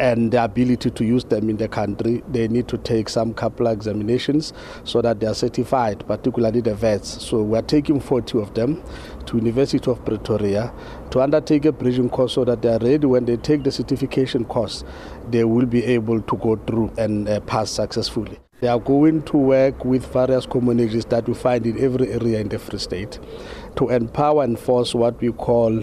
and 0.00 0.32
the 0.32 0.42
ability 0.42 0.90
to 0.90 1.04
use 1.04 1.22
them 1.22 1.48
in 1.48 1.56
the 1.56 1.68
country, 1.68 2.24
they 2.28 2.48
need 2.48 2.66
to 2.66 2.78
take 2.78 3.08
some 3.08 3.32
couple 3.32 3.68
examinations 3.68 4.52
so 4.82 5.00
that 5.02 5.20
they 5.20 5.26
are 5.28 5.34
certified, 5.34 6.04
particularly 6.08 6.60
the 6.60 6.74
vets. 6.74 7.22
So 7.22 7.40
we 7.42 7.56
are 7.56 7.62
taking 7.62 8.00
40 8.00 8.40
of 8.40 8.54
them 8.54 8.82
to 9.26 9.36
University 9.36 9.88
of 9.88 10.04
Pretoria 10.04 10.72
to 11.10 11.20
undertake 11.20 11.64
a 11.64 11.70
bridging 11.70 12.10
course 12.10 12.32
so 12.32 12.44
that 12.44 12.62
they 12.62 12.70
are 12.70 12.80
ready 12.80 13.06
when 13.06 13.24
they 13.24 13.36
take 13.36 13.62
the 13.62 13.70
certification 13.70 14.44
course, 14.46 14.82
they 15.30 15.44
will 15.44 15.66
be 15.66 15.84
able 15.84 16.20
to 16.20 16.36
go 16.38 16.56
through 16.56 16.92
and 16.98 17.28
uh, 17.28 17.38
pass 17.40 17.70
successfully. 17.70 18.40
They 18.60 18.68
are 18.68 18.80
going 18.80 19.22
to 19.22 19.36
work 19.36 19.84
with 19.84 20.04
various 20.12 20.44
communities 20.44 21.04
that 21.06 21.28
we 21.28 21.34
find 21.34 21.64
in 21.64 21.78
every 21.78 22.10
area 22.10 22.40
in 22.40 22.48
the 22.48 22.58
Free 22.58 22.80
State 22.80 23.20
to 23.76 23.88
empower 23.88 24.42
and 24.42 24.58
force 24.58 24.94
what 24.94 25.20
we 25.20 25.30
call 25.30 25.80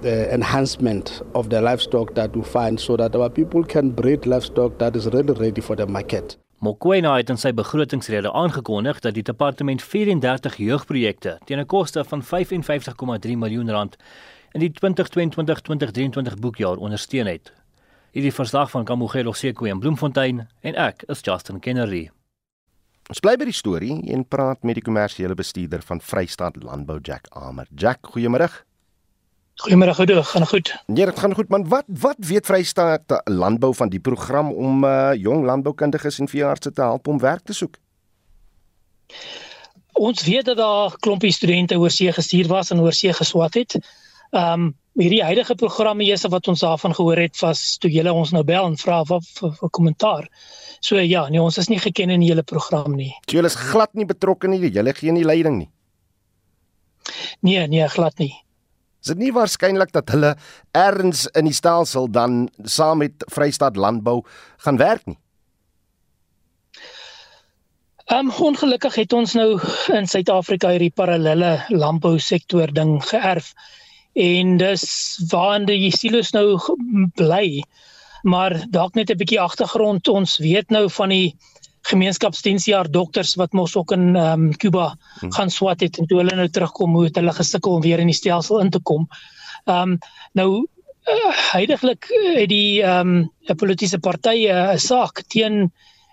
the 0.00 0.34
enhancement 0.34 1.22
of 1.34 1.50
the 1.50 1.60
livestock 1.60 2.14
that 2.14 2.36
we 2.36 2.42
find 2.42 2.80
so 2.80 2.96
that 2.96 3.14
our 3.14 3.30
people 3.30 3.62
can 3.62 3.90
breed 3.90 4.26
livestock 4.26 4.78
that 4.78 4.96
is 4.96 5.06
really 5.06 5.34
ready 5.34 5.60
for 5.60 5.76
the 5.76 5.86
market. 5.86 6.36
Mokoena 6.60 7.14
het 7.16 7.30
in 7.32 7.38
sy 7.40 7.54
begrotingsrede 7.56 8.32
aangekondig 8.36 8.98
dat 9.00 9.14
die 9.14 9.24
departement 9.24 9.80
34 9.82 10.58
jeugprojekte 10.60 11.38
teen 11.46 11.58
'n 11.58 11.66
koste 11.66 12.04
van 12.04 12.22
55,3 12.22 13.36
miljoen 13.36 13.70
rand 13.70 13.96
in 14.52 14.60
die 14.60 14.72
2022-2023 14.72 16.36
boekjaar 16.40 16.76
ondersteun 16.76 17.26
het. 17.26 17.52
Hierdie 18.10 18.32
verslag 18.34 18.72
van 18.72 18.82
Kamogelo 18.84 19.30
Seko 19.32 19.68
in 19.70 19.78
Bloemfontein 19.78 20.40
en 20.66 20.76
ek 20.82 21.04
is 21.14 21.20
Justin 21.22 21.60
Kennedy. 21.62 22.08
Ons 23.06 23.22
bly 23.22 23.36
by 23.38 23.46
die 23.46 23.54
storie 23.54 24.00
en 24.10 24.24
praat 24.26 24.66
met 24.66 24.80
die 24.80 24.82
kommersiële 24.82 25.36
bestuurder 25.38 25.84
van 25.86 26.02
Vrystaat 26.02 26.58
Landbou 26.58 26.96
Jack 27.06 27.28
Amer. 27.38 27.70
Jack, 27.70 28.10
goeiemôre. 28.10 28.48
Goeiemôre, 29.62 29.94
goed, 29.94 30.14
gaan 30.32 30.48
goed. 30.50 30.72
Nee, 30.90 31.06
dit 31.06 31.22
gaan 31.22 31.38
goed, 31.38 31.54
man. 31.54 31.68
Wat 31.70 31.86
wat 32.02 32.18
weet 32.32 32.50
Vrystaat 32.50 33.14
Landbou 33.30 33.70
van 33.78 33.94
die 33.94 34.02
program 34.02 34.50
om 34.50 34.82
uh 34.82 35.14
jong 35.14 35.46
landboukundiges 35.46 36.18
en 36.18 36.34
veeartse 36.34 36.74
te 36.74 36.82
help 36.82 37.06
om 37.06 37.22
werk 37.22 37.46
te 37.46 37.54
soek? 37.54 37.78
Ons 39.94 40.26
weet 40.26 40.50
dat 40.50 40.58
daar 40.58 40.98
klompie 40.98 41.32
studente 41.32 41.78
oorsee 41.78 42.10
gestuur 42.12 42.50
was 42.50 42.74
en 42.74 42.82
oorsee 42.82 43.14
geswat 43.14 43.54
het. 43.54 43.78
Um 44.34 44.72
hierdie 44.98 45.22
huidige 45.22 45.54
programme 45.54 46.04
eers 46.04 46.26
wat 46.32 46.48
ons 46.50 46.64
daarvan 46.64 46.94
gehoor 46.96 47.20
het 47.20 47.38
was 47.40 47.78
toe 47.78 47.90
julle 47.92 48.12
ons 48.12 48.32
nou 48.34 48.42
bel 48.44 48.66
en 48.66 48.76
vra 48.80 49.02
wat 49.08 49.26
vir 49.38 49.70
kommentaar. 49.70 50.28
So 50.80 50.98
ja, 50.98 51.28
nee, 51.28 51.42
ons 51.42 51.58
is 51.58 51.68
nie 51.70 51.78
geken 51.78 52.10
in 52.10 52.24
die 52.24 52.30
hele 52.32 52.42
program 52.42 52.96
nie. 52.96 53.12
Julle 53.30 53.50
is 53.50 53.58
glad 53.58 53.94
nie 53.94 54.08
betrokke 54.08 54.48
nie, 54.48 54.60
julle 54.70 54.94
gee 54.96 55.12
nie 55.12 55.24
leiding 55.24 55.58
nie. 55.62 55.70
Nee, 57.46 57.66
nee, 57.68 57.88
glad 57.88 58.18
nie. 58.18 58.32
Is 59.00 59.14
dit 59.14 59.22
nie 59.22 59.32
waarskynlik 59.32 59.94
dat 59.94 60.10
hulle 60.12 60.34
erns 60.76 61.24
in 61.38 61.48
die 61.48 61.56
stelsel 61.56 62.10
dan 62.12 62.48
saam 62.68 63.00
met 63.00 63.24
Vrystaat 63.32 63.76
Landbou 63.80 64.20
gaan 64.66 64.80
werk 64.80 65.06
nie? 65.08 65.16
Ehm 68.10 68.26
um, 68.26 68.32
ongelukkig 68.50 68.94
het 68.94 69.12
ons 69.14 69.36
nou 69.38 69.60
in 69.94 70.08
Suid-Afrika 70.10 70.72
hierdie 70.74 70.90
parallelle 70.90 71.60
landbou 71.70 72.18
sektor 72.18 72.72
ding 72.74 72.98
geërf 73.06 73.52
en 74.12 74.56
dis 74.56 74.84
waar 75.30 75.64
die 75.64 75.90
silos 75.90 76.32
nou 76.32 76.58
bly. 77.14 77.62
Maar 78.22 78.66
dalk 78.70 78.94
net 78.94 79.10
'n 79.10 79.16
bietjie 79.16 79.40
agtergrond, 79.40 80.08
ons 80.08 80.38
weet 80.38 80.70
nou 80.70 80.90
van 80.90 81.08
die 81.08 81.36
gemeenskapsdiensjaar 81.88 82.90
dokters 82.90 83.34
wat 83.40 83.52
mos 83.52 83.76
ook 83.76 83.92
in 83.92 84.16
ehm 84.16 84.32
um, 84.32 84.56
Kuba 84.56 84.96
hmm. 85.20 85.32
gaan 85.32 85.50
swat 85.50 85.80
het 85.80 85.98
en 85.98 86.06
toe 86.06 86.18
hulle 86.18 86.36
nou 86.36 86.48
terugkom 86.48 86.94
hoe 86.94 87.04
het 87.04 87.16
hulle 87.16 87.32
gesukkel 87.32 87.72
om 87.72 87.80
weer 87.80 87.98
in 87.98 88.10
die 88.10 88.18
stelsel 88.18 88.60
in 88.60 88.70
te 88.70 88.80
kom. 88.80 89.08
Ehm 89.64 89.94
um, 89.94 89.98
nou 90.32 90.66
uh, 91.08 91.32
heidaglik 91.52 92.10
het 92.36 92.48
die 92.48 92.82
ehm 92.82 93.16
um, 93.16 93.30
'n 93.48 93.56
politieke 93.56 93.98
partye 93.98 94.52
'n 94.52 94.78
saak 94.78 95.22
teen 95.28 95.72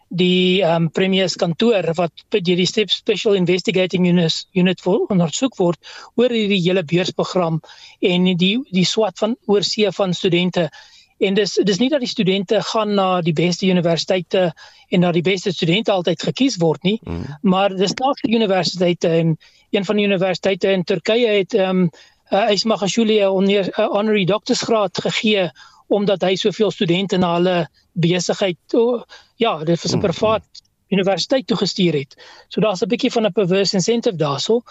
die 0.10 0.64
ehm 0.64 0.88
um, 0.88 0.92
premier 0.92 1.30
se 1.30 1.38
kantoor 1.38 1.94
wat 1.96 2.12
deur 2.30 2.56
die 2.56 2.66
Step 2.66 2.90
Special 2.90 3.36
Investigating 3.36 4.08
Unit 4.08 4.48
unit 4.54 4.82
vir 4.82 5.00
ondersoek 5.12 5.58
word 5.58 5.80
oor 6.16 6.30
hierdie 6.30 6.62
hele 6.64 6.84
beursprogram 6.84 7.60
en 8.02 8.30
die 8.38 8.58
die 8.72 8.86
swat 8.86 9.20
van 9.20 9.36
oorsee 9.46 9.92
van 9.92 10.14
studente 10.14 10.70
En 11.18 11.34
dis 11.34 11.56
dis 11.66 11.80
nie 11.82 11.90
dat 11.90 12.04
die 12.04 12.10
studente 12.10 12.60
gaan 12.62 12.94
na 12.94 13.22
die 13.26 13.34
beste 13.34 13.66
universiteite 13.66 14.52
en 14.94 15.02
na 15.02 15.12
die 15.12 15.24
beste 15.26 15.52
studente 15.52 15.92
altyd 15.92 16.22
gekies 16.22 16.60
word 16.62 16.84
nie, 16.86 17.00
mm. 17.02 17.40
maar 17.42 17.74
dis 17.74 17.96
dalk 17.98 18.22
die 18.22 18.36
universiteite 18.38 19.10
en 19.10 19.34
een 19.74 19.86
van 19.86 19.98
die 19.98 20.06
universiteite 20.06 20.72
in 20.72 20.84
Turkye 20.84 21.40
het 21.40 21.58
ehm 21.58 21.88
um, 21.88 21.90
uh, 22.30 22.52
Isma 22.52 22.76
Khashoggi 22.78 23.18
'n 23.24 23.50
uh, 23.50 23.66
honorary 23.74 24.26
doctorsgraad 24.26 25.02
gegee 25.02 25.50
omdat 25.88 26.22
hy 26.22 26.36
soveel 26.36 26.72
studente 26.72 27.18
na 27.18 27.34
hulle 27.36 27.58
besigheid 27.94 28.74
oh, 28.74 29.04
ja, 29.36 29.58
dit 29.64 29.82
was 29.82 29.92
'n 29.92 29.98
mm. 29.98 30.02
privaat 30.02 30.46
universiteit 30.90 31.48
toe 31.48 31.58
gestuur 31.58 31.94
het. 31.94 32.16
So 32.48 32.62
daar's 32.62 32.82
'n 32.82 32.88
bietjie 32.88 33.12
van 33.12 33.26
'n 33.26 33.32
perverse 33.32 33.76
incentive 33.76 34.16
daarso. 34.16 34.62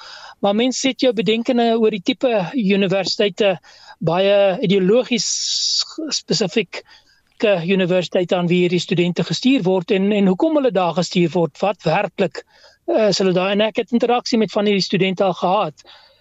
Maar 0.40 0.54
mense 0.54 0.78
sit 0.78 1.00
jou 1.00 1.12
bedenkende 1.12 1.78
oor 1.78 1.90
die 1.90 2.02
tipe 2.02 2.50
universiteite 2.54 3.58
baie 3.98 4.58
ideologies 4.60 5.26
spesifiek 6.08 6.82
ke 7.36 7.60
universiteite 7.64 8.36
aan 8.36 8.46
wie 8.46 8.60
hierdie 8.60 8.80
studente 8.80 9.24
gestuur 9.24 9.62
word 9.62 9.90
en 9.90 10.12
en 10.12 10.26
hoekom 10.26 10.56
hulle 10.56 10.70
daar 10.70 10.94
gestuur 10.94 11.30
word 11.30 11.58
wat 11.60 11.82
werklik 11.82 12.44
uh, 12.86 13.08
is 13.08 13.18
hulle 13.18 13.32
daar 13.32 13.50
en 13.50 13.60
ek 13.60 13.76
het 13.76 13.92
interaksie 13.92 14.38
met 14.38 14.52
van 14.52 14.64
hierdie 14.64 14.84
studente 14.84 15.24
al 15.24 15.34
gehad. 15.34 15.74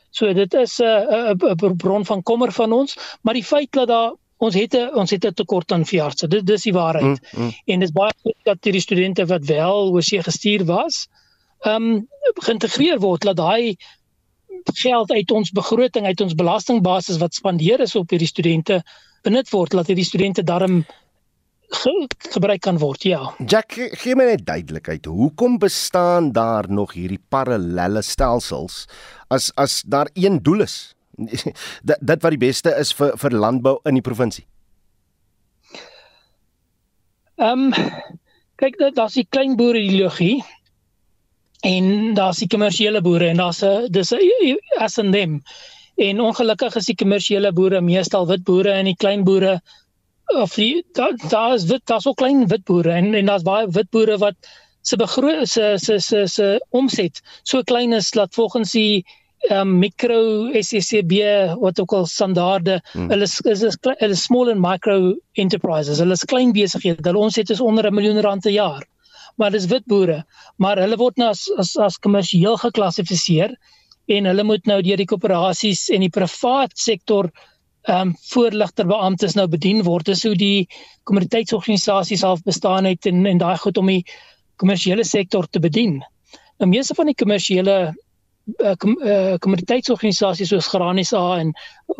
So 0.09 0.33
dit 0.33 0.53
is 0.53 0.79
'n 0.79 0.83
uh, 0.83 1.55
'n 1.69 1.77
bron 1.77 2.05
van 2.05 2.23
kommer 2.23 2.51
van 2.51 2.71
ons, 2.71 2.97
maar 3.21 3.33
die 3.33 3.43
feit 3.43 3.71
dat 3.71 3.87
daar 3.87 4.11
ons 4.37 4.55
het 4.55 4.75
'n 4.75 4.89
ons 4.93 5.11
het 5.11 5.25
'n 5.25 5.33
tekort 5.33 5.71
aan 5.71 5.85
veeartse. 5.85 6.27
Dit 6.27 6.45
dis 6.45 6.63
die 6.63 6.73
waarheid. 6.73 7.19
Mm, 7.21 7.43
mm. 7.43 7.51
En 7.65 7.79
dit 7.79 7.89
is 7.89 7.93
baie 7.93 8.13
goed 8.23 8.39
dat 8.43 8.57
hierdie 8.63 8.81
studente 8.81 9.25
wat 9.25 9.45
wel 9.45 9.91
oorsee 9.91 10.23
gestuur 10.23 10.65
was, 10.65 11.07
ehm 11.59 11.83
um, 11.83 12.07
geïntegreer 12.35 12.99
word 12.99 13.21
dat 13.21 13.35
daai 13.35 13.77
geld 14.73 15.11
uit 15.11 15.31
ons 15.31 15.51
begroting 15.51 16.05
uit 16.05 16.21
ons 16.21 16.35
belastingbasis 16.35 17.17
wat 17.17 17.33
spandeer 17.33 17.79
is 17.79 17.95
op 17.95 18.09
hierdie 18.09 18.29
studente 18.29 18.81
benut 19.23 19.49
word 19.49 19.71
dat 19.71 19.87
hierdie 19.87 20.05
studente 20.05 20.43
daarom 20.43 20.85
ge 21.69 21.93
gebruik 22.29 22.61
kan 22.61 22.77
word 22.77 23.03
ja 23.03 23.33
Jack 23.45 23.73
gee 23.73 24.15
my 24.15 24.25
net 24.25 24.45
duidelikheid 24.45 25.05
hoekom 25.05 25.57
bestaan 25.57 26.31
daar 26.31 26.69
nog 26.69 26.93
hierdie 26.93 27.21
parallelle 27.29 28.01
stelsels 28.01 28.85
as 29.27 29.51
as 29.55 29.81
daar 29.85 30.09
een 30.13 30.41
doel 30.43 30.61
is 30.61 30.94
dat 31.87 31.97
dit 32.01 32.21
wat 32.21 32.31
die 32.31 32.43
beste 32.47 32.75
is 32.79 32.93
vir 32.93 33.17
vir 33.17 33.31
landbou 33.31 33.79
in 33.85 33.93
die 33.99 34.05
provinsie 34.05 34.45
Ehm 37.35 37.65
um, 37.67 37.73
kyk 38.55 38.77
dit 38.79 38.95
daar's 38.95 39.17
die 39.19 39.27
klein 39.29 39.57
boere 39.59 39.79
ideologie 39.83 40.43
en 41.67 42.13
daar's 42.15 42.37
die 42.39 42.47
kommersiële 42.47 43.01
boere 43.03 43.27
en 43.27 43.41
daar's 43.41 43.59
'n 43.63 43.91
dis 43.91 44.11
'n 44.13 44.59
as 44.79 44.97
en 44.97 45.11
them. 45.11 45.41
En 45.95 46.21
ongelukkig 46.21 46.75
is 46.75 46.85
die 46.85 46.95
kommersiële 46.95 47.51
boere 47.51 47.81
meestal 47.81 48.27
wit 48.27 48.43
boere 48.43 48.71
en 48.71 48.85
die 48.85 48.95
klein 48.95 49.23
boere 49.23 49.61
of 50.25 50.55
die 50.55 50.85
daar 50.93 51.13
daar's 51.29 51.65
wit 51.65 51.85
daar's 51.85 52.07
ook 52.07 52.17
klein 52.17 52.47
wit 52.47 52.63
boere 52.63 52.91
en 52.91 53.13
en 53.13 53.25
daar's 53.25 53.43
baie 53.43 53.67
wit 53.67 53.89
boere 53.89 54.17
wat 54.17 54.35
se 54.81 54.95
begroot 54.95 55.47
se 55.47 55.73
se 55.77 55.99
se 55.99 56.27
se 56.27 56.65
omset 56.69 57.21
so 57.43 57.61
klein 57.61 57.93
is 57.93 58.11
dat 58.11 58.33
volgens 58.33 58.71
die 58.71 59.05
um, 59.51 59.77
mikro 59.79 60.49
SCCB 60.61 61.21
wat 61.61 61.79
ook 61.79 61.93
al 61.93 62.05
standaarde 62.05 62.79
hmm. 62.93 63.09
hulle 63.13 63.23
is 63.29 63.39
is 63.45 63.77
hulle 63.83 64.15
small 64.15 64.49
and 64.49 64.61
micro 64.61 65.13
enterprises 65.33 65.99
hulle 66.03 66.17
is 66.17 66.25
klein 66.25 66.53
besighede 66.53 67.09
hulle 67.09 67.27
omset 67.27 67.49
is 67.49 67.61
onder 67.61 67.87
'n 67.89 67.95
miljoen 67.95 68.21
rand 68.21 68.41
per 68.41 68.51
jaar 68.51 68.83
maar 69.35 69.51
dis 69.51 69.67
wit 69.71 69.85
boere, 69.91 70.21
maar 70.61 70.79
hulle 70.79 70.97
word 70.99 71.19
nou 71.19 71.31
as 71.33 71.45
as 71.61 71.75
as 71.87 71.97
kommersieel 72.01 72.57
geklassifiseer 72.61 73.55
en 74.15 74.29
hulle 74.29 74.45
moet 74.47 74.69
nou 74.69 74.79
deur 74.85 75.01
die 75.01 75.09
koöperasies 75.09 75.87
en 75.95 76.05
die 76.05 76.13
privaat 76.13 76.75
sektor 76.79 77.31
ehm 77.85 78.09
um, 78.09 78.13
voorligter 78.31 78.87
beamptes 78.89 79.35
nou 79.37 79.45
bedien 79.47 79.83
word. 79.85 80.07
Dis 80.09 80.23
hoe 80.25 80.33
die 80.35 80.65
kommoditeitsorganisasies 81.05 82.23
half 82.25 82.41
bestaan 82.47 82.87
het 82.89 83.05
en 83.05 83.25
en 83.29 83.41
daai 83.43 83.57
goed 83.61 83.77
om 83.77 83.91
die 83.91 84.01
kommersiële 84.57 85.05
sektor 85.05 85.45
te 85.45 85.59
bedien. 85.59 85.99
Nou 86.57 86.69
meeste 86.71 86.95
van 86.97 87.11
die 87.11 87.17
kommersiële 87.19 87.93
uh, 88.45 88.73
kom, 88.77 88.95
uh, 89.01 89.35
kommoditeitsorganisasies 89.43 90.51
soos 90.53 90.69
Granisa 90.71 91.21
en 91.39 91.51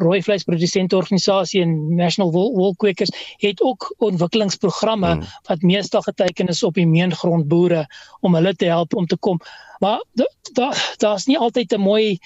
rooi 0.02 0.22
vleisprodusente 0.24 0.98
organisasie 0.98 1.62
en 1.66 1.76
National 1.96 2.32
Wool, 2.34 2.54
Wool 2.56 2.76
Quakers 2.82 3.14
het 3.44 3.62
ook 3.62 3.90
ontwikkelingsprogramme 3.98 5.12
hmm. 5.12 5.30
wat 5.50 5.62
meestal 5.62 6.02
geteken 6.06 6.48
is 6.54 6.64
op 6.64 6.78
die 6.78 6.88
meengrondboere 6.88 7.86
om 8.22 8.36
hulle 8.38 8.56
te 8.56 8.70
help 8.72 8.96
om 8.96 9.08
te 9.08 9.18
kom. 9.18 9.40
Maar 9.80 10.04
daar 10.54 10.96
daar's 10.98 11.26
nie 11.26 11.38
altyd 11.38 11.74
'n 11.74 11.82
mooi 11.82 12.20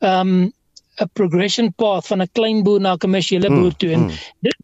um 0.00 0.52
'n 0.96 1.10
progression 1.12 1.72
path 1.72 2.06
van 2.06 2.22
'n 2.22 2.32
klein 2.32 2.62
boer 2.62 2.80
na 2.80 2.92
'n 2.92 2.98
kommersiële 2.98 3.48
boer 3.48 3.76
toe 3.76 3.90
en 3.90 4.00
hmm. 4.00 4.18
dit 4.40 4.56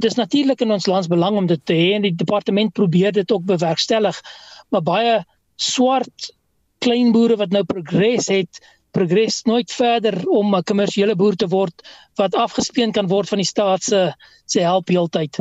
dis 0.00 0.14
natuurlik 0.14 0.60
in 0.60 0.70
ons 0.70 0.86
land 0.86 1.04
se 1.04 1.10
belang 1.10 1.36
om 1.36 1.46
dit 1.46 1.60
te 1.64 1.74
hê 1.76 1.92
en 1.94 2.02
die 2.02 2.14
departement 2.14 2.72
probeer 2.72 3.12
dit 3.12 3.32
ook 3.32 3.44
bewerkstellig 3.44 4.20
maar 4.68 4.82
baie 4.82 5.24
swart 5.56 6.32
klein 6.80 7.12
boere 7.12 7.36
wat 7.40 7.52
nou 7.54 7.64
progress 7.68 8.28
het, 8.32 8.60
progress 8.96 9.42
nooit 9.46 9.70
verder 9.72 10.16
om 10.28 10.54
'n 10.56 10.66
kommersiële 10.66 11.16
boer 11.16 11.36
te 11.36 11.48
word 11.48 11.88
wat 12.18 12.34
afgespeen 12.34 12.92
kan 12.92 13.06
word 13.06 13.28
van 13.28 13.38
die 13.38 13.46
staat 13.46 13.82
se 13.82 14.14
se 14.46 14.60
help 14.60 14.88
heeltyd. 14.88 15.38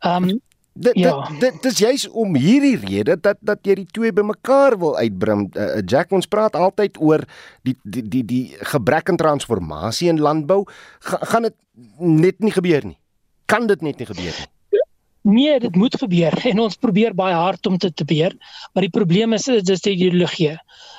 Um 0.00 0.40
dit 0.72 0.96
ja. 0.98 1.28
dit, 1.28 1.40
dit 1.40 1.62
dis 1.62 1.78
juist 1.78 2.08
om 2.10 2.36
hierdie 2.36 2.76
rede 2.76 3.16
dat 3.20 3.36
dat 3.40 3.58
jy 3.62 3.74
die 3.74 3.90
twee 3.92 4.12
bymekaar 4.12 4.78
wil 4.78 4.96
uitbring. 4.96 5.50
Uh, 5.56 5.80
Jack 5.86 6.12
ons 6.12 6.26
praat 6.26 6.56
altyd 6.56 6.96
oor 7.00 7.24
die 7.62 7.76
die 7.82 8.08
die 8.08 8.24
die 8.24 8.56
gebrek 8.72 9.08
aan 9.08 9.20
transformasie 9.20 10.08
in 10.08 10.20
landbou. 10.20 10.64
Ga, 11.00 11.16
gaan 11.16 11.42
dit 11.42 11.56
net 11.98 12.40
nie 12.40 12.52
gebeur 12.52 12.84
nie. 12.84 12.98
Kan 13.46 13.66
dit 13.66 13.80
net 13.82 13.98
nie 13.98 14.06
gebeur 14.06 14.32
nie. 14.38 14.50
Nee, 15.22 15.58
dit 15.60 15.74
moet 15.76 15.94
gebeur 15.94 16.34
en 16.50 16.60
ons 16.64 16.76
probeer 16.76 17.14
baie 17.14 17.34
hard 17.34 17.66
om 17.66 17.78
dit 17.78 17.96
te 17.96 18.04
beheer, 18.04 18.34
maar 18.72 18.86
die 18.86 18.94
probleem 18.94 19.32
is 19.38 19.46
dis 19.46 19.84
die 19.84 19.94
ideologie. 19.96 20.56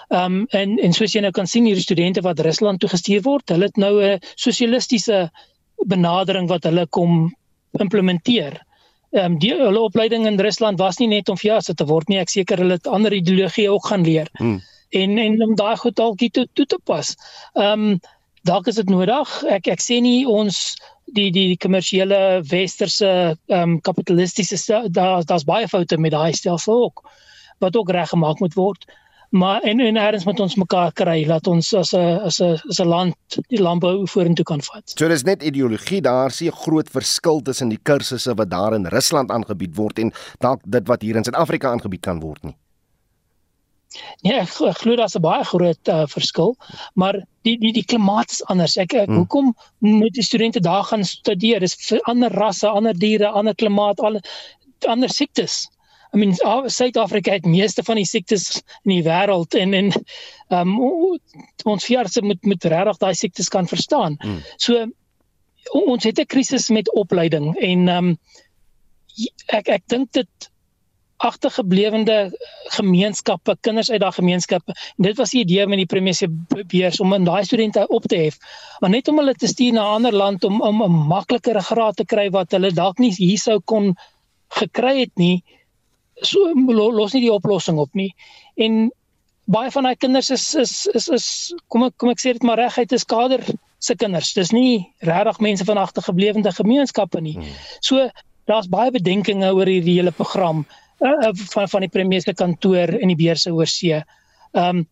Ehm 0.09 0.43
um, 0.43 0.45
en 0.51 0.77
en 0.79 0.93
soos 0.93 1.15
jy 1.15 1.23
nou 1.23 1.31
kan 1.31 1.47
sien 1.47 1.65
hierdie 1.67 1.83
studente 1.83 2.21
wat 2.23 2.39
Rusland 2.39 2.79
toe 2.79 2.89
gestuur 2.91 3.23
word, 3.25 3.49
hulle 3.49 3.67
het 3.71 3.77
nou 3.77 3.93
'n 4.01 4.19
sosialistiese 4.35 5.29
benadering 5.87 6.47
wat 6.49 6.63
hulle 6.63 6.87
kom 6.87 7.33
implementeer. 7.79 8.61
Ehm 9.11 9.33
um, 9.33 9.39
die 9.39 9.53
hulle 9.53 9.79
opleiding 9.79 10.27
in 10.27 10.39
Rusland 10.39 10.79
was 10.79 10.99
nie 10.99 11.07
net 11.07 11.29
om 11.29 11.37
fiase 11.37 11.73
te 11.73 11.85
word 11.85 12.09
nie, 12.09 12.19
ek 12.19 12.29
seker 12.29 12.57
hulle 12.57 12.79
het 12.79 12.87
ander 12.87 13.13
ideologie 13.13 13.69
ook 13.71 13.85
gaan 13.85 14.03
leer. 14.03 14.29
Hmm. 14.39 14.61
En 14.89 15.17
en 15.17 15.41
om 15.43 15.55
daai 15.55 15.75
goed 15.77 15.95
dalk 15.95 16.17
toe 16.31 16.47
toe 16.53 16.65
te 16.65 16.79
pas. 16.83 17.15
Ehm 17.53 17.89
um, 17.89 17.99
dalk 18.47 18.67
is 18.67 18.79
dit 18.79 18.89
nodig. 18.91 19.29
Ek 19.51 19.67
ek 19.71 19.83
sê 19.83 19.99
nie 20.03 20.23
ons 20.27 20.75
die 21.15 21.29
die 21.31 21.47
die 21.53 21.59
kommersiële 21.59 22.41
westerse 22.49 23.11
ehm 23.47 23.61
um, 23.61 23.77
kapitalistiese 23.81 24.81
daar 24.89 25.23
daar's 25.25 25.47
baie 25.47 25.67
foute 25.67 25.97
met 25.97 26.11
daai 26.11 26.33
stelsel 26.33 26.83
ook 26.89 27.03
wat 27.63 27.75
ook 27.75 27.91
reggemaak 27.91 28.39
moet 28.39 28.53
word. 28.59 28.85
Maar 29.33 29.61
en 29.61 29.79
en 29.79 29.95
eers 29.97 30.25
moet 30.25 30.39
ons 30.39 30.55
mekaar 30.61 30.91
kry 30.93 31.23
laat 31.25 31.47
ons 31.47 31.73
as 31.73 31.93
'n 31.93 32.19
as 32.29 32.39
'n 32.39 32.59
as 32.69 32.79
'n 32.79 32.87
land 32.87 33.15
die 33.49 33.61
landbou 33.61 34.07
vorentoe 34.07 34.45
kan 34.45 34.61
vat. 34.61 34.83
So 34.99 35.07
dis 35.07 35.23
net 35.23 35.43
ideologie 35.43 36.01
daar 36.01 36.31
sien 36.31 36.51
'n 36.51 36.61
groot 36.65 36.89
verskil 36.89 37.41
tussen 37.41 37.69
die 37.69 37.79
kursusse 37.83 38.35
wat 38.35 38.49
daar 38.49 38.73
in 38.73 38.85
Rusland 38.85 39.31
aangebied 39.31 39.75
word 39.75 39.99
en 39.99 40.11
dalk 40.39 40.61
dit 40.65 40.87
wat 40.87 41.01
hier 41.01 41.15
in 41.15 41.23
Suid-Afrika 41.23 41.71
aangebied 41.71 42.01
kan 42.01 42.19
word 42.19 42.43
nie. 42.43 42.55
Nee, 44.25 44.39
ek 44.41 44.79
glo 44.79 44.95
daar's 44.95 45.15
'n 45.15 45.21
baie 45.21 45.43
groot 45.45 45.87
uh, 45.87 46.05
verskil, 46.07 46.55
maar 46.95 47.19
die 47.45 47.57
die 47.59 47.73
die 47.73 47.85
klimaat 47.85 48.31
is 48.31 48.43
anders. 48.51 48.77
Ek, 48.77 48.93
ek 48.93 49.07
hmm. 49.07 49.21
hoekom 49.21 49.53
moet 49.79 50.13
die 50.13 50.25
studente 50.25 50.59
daar 50.59 50.83
gaan 50.83 51.05
studeer? 51.05 51.59
Dis 51.59 51.75
vir 51.87 52.01
ander 52.09 52.31
rasse, 52.31 52.67
ander 52.67 52.97
diere, 52.97 53.29
ander 53.29 53.55
klimaat, 53.55 53.99
al 53.99 54.19
ander 54.87 55.09
siektes. 55.09 55.67
I 56.13 56.17
mean, 56.17 56.35
Suid-Afrika 56.69 57.31
het 57.31 57.45
meeste 57.45 57.83
van 57.83 57.97
die 57.97 58.05
siektes 58.05 58.61
in 58.83 58.91
die 58.91 59.03
wêreld 59.05 59.55
en 59.57 59.73
en 59.73 59.91
um, 60.53 60.75
ons 61.65 61.85
veeartse 61.85 62.21
moet 62.21 62.45
moet 62.45 62.65
regtig 62.69 62.99
daai 63.01 63.13
siektes 63.17 63.49
kan 63.49 63.67
verstaan. 63.67 64.17
Hmm. 64.21 64.41
So 64.57 64.85
ons 65.73 66.03
het 66.03 66.19
'n 66.19 66.25
krisis 66.25 66.69
met 66.69 66.91
opleiding 66.93 67.55
en 67.57 67.87
um, 67.87 68.17
ek 69.47 69.69
ek 69.69 69.87
dink 69.87 70.11
dit 70.11 70.49
agtergeblewende 71.23 72.17
gemeenskappe, 72.75 73.55
kinders 73.63 73.91
uit 73.91 74.01
daai 74.03 74.11
gemeenskappe. 74.11 74.75
En 74.97 75.07
dit 75.07 75.17
was 75.17 75.31
die 75.31 75.43
idee 75.43 75.67
met 75.67 75.79
die 75.79 75.89
premier 75.89 76.15
se 76.17 76.27
beurs 76.71 76.99
om 76.99 77.13
in 77.15 77.27
daai 77.27 77.43
studente 77.47 77.85
op 77.87 78.07
te 78.11 78.19
hef, 78.25 78.39
maar 78.79 78.91
net 78.91 79.07
om 79.07 79.21
hulle 79.21 79.35
te 79.39 79.47
stuur 79.47 79.73
na 79.73 79.85
'n 79.85 79.95
ander 79.99 80.15
land 80.23 80.43
om 80.43 80.61
om 80.61 80.83
'n 80.83 81.07
makliker 81.07 81.61
graad 81.61 81.95
te 81.95 82.05
kry 82.05 82.29
wat 82.29 82.51
hulle 82.51 82.71
dalk 82.71 82.99
nie 82.99 83.13
hier 83.15 83.37
sou 83.37 83.59
kon 83.59 83.95
gekry 84.59 84.99
het 84.99 85.15
nie. 85.15 85.43
So 86.21 86.39
los 86.67 87.13
nie 87.13 87.21
die 87.21 87.33
oplossing 87.33 87.77
op 87.77 87.93
nie. 87.93 88.13
En 88.55 88.91
baie 89.45 89.71
van 89.71 89.83
daai 89.83 89.95
kinders 89.95 90.29
is 90.29 90.55
is 90.55 90.87
is 90.93 91.07
is 91.07 91.27
kom 91.67 91.83
ek 91.83 91.97
kom 91.97 92.09
ek 92.09 92.19
sê 92.19 92.33
dit 92.33 92.43
maar 92.43 92.59
reguit 92.59 92.91
is 92.91 93.03
kader 93.03 93.43
se 93.79 93.95
kinders. 93.95 94.33
Dis 94.33 94.51
nie 94.51 94.93
regtig 94.99 95.39
mense 95.39 95.65
van 95.65 95.77
agtergeblewende 95.77 96.51
gemeenskappe 96.51 97.21
nie. 97.21 97.33
Hmm. 97.33 97.57
So 97.79 98.09
daar's 98.45 98.67
baie 98.67 98.91
bedenkinge 98.91 99.53
oor 99.53 99.65
hierdie 99.65 99.99
hele 99.99 100.11
program 100.11 100.65
uh, 101.03 101.31
van 101.53 101.69
van 101.69 101.85
die 101.85 101.91
premier 101.91 102.21
se 102.21 102.33
kantoor 102.33 102.95
in 102.99 103.11
die 103.13 103.19
beurse 103.19 103.53
oor 103.53 103.69
see. 103.69 104.01
Ehm 104.53 104.83
um, 104.83 104.85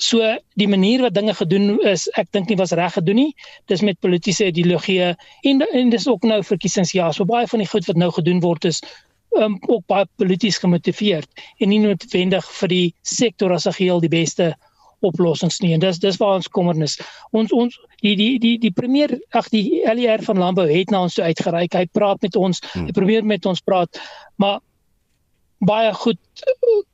so 0.00 0.24
die 0.56 0.68
manier 0.68 1.02
wat 1.04 1.14
dinge 1.14 1.34
gedoen 1.36 1.74
is, 1.84 2.06
ek 2.16 2.30
dink 2.32 2.48
nie 2.48 2.56
was 2.56 2.72
reg 2.72 2.94
gedoen 2.96 3.18
nie. 3.20 3.32
Dis 3.68 3.82
met 3.84 4.00
politieke 4.00 4.46
ideologie 4.48 5.14
en 5.44 5.60
en 5.66 5.90
dis 5.92 6.08
ook 6.08 6.24
nou 6.24 6.40
verkiesingsjaar. 6.42 7.12
So 7.14 7.28
baie 7.28 7.46
van 7.46 7.60
die 7.60 7.68
goed 7.68 7.86
wat 7.86 8.00
nou 8.00 8.10
gedoen 8.16 8.40
word 8.40 8.64
is 8.64 8.80
um, 9.36 9.58
ook 9.68 9.84
baie 9.86 10.08
polities 10.16 10.58
gemotiveerd 10.58 11.28
en 11.58 11.68
nie 11.68 11.80
noodwendig 11.82 12.48
vir 12.60 12.72
die 12.72 12.94
sektor 13.02 13.52
as 13.52 13.66
'n 13.66 13.76
geheel 13.76 14.00
die 14.00 14.08
beste 14.08 14.54
oplossings 15.00 15.60
nie. 15.60 15.72
En 15.74 15.80
dis 15.80 15.98
dis 15.98 16.16
waar 16.20 16.34
ons 16.34 16.48
kommernis. 16.48 16.98
Ons 17.32 17.52
ons 17.52 17.76
die 18.02 18.16
die 18.16 18.38
die 18.38 18.56
die 18.58 18.72
premier 18.72 19.18
ag 19.32 19.48
die 19.48 19.82
LER 19.84 20.22
van 20.22 20.38
landbou 20.38 20.66
het 20.68 20.90
na 20.90 21.02
ons 21.02 21.14
toe 21.14 21.24
uitgereik. 21.24 21.74
Hy 21.74 21.86
praat 21.92 22.22
met 22.22 22.36
ons. 22.36 22.60
Hmm. 22.72 22.86
Hy 22.86 22.92
probeer 22.92 23.24
met 23.24 23.46
ons 23.46 23.60
praat. 23.60 24.00
Maar 24.36 24.60
baie 25.60 25.92
goed 25.94 26.18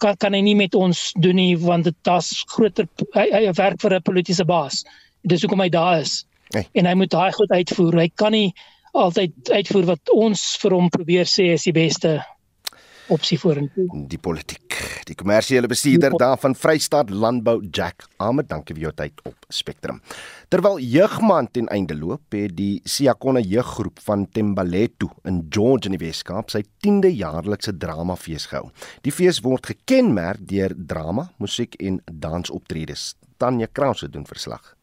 kan 0.03 0.17
kan 0.17 0.35
hy 0.35 0.41
nie 0.43 0.57
met 0.59 0.75
ons 0.75 1.13
doen 1.23 1.37
nie 1.39 1.57
want 1.63 1.87
dit 1.87 1.97
daar's 2.07 2.45
groter 2.51 2.89
hy, 3.15 3.27
hy 3.31 3.53
werk 3.55 3.81
vir 3.81 3.95
'n 3.95 4.03
politieke 4.03 4.45
baas. 4.45 4.85
Dis 5.23 5.43
hoekom 5.43 5.61
hy 5.61 5.69
daar 5.69 6.01
is. 6.01 6.25
Hey. 6.55 6.67
En 6.75 6.87
hy 6.87 6.95
moet 6.95 7.11
daai 7.11 7.33
goed 7.33 7.51
uitvoer. 7.51 7.99
Hy 7.99 8.09
kan 8.15 8.33
nie 8.33 8.55
altyd 8.93 9.51
uitvoer 9.51 9.85
wat 9.85 10.11
ons 10.11 10.57
vir 10.63 10.75
hom 10.75 10.91
probeer 10.91 11.27
sê 11.27 11.53
is 11.55 11.65
die 11.65 11.73
beste 11.73 12.23
opsie 13.13 13.39
vorentoe. 13.39 13.87
Die 14.11 14.19
politiek. 14.19 14.63
Die 15.07 15.15
kommersiële 15.15 15.69
bestuurder 15.71 16.15
ja. 16.17 16.19
daar 16.19 16.39
van 16.43 16.55
Vrystaat 16.59 17.11
Landbou 17.11 17.61
Jack 17.71 18.07
Ahmed, 18.23 18.49
dankie 18.51 18.75
vir 18.77 18.89
jou 18.89 18.93
tyd 18.99 19.23
op 19.29 19.47
Spectrum. 19.49 20.01
Terwyl 20.53 20.81
jeugmaand 20.83 21.53
ten 21.57 21.71
einde 21.73 21.97
loop, 21.97 22.35
het 22.35 22.57
die 22.59 22.81
Siakona 22.85 23.41
jeuggroep 23.43 24.03
van 24.07 24.27
Tembaletu 24.31 25.09
in 25.25 25.45
George 25.51 25.91
in 25.91 25.97
die 25.97 26.03
Weskaap 26.03 26.53
sy 26.53 26.65
10de 26.85 27.13
jaarlikse 27.15 27.77
dramafees 27.79 28.49
gehou. 28.51 28.71
Die 29.07 29.15
fees 29.15 29.41
word 29.47 29.73
gekenmerk 29.73 30.43
deur 30.51 30.75
drama, 30.77 31.31
musiek 31.43 31.79
en 31.81 32.03
dansoptredes. 32.11 33.15
Tanya 33.39 33.69
Krause 33.73 34.11
doen 34.11 34.27
verslag. 34.27 34.76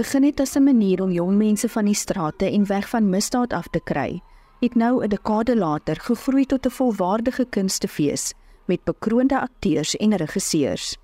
Begin 0.00 0.24
het 0.24 0.40
as 0.40 0.56
'n 0.56 0.64
manier 0.64 1.02
om 1.02 1.10
jong 1.12 1.36
mense 1.36 1.68
van 1.68 1.84
die 1.84 1.94
strate 1.94 2.46
en 2.50 2.66
weg 2.66 2.88
van 2.88 3.10
misdaad 3.10 3.52
af 3.52 3.68
te 3.68 3.80
kry, 3.84 4.20
het 4.60 4.74
nou 4.74 5.04
'n 5.04 5.08
dekade 5.08 5.56
later 5.56 5.96
gegroei 5.96 6.46
tot 6.46 6.66
'n 6.66 6.70
volwaardige 6.70 7.44
kunstefees 7.44 8.34
met 8.66 8.84
bekroonde 8.84 9.40
akteurs 9.40 9.96
en 9.96 10.16
regisseurs. 10.16 10.96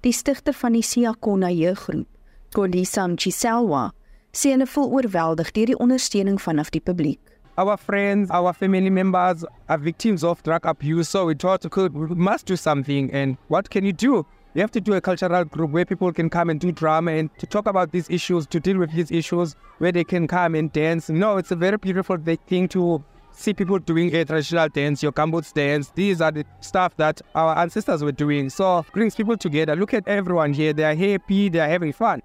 Die 0.00 0.12
stigter 0.12 0.52
van 0.52 0.72
die 0.72 0.82
Siakona 0.82 1.50
jeuggroep, 1.50 2.06
Kolisa 2.52 3.06
Mchiselwa, 3.06 3.92
sê 4.32 4.50
hulle 4.50 4.66
voel 4.66 4.90
oorweldig 4.90 5.50
deur 5.50 5.66
die 5.66 5.78
ondersteuning 5.78 6.42
vanaf 6.42 6.70
die 6.70 6.80
publiek. 6.80 7.20
Our 7.56 7.78
friends, 7.78 8.30
our 8.30 8.52
family 8.52 8.90
members 8.90 9.44
are 9.66 9.82
victims 9.82 10.22
of 10.22 10.42
drug 10.42 10.64
abuse, 10.64 11.10
so 11.10 11.26
we 11.26 11.34
thought 11.36 11.76
we 11.76 12.14
must 12.14 12.46
do 12.46 12.56
something. 12.56 13.12
And 13.12 13.36
what 13.46 13.68
can 13.68 13.84
you 13.84 13.94
do? 13.94 14.24
You 14.54 14.60
have 14.60 14.70
to 14.70 14.80
do 14.80 14.92
a 14.94 15.00
cultural 15.00 15.44
group 15.44 15.72
where 15.72 15.84
people 15.84 16.12
can 16.12 16.30
come 16.30 16.48
and 16.48 16.60
do 16.60 16.70
drama 16.70 17.10
and 17.10 17.28
to 17.38 17.46
talk 17.46 17.66
about 17.66 17.90
these 17.90 18.08
issues, 18.08 18.46
to 18.46 18.60
deal 18.60 18.78
with 18.78 18.92
these 18.92 19.10
issues, 19.10 19.56
where 19.78 19.90
they 19.90 20.04
can 20.04 20.28
come 20.28 20.54
and 20.54 20.72
dance. 20.72 21.08
No, 21.08 21.38
it's 21.38 21.50
a 21.50 21.56
very 21.56 21.76
beautiful 21.76 22.16
thing 22.46 22.68
to 22.68 23.02
see 23.32 23.52
people 23.52 23.80
doing 23.80 24.14
a 24.14 24.24
traditional 24.24 24.68
dance, 24.68 25.02
your 25.02 25.10
Cambodian 25.10 25.50
dance. 25.54 25.90
These 25.96 26.20
are 26.20 26.30
the 26.30 26.44
stuff 26.60 26.96
that 26.98 27.20
our 27.34 27.58
ancestors 27.58 28.04
were 28.04 28.12
doing. 28.12 28.48
So 28.48 28.86
brings 28.92 29.16
people 29.16 29.36
together. 29.36 29.74
Look 29.74 29.92
at 29.92 30.06
everyone 30.06 30.52
here. 30.52 30.72
They 30.72 30.84
are 30.84 30.94
happy. 30.94 31.48
They 31.48 31.58
are 31.58 31.68
having 31.68 31.92
fun. 31.92 32.22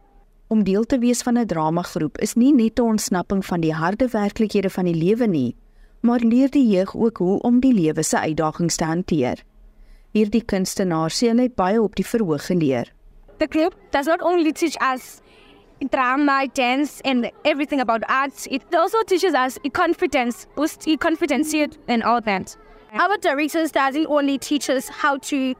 Om 0.49 0.63
deel 0.63 0.85
te 0.85 0.99
wees 0.99 1.21
van 1.21 1.37
'n 1.37 1.47
dramagroep 1.47 2.17
is 2.17 2.35
nie 2.35 2.53
net 2.53 2.79
'n 2.79 2.83
ontsnapping 2.83 3.45
van 3.45 3.59
die 3.61 3.73
harde 3.73 4.07
werklikhede 4.07 4.69
van 4.69 4.85
die 4.85 4.95
lewe 4.95 5.27
nie, 5.27 5.55
maar 6.01 6.19
leer 6.19 6.49
die 6.49 6.67
jeug 6.67 6.95
ook 6.95 7.17
hoe 7.17 7.39
om 7.39 7.59
die 7.59 7.73
lewe 7.73 8.03
se 8.03 8.19
uitdagings 8.19 8.75
te 8.75 8.83
hanteer. 8.85 9.43
Hierdie 10.13 10.41
kunstenaar 10.41 11.13
hulle 11.13 11.41
het 11.45 11.55
baie 11.55 11.81
op 11.81 11.95
die 11.95 12.05
verhoog 12.05 12.45
geleer. 12.49 12.89
The 13.37 13.47
group 13.47 13.75
does 13.91 14.07
not 14.07 14.21
only 14.21 14.51
teach 14.51 14.75
us 14.81 15.21
drama, 15.91 16.47
dance, 16.53 17.01
and 17.05 17.31
everything 17.45 17.79
about 17.79 18.03
arts. 18.09 18.47
It 18.51 18.63
also 18.73 19.01
teaches 19.03 19.33
us 19.33 19.57
confidence, 19.73 20.47
boost 20.55 20.87
confidence 20.99 21.53
and 21.87 22.03
all 22.03 22.21
that. 22.21 22.57
Our 22.93 23.17
directors 23.17 23.71
doesn't 23.71 24.07
only 24.07 24.37
teach 24.39 24.69
us 24.69 24.89
how 24.89 25.17
to 25.29 25.53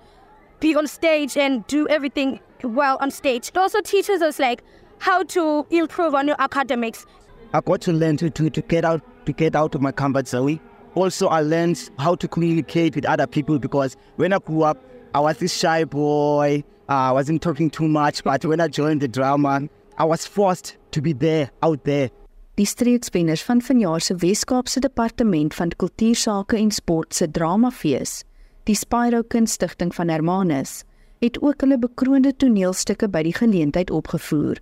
be 0.60 0.76
on 0.76 0.88
stage 0.88 1.38
and 1.38 1.66
do 1.68 1.88
everything 1.88 2.39
well 2.64 2.97
on 3.02 3.12
stage. 3.12 3.50
It 3.50 3.58
also 3.58 3.82
teaches 3.82 4.22
us 4.22 4.39
like 4.39 4.64
how 4.97 5.24
to 5.24 5.66
improve 5.70 6.16
on 6.16 6.28
your 6.28 6.36
academics. 6.39 7.06
I 7.54 7.62
got 7.62 7.82
to 7.82 7.93
learn 7.93 8.18
to, 8.18 8.30
to, 8.30 8.50
to 8.50 8.62
get 8.62 8.84
out 8.84 9.02
to 9.26 9.34
get 9.34 9.56
out 9.56 9.76
of 9.76 9.82
my 9.82 9.91
comfort 9.91 10.28
zone. 10.28 10.60
Also, 10.96 11.28
I 11.28 11.42
learned 11.42 11.90
how 11.98 12.16
to 12.16 12.28
communicate 12.28 12.96
with 12.96 13.06
other 13.06 13.28
people 13.28 13.60
because 13.60 13.96
when 14.16 14.34
I 14.34 14.40
grew 14.40 14.64
up, 14.64 14.78
I 15.14 15.20
was 15.20 15.38
this 15.38 15.54
shy 15.54 15.86
boy. 15.86 16.64
Uh, 16.88 16.94
I 16.94 17.12
wasn't 17.12 17.42
talking 17.42 17.70
too 17.70 17.88
much, 17.88 18.24
but 18.30 18.44
when 18.46 18.60
I 18.60 18.68
joined 18.68 19.02
the 19.02 19.08
drama, 19.08 19.70
I 19.98 20.06
was 20.06 20.26
forced 20.26 20.78
to 20.92 21.02
be 21.02 21.14
there, 21.14 21.52
out 21.62 21.84
there. 21.84 22.10
Die 22.56 22.66
streekswenners 22.66 23.44
van 23.48 23.62
vanjaar 23.62 24.02
se 24.02 24.16
Wes-Kaapse 24.20 24.80
Departement 24.80 25.54
van 25.56 25.70
Kultuursake 25.78 26.58
en 26.58 26.72
Sport 26.72 27.14
se 27.16 27.32
Dramafees, 27.32 28.24
die 28.68 28.76
Spyro 28.76 29.22
Kunstigting 29.24 29.94
van 29.96 30.10
Hermanus, 30.10 30.84
het 31.20 31.40
ook 31.42 31.62
hulle 31.64 31.78
bekroonde 31.80 32.34
toneelstukke 32.36 33.08
by 33.08 33.24
die 33.28 33.36
geleentheid 33.38 33.92
opgevoer. 33.92 34.60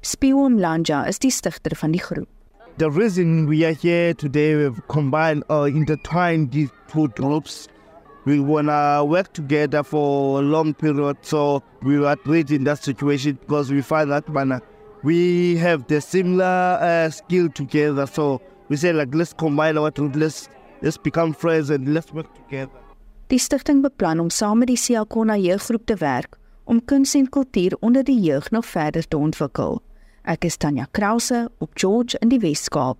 Spion 0.00 0.60
Lanja 0.60 1.06
is 1.08 1.20
die 1.20 1.32
stigter 1.32 1.76
van 1.76 1.96
die 1.96 2.02
groep. 2.04 2.28
The 2.80 2.90
reason 2.90 3.46
we 3.46 3.66
are 3.66 3.74
here 3.74 4.14
today 4.14 4.56
we've 4.56 4.80
combined 4.88 5.44
or 5.50 5.68
intertwined 5.68 6.50
these 6.50 6.70
two 6.90 7.08
groups 7.08 7.68
we 8.24 8.40
wanna 8.40 9.04
work 9.04 9.34
together 9.34 9.82
for 9.82 10.38
a 10.38 10.42
long 10.42 10.72
period. 10.72 11.18
So 11.20 11.62
we 11.82 11.98
great 12.24 12.50
in 12.50 12.64
that 12.64 12.82
situation 12.82 13.38
because 13.38 13.70
we 13.70 13.82
find 13.82 14.10
that 14.10 14.26
man, 14.30 14.62
we 15.02 15.58
have 15.58 15.88
the 15.88 16.00
similar 16.00 16.78
uh, 16.80 17.10
skill 17.10 17.50
together. 17.50 18.06
So 18.06 18.40
we 18.70 18.76
say 18.76 18.94
like 18.94 19.14
let's 19.14 19.34
combine 19.34 19.76
our 19.76 19.90
two, 19.90 20.08
let's 20.12 20.48
let's 20.80 20.96
become 20.96 21.34
friends 21.34 21.68
and 21.68 21.92
let's 21.92 22.10
work 22.14 22.34
together. 22.34 22.72
Die 23.28 23.36
stigting 23.36 23.82
beplan 23.82 24.20
om 24.20 24.30
saam 24.30 24.58
met 24.58 24.72
die 24.72 24.80
Siakona 24.80 25.36
jeuggroep 25.36 25.84
te 25.84 26.00
werk 26.00 26.38
om 26.64 26.80
kuns 26.80 27.12
en 27.14 27.28
kultuur 27.28 27.76
onder 27.80 28.04
die 28.04 28.20
jeug 28.20 28.50
nog 28.50 28.64
verder 28.66 29.08
te 29.08 29.16
ontwikkel. 29.16 29.82
Ek 30.20 30.44
is 30.44 30.58
Tanya 30.60 30.84
Krause 30.92 31.46
op 31.64 31.70
George 31.80 32.18
in 32.20 32.28
die 32.28 32.38
Wes-Kaap. 32.42 32.98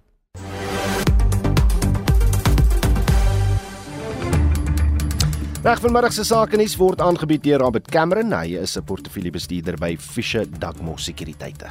Reg 5.61 5.83
vanmiddag 5.85 6.15
se 6.17 6.25
sake 6.25 6.57
nuus 6.57 6.79
word 6.81 7.03
aangebied 7.05 7.45
deur 7.45 7.61
Robert 7.61 7.91
Cameron. 7.93 8.33
Hy 8.33 8.57
is 8.57 8.79
'n 8.79 8.85
portefeuljebestuurder 8.89 9.77
by 9.77 9.97
Fisher 9.97 10.49
Dugmore 10.49 10.99
Sekuriteite. 10.99 11.69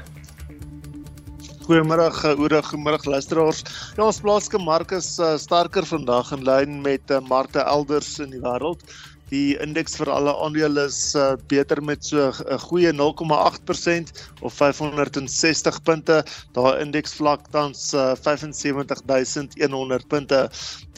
Goeiemôre, 1.66 2.12
goeie 2.14 2.62
goeiemôre 2.62 3.10
luisteraars. 3.10 3.64
Ja, 3.98 4.06
ons 4.06 4.22
plaaslike 4.22 4.62
mark 4.62 4.92
is 4.92 5.20
uh, 5.20 5.36
sterker 5.38 5.86
vandag 5.86 6.32
in 6.32 6.44
lyn 6.46 6.82
met 6.82 7.10
uh, 7.10 7.20
markte 7.22 7.66
elders 7.66 8.20
in 8.20 8.30
die 8.30 8.42
wêreld. 8.42 8.86
Die 9.30 9.54
indeks 9.62 9.98
vir 10.00 10.10
alle 10.10 10.34
aandele 10.42 10.88
is 10.90 11.14
uh, 11.18 11.36
beter 11.52 11.82
met 11.86 12.06
so 12.06 12.30
'n 12.32 12.60
goeie 12.66 12.92
0,8% 12.94 14.14
of 14.42 14.54
560 14.58 15.82
punte. 15.86 16.24
Daar 16.58 16.80
indeks 16.82 17.14
vlak 17.20 17.46
tans 17.54 17.94
uh, 17.94 18.16
75100 18.18 20.08
punte. 20.08 20.50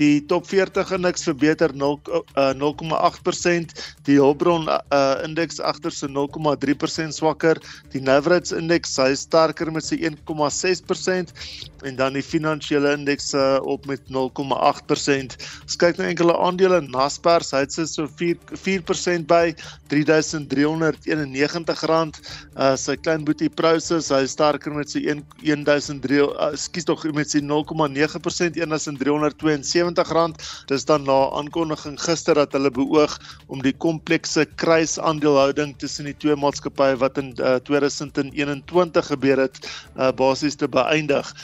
Die 0.02 0.18
top 0.26 0.50
40 0.50 0.96
indeks 0.98 1.28
verbeter 1.30 1.70
0,8%. 1.78 2.10
Uh, 2.10 2.58
die 4.08 4.18
Hulbron 4.18 4.66
uh, 4.68 5.22
indeks 5.26 5.60
agter 5.62 5.92
so 5.94 6.08
0,3% 6.10 7.14
swakker. 7.14 7.62
Die 7.94 8.02
Navrats 8.02 8.52
indeks 8.56 8.98
hy 8.98 9.14
sterker 9.20 9.72
met 9.74 9.86
sy 9.86 9.98
1,6% 10.10 11.34
en 11.86 11.96
dan 11.98 12.14
die 12.18 12.26
finansiële 12.26 12.94
indeks 12.98 13.34
uh, 13.38 13.60
op 13.62 13.86
met 13.90 14.02
0,8%. 14.10 15.38
Ons 15.66 15.76
kyk 15.82 15.98
na 15.98 16.06
enkele 16.10 16.36
aandele 16.38 16.82
Naspers, 16.82 17.52
hy 17.56 17.60
het 17.66 17.74
so 17.74 18.08
4 18.20 18.36
4% 18.58 19.26
by 19.30 19.54
R3391. 19.92 22.20
Uh 22.56 22.76
sy 22.80 22.96
klein 22.98 23.26
boetie 23.28 23.50
Prosus, 23.54 24.10
hy 24.14 24.26
sterker 24.30 24.74
met 24.76 24.90
sy 24.94 25.02
1003 25.06 26.20
uh, 26.26 26.52
skies 26.58 26.86
tog 26.90 27.06
met 27.16 27.30
sy 27.30 27.40
0,9% 27.46 28.58
R1372. 29.98 30.38
Dis 30.72 30.86
dan 30.86 31.06
na 31.10 31.18
aankondiging 31.40 31.98
gister 32.02 32.38
dat 32.40 32.56
hulle 32.58 32.72
beoog 32.72 33.18
om 33.48 33.62
die 33.66 33.74
komplekse 33.74 34.46
kruisaandeelhouding 34.56 35.76
tussen 35.82 36.10
die 36.10 36.18
twee 36.18 36.36
maatskappye 36.36 37.00
wat 37.02 37.20
in 37.22 37.34
uh, 37.40 37.58
2021 37.68 39.12
gebeur 39.14 39.46
het, 39.48 39.62
uh 39.98 40.12
basies 40.16 40.56
te 40.56 40.70
beëindig. 40.72 41.36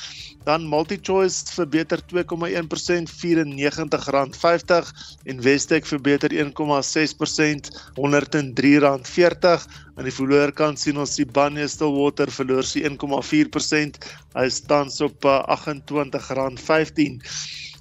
Dan 0.48 0.64
MultiChoice 0.68 1.44
verbeter 1.52 2.00
2,1% 2.00 2.16
R94.50 2.16 2.24
en 5.24 5.42
Westec 5.42 5.86
verbeter 5.86 6.32
1,6% 6.32 6.36
R103.40. 8.00 9.66
Aan 9.98 10.08
die 10.08 10.16
verloorkant 10.16 10.80
sien 10.80 10.98
ons 11.04 11.20
die 11.20 11.28
Banye 11.28 11.68
Stillwater 11.68 12.32
verloor 12.32 12.64
sy 12.64 12.80
1,4%. 12.88 14.00
Hy 14.40 14.48
staan 14.62 14.88
op 15.04 15.20
R28.15. 15.28 17.20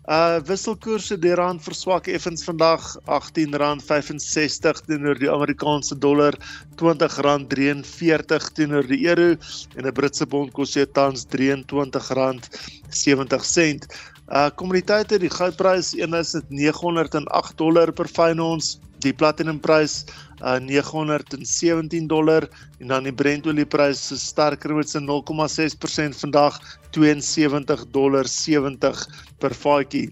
Uh 0.07 0.39
wisselkoerse 0.47 1.17
die 1.19 1.35
rand 1.35 1.59
verswak 1.65 2.07
effens 2.07 2.45
vandag 2.47 2.85
R18.65 3.11 4.85
teenoor 4.87 5.19
die 5.19 5.27
Amerikaanse 5.27 5.99
dollar, 5.99 6.31
R20.43 6.79 8.47
teenoor 8.55 8.87
die 8.87 9.03
euro 9.09 9.35
en 9.75 9.83
'n 9.83 9.93
Britse 9.93 10.27
pond 10.31 10.55
kos 10.55 10.79
jy 10.79 10.87
tans 10.87 11.27
R23.70. 11.27 13.83
Uh 14.31 14.47
kommoditeite, 14.55 15.19
die 15.19 15.31
goudprys 15.31 15.95
1908 16.15 17.59
dollar 17.59 17.91
per 17.91 18.07
fyn 18.07 18.39
ons, 18.39 18.79
die 19.05 19.13
platinumprys 19.13 20.05
uh 20.41 20.59
917 20.61 22.09
dollar 22.09 22.49
en 22.81 22.93
dan 22.93 23.09
die 23.09 23.15
Brent 23.15 23.47
olieprys 23.49 24.11
is 24.13 24.27
sterker 24.33 24.75
met 24.77 24.91
sy 24.93 25.01
0,6% 25.05 26.21
vandag 26.21 26.61
72 26.97 27.87
dollar 27.93 28.29
70 28.29 29.05
per 29.41 29.57
vatjie. 29.57 30.11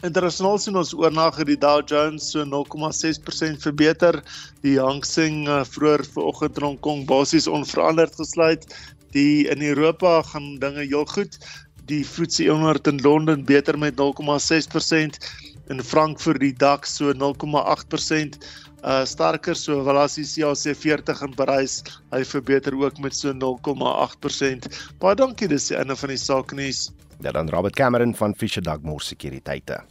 Internasionaal 0.00 0.56
sien 0.58 0.78
ons 0.80 0.94
oornag 0.96 1.36
het 1.36 1.48
die 1.50 1.58
Dow 1.60 1.82
Jones 1.84 2.30
so 2.32 2.44
0,6% 2.48 3.60
verbeter. 3.60 4.16
Die 4.64 4.78
Hang 4.80 5.04
Seng 5.04 5.44
uh, 5.44 5.60
vroeër 5.68 6.06
vanoggend 6.14 6.56
in 6.56 6.66
Hong 6.70 6.78
Kong 6.80 7.02
basies 7.08 7.48
onveranderd 7.50 8.16
gesluit. 8.16 8.64
Die 9.12 9.44
in 9.52 9.60
Europa 9.60 10.22
gaan 10.30 10.54
dinge 10.62 10.86
heel 10.86 11.04
goed. 11.04 11.36
Die 11.90 12.00
FTSE 12.06 12.48
100 12.48 12.88
in 12.88 13.02
Londen 13.04 13.44
beter 13.44 13.76
met 13.78 14.00
0,6% 14.00 15.20
in 15.70 15.82
Frankfurt 15.82 16.42
die 16.42 16.52
DAX 16.52 16.96
so 16.98 17.12
0,8% 17.14 18.40
uh 18.80 19.04
sterker 19.04 19.54
so 19.54 19.84
wel 19.84 19.98
as 20.00 20.16
die 20.16 20.24
CAC 20.24 20.74
40 20.76 21.22
in 21.26 21.36
Parys 21.36 21.82
hy 22.10 22.22
verbeter 22.24 22.74
ook 22.74 22.98
met 22.98 23.14
so 23.14 23.32
0,8%. 23.32 24.68
Baie 24.98 25.16
dankie 25.16 25.48
dis 25.48 25.68
die 25.70 25.78
einde 25.78 25.96
van 25.96 26.14
die 26.14 26.20
saak 26.20 26.56
nuus. 26.56 26.88
Ja 27.20 27.32
dan 27.36 27.50
Robert 27.52 27.76
Cameron 27.76 28.14
van 28.16 28.34
Fisher 28.34 28.62
Dugmore 28.64 29.04
Sekuriteite. 29.04 29.82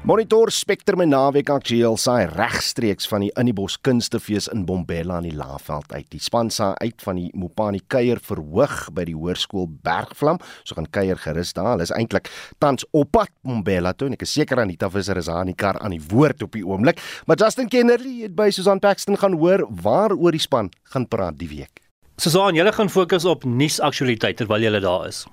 Monitor 0.00 0.48
Spectrum 0.48 1.02
en 1.04 1.10
Naweek 1.12 1.50
aktueel 1.52 1.98
saai 2.00 2.22
regstreeks 2.24 3.04
van 3.10 3.20
die 3.20 3.28
Inniebos 3.36 3.74
Kunstefees 3.84 4.46
in 4.48 4.62
Bombela 4.64 5.18
in 5.20 5.26
die 5.28 5.34
Laagveld 5.36 5.90
uit. 5.92 6.06
Die 6.08 6.22
span 6.24 6.48
sa 6.48 6.70
uit 6.80 7.02
van 7.04 7.18
die 7.20 7.26
Mopani 7.36 7.82
kuier 7.84 8.16
verhoog 8.24 8.86
by 8.96 9.04
die 9.10 9.14
hoërskool 9.14 9.66
Bergvlam. 9.84 10.40
So 10.64 10.78
gaan 10.78 10.88
kuier 10.88 11.20
gerus 11.20 11.52
daar. 11.52 11.74
Hulle 11.74 11.84
is 11.84 11.92
eintlik 11.92 12.30
tans 12.64 12.86
op 12.96 13.10
pad 13.12 13.28
Bombela 13.44 13.92
toe 13.92 14.08
en 14.08 14.16
ek 14.16 14.24
is 14.24 14.32
seker 14.38 14.62
Anita 14.64 14.88
Visser 14.88 15.20
is 15.20 15.28
daar 15.28 15.44
in 15.44 15.52
die 15.52 15.58
kar 15.60 15.76
aan 15.84 15.92
die 15.92 16.00
woord 16.00 16.46
op 16.48 16.56
die 16.56 16.64
oomblik. 16.64 17.02
Maar 17.28 17.36
Justin 17.44 17.68
Kennerly 17.68 18.22
het 18.22 18.32
by 18.38 18.48
Susan 18.56 18.80
Paxton 18.80 19.20
gaan 19.20 19.36
hoor 19.36 19.66
waaroor 19.68 20.32
die 20.32 20.40
span 20.40 20.72
gaan 20.94 21.04
praat 21.12 21.36
die 21.36 21.50
week. 21.52 21.84
Susan, 22.16 22.56
julle 22.56 22.72
gaan 22.72 22.88
fokus 22.88 23.28
op 23.28 23.44
nuusaktualiteite 23.44 24.46
terwyl 24.46 24.64
julle 24.64 24.80
daar 24.80 25.06
is. 25.12 25.26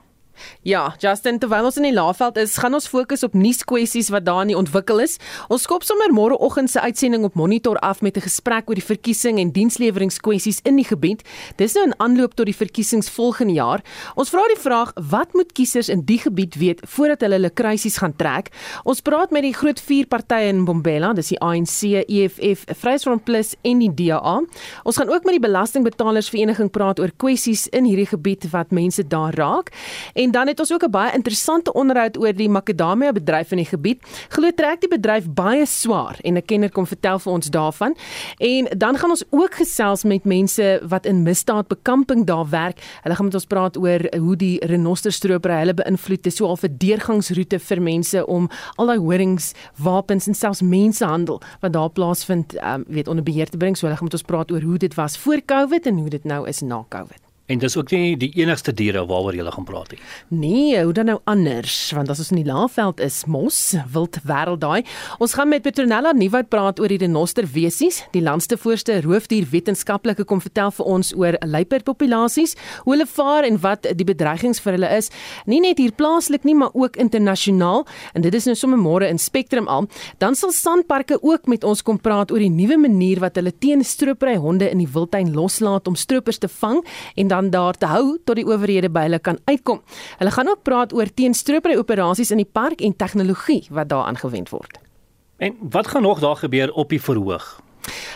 Ja, 0.61 0.95
Justin, 0.99 1.39
terwyl 1.39 1.65
ons 1.69 1.77
in 1.77 1.83
die 1.83 1.93
Laagveld 1.93 2.37
is, 2.37 2.57
gaan 2.57 2.73
ons 2.73 2.87
fokus 2.87 3.23
op 3.23 3.33
nuuskwessies 3.33 4.09
wat 4.09 4.25
daar 4.25 4.41
in 4.41 4.53
die 4.53 4.57
ontwikkel 4.57 4.99
is. 4.99 5.17
Ons 5.49 5.63
skop 5.67 5.83
sommer 5.83 6.11
môreoggend 6.13 6.71
se 6.71 6.81
uitsending 6.81 7.23
op 7.23 7.35
Monitor 7.35 7.77
af 7.79 8.01
met 8.01 8.17
'n 8.17 8.21
gesprek 8.21 8.69
oor 8.69 8.75
die 8.75 8.83
verkiesing 8.83 9.39
en 9.39 9.51
diensleweringkwessies 9.51 10.59
in 10.63 10.75
die 10.75 10.85
gebied. 10.85 11.23
Dis 11.55 11.73
nou 11.73 11.85
in 11.85 11.99
aanloop 11.99 12.35
tot 12.35 12.45
die 12.45 12.55
verkiesings 12.55 13.09
volgende 13.09 13.53
jaar. 13.53 13.81
Ons 14.15 14.29
vra 14.29 14.41
die 14.47 14.61
vraag: 14.61 14.91
wat 15.09 15.33
moet 15.33 15.51
kiesers 15.53 15.89
in 15.89 16.01
die 16.05 16.19
gebied 16.19 16.55
weet 16.55 16.81
voordat 16.85 17.21
hulle 17.21 17.35
hulle 17.37 17.49
kruisies 17.49 17.97
gaan 17.97 18.15
trek? 18.15 18.51
Ons 18.83 19.01
praat 19.01 19.31
met 19.31 19.45
die 19.45 19.53
groot 19.53 19.79
vier 19.79 20.07
partye 20.09 20.49
in 20.51 20.65
Bombela, 20.65 21.13
dis 21.13 21.29
die 21.33 21.39
ANC, 21.39 22.05
EFF, 22.07 22.65
Vryheidsfront 22.77 23.23
Plus 23.27 23.55
en 23.67 23.79
die 23.79 23.91
DA. 23.93 24.41
Ons 24.83 24.97
gaan 24.97 25.09
ook 25.09 25.23
met 25.27 25.37
die 25.37 25.43
belastingbetalersvereniging 25.45 26.71
praat 26.73 26.99
oor 26.99 27.13
kwessies 27.17 27.67
in 27.75 27.87
hierdie 27.87 28.09
gebied 28.09 28.49
wat 28.53 28.71
mense 28.75 29.05
daar 29.07 29.35
raak. 29.37 29.71
En 30.15 30.26
En 30.27 30.33
dan 30.33 30.47
het 30.47 30.59
ons 30.59 30.73
ook 30.73 30.83
'n 30.83 30.89
baie 30.89 31.13
interessante 31.13 31.73
onderhoud 31.73 32.17
oor 32.17 32.33
die 32.33 32.49
makadamia 32.49 33.11
bedryf 33.11 33.51
in 33.51 33.57
die 33.57 33.65
gebied. 33.65 33.99
Glo 34.27 34.51
trek 34.55 34.79
die 34.79 34.89
bedryf 34.89 35.25
baie 35.29 35.65
swaar 35.65 36.17
en 36.21 36.35
'n 36.35 36.45
kenner 36.45 36.71
kom 36.71 36.87
vertel 36.87 37.19
vir 37.19 37.33
ons 37.33 37.49
daarvan. 37.49 37.95
En 38.37 38.67
dan 38.77 38.97
gaan 38.97 39.09
ons 39.09 39.23
ook 39.29 39.53
gesels 39.53 40.03
met 40.03 40.23
mense 40.23 40.81
wat 40.87 41.05
in 41.05 41.23
misdaadbekamping 41.23 42.25
daar 42.25 42.49
werk. 42.49 42.99
Hulle 43.01 43.15
gaan 43.15 43.25
met 43.25 43.33
ons 43.33 43.45
praat 43.45 43.77
oor 43.77 43.99
hoe 44.19 44.35
die 44.35 44.65
renosterstropery 44.65 45.59
hulle 45.59 45.73
beïnvloed. 45.73 46.23
Dit 46.23 46.31
is 46.31 46.35
so 46.35 46.55
'n 46.61 46.75
deurgangsroete 46.77 47.59
vir 47.59 47.81
mense 47.81 48.25
om 48.25 48.49
al 48.75 48.85
daai 48.85 48.99
horings, 48.99 49.53
wapens 49.75 50.27
en 50.27 50.33
selfs 50.33 50.61
mensehandel 50.61 51.41
wat 51.59 51.73
daar 51.73 51.89
plaasvind, 51.89 52.63
um, 52.63 52.83
weet 52.87 53.07
onder 53.07 53.23
beheer 53.23 53.49
te 53.49 53.57
bring. 53.57 53.77
So 53.77 53.85
hulle 53.85 53.97
gaan 53.97 54.05
met 54.05 54.13
ons 54.13 54.21
praat 54.21 54.51
oor 54.51 54.61
hoe 54.61 54.77
dit 54.77 54.93
was 54.93 55.17
voor 55.17 55.41
COVID 55.45 55.85
en 55.85 55.97
hoe 55.97 56.09
dit 56.09 56.23
nou 56.23 56.47
is 56.47 56.61
na 56.61 56.85
COVID. 56.89 57.26
En 57.47 57.61
dis 57.63 57.77
ook 57.79 57.93
nie 57.95 58.17
die 58.19 58.27
enigste 58.41 58.73
diere 58.75 59.05
waaroor 59.07 59.35
jy 59.37 59.43
gaan 59.55 59.63
praat 59.63 59.93
nie. 59.93 59.99
Nee, 60.35 60.81
hoe 60.83 60.91
dan 60.93 61.07
nou 61.07 61.19
anders? 61.31 61.75
Want 61.95 62.09
as 62.11 62.19
ons 62.19 62.33
in 62.33 62.41
die 62.41 62.49
Laagveld 62.49 62.99
is, 62.99 63.21
mos 63.23 63.59
wild 63.93 64.17
wêreld 64.27 64.59
daai. 64.59 64.83
Ons 65.23 65.37
gaan 65.37 65.47
met 65.47 65.63
Petronella 65.63 66.11
Nieuwoud 66.11 66.49
praat 66.51 66.81
oor 66.83 66.91
die 66.91 66.99
renoster 66.99 67.47
wesies. 67.53 68.01
Die 68.11 68.21
landste 68.21 68.57
voorste 68.59 68.97
roofdier 69.05 69.47
wetenskaplike 69.47 70.25
kom 70.27 70.41
vertel 70.43 70.73
vir 70.75 70.89
ons 70.91 71.13
oor 71.15 71.37
luiperdpopulasies, 71.39 72.57
hoe 72.83 72.97
hulle 72.97 73.07
vaar 73.07 73.47
en 73.47 73.61
wat 73.63 73.87
die 73.95 74.07
bedreigings 74.11 74.59
vir 74.65 74.75
hulle 74.75 74.91
is. 74.97 75.07
Nie 75.47 75.61
net 75.63 75.79
hier 75.79 75.95
plaaslik 75.95 76.43
nie, 76.43 76.57
maar 76.59 76.75
ook 76.75 76.99
internasionaal. 76.99 77.87
En 78.11 78.27
dit 78.27 78.35
is 78.35 78.49
nou 78.51 78.57
sommer 78.59 78.81
môre 78.81 79.07
in 79.07 79.23
Spectrum 79.23 79.71
al. 79.71 79.87
Dan 80.19 80.35
sal 80.35 80.51
Sandparke 80.51 81.21
ook 81.23 81.47
met 81.47 81.63
ons 81.63 81.79
kom 81.79 81.95
praat 81.95 82.35
oor 82.35 82.43
die 82.43 82.51
nuwe 82.51 82.75
manier 82.89 83.23
wat 83.23 83.39
hulle 83.39 83.55
teen 83.55 83.87
stropery 83.87 84.35
honde 84.35 84.67
in 84.67 84.83
die 84.83 84.91
wildtuin 84.91 85.31
loslaat 85.31 85.87
om 85.87 85.95
stroopers 85.95 86.43
te 86.43 86.51
vang 86.59 86.83
en 87.15 87.35
dan 87.37 87.49
daar 87.53 87.77
te 87.77 87.85
hou 87.85 88.17
tot 88.25 88.39
die 88.39 88.45
owerhede 88.47 88.89
by 88.89 89.05
hulle 89.07 89.19
kan 89.21 89.37
uitkom. 89.45 89.81
Hulle 90.17 90.33
gaan 90.33 90.49
ook 90.49 90.65
praat 90.65 90.93
oor 90.97 91.09
teenstropery 91.13 91.77
operasies 91.77 92.33
in 92.33 92.41
die 92.41 92.49
park 92.59 92.81
en 92.81 92.95
tegnologie 92.95 93.63
wat 93.69 93.89
daar 93.93 94.09
aangewend 94.09 94.49
word. 94.49 94.79
En 95.37 95.53
wat 95.69 95.87
gaan 95.87 96.01
nog 96.01 96.19
daar 96.19 96.35
gebeur 96.35 96.73
op 96.73 96.89
die 96.89 97.01
verhoog? 97.01 97.61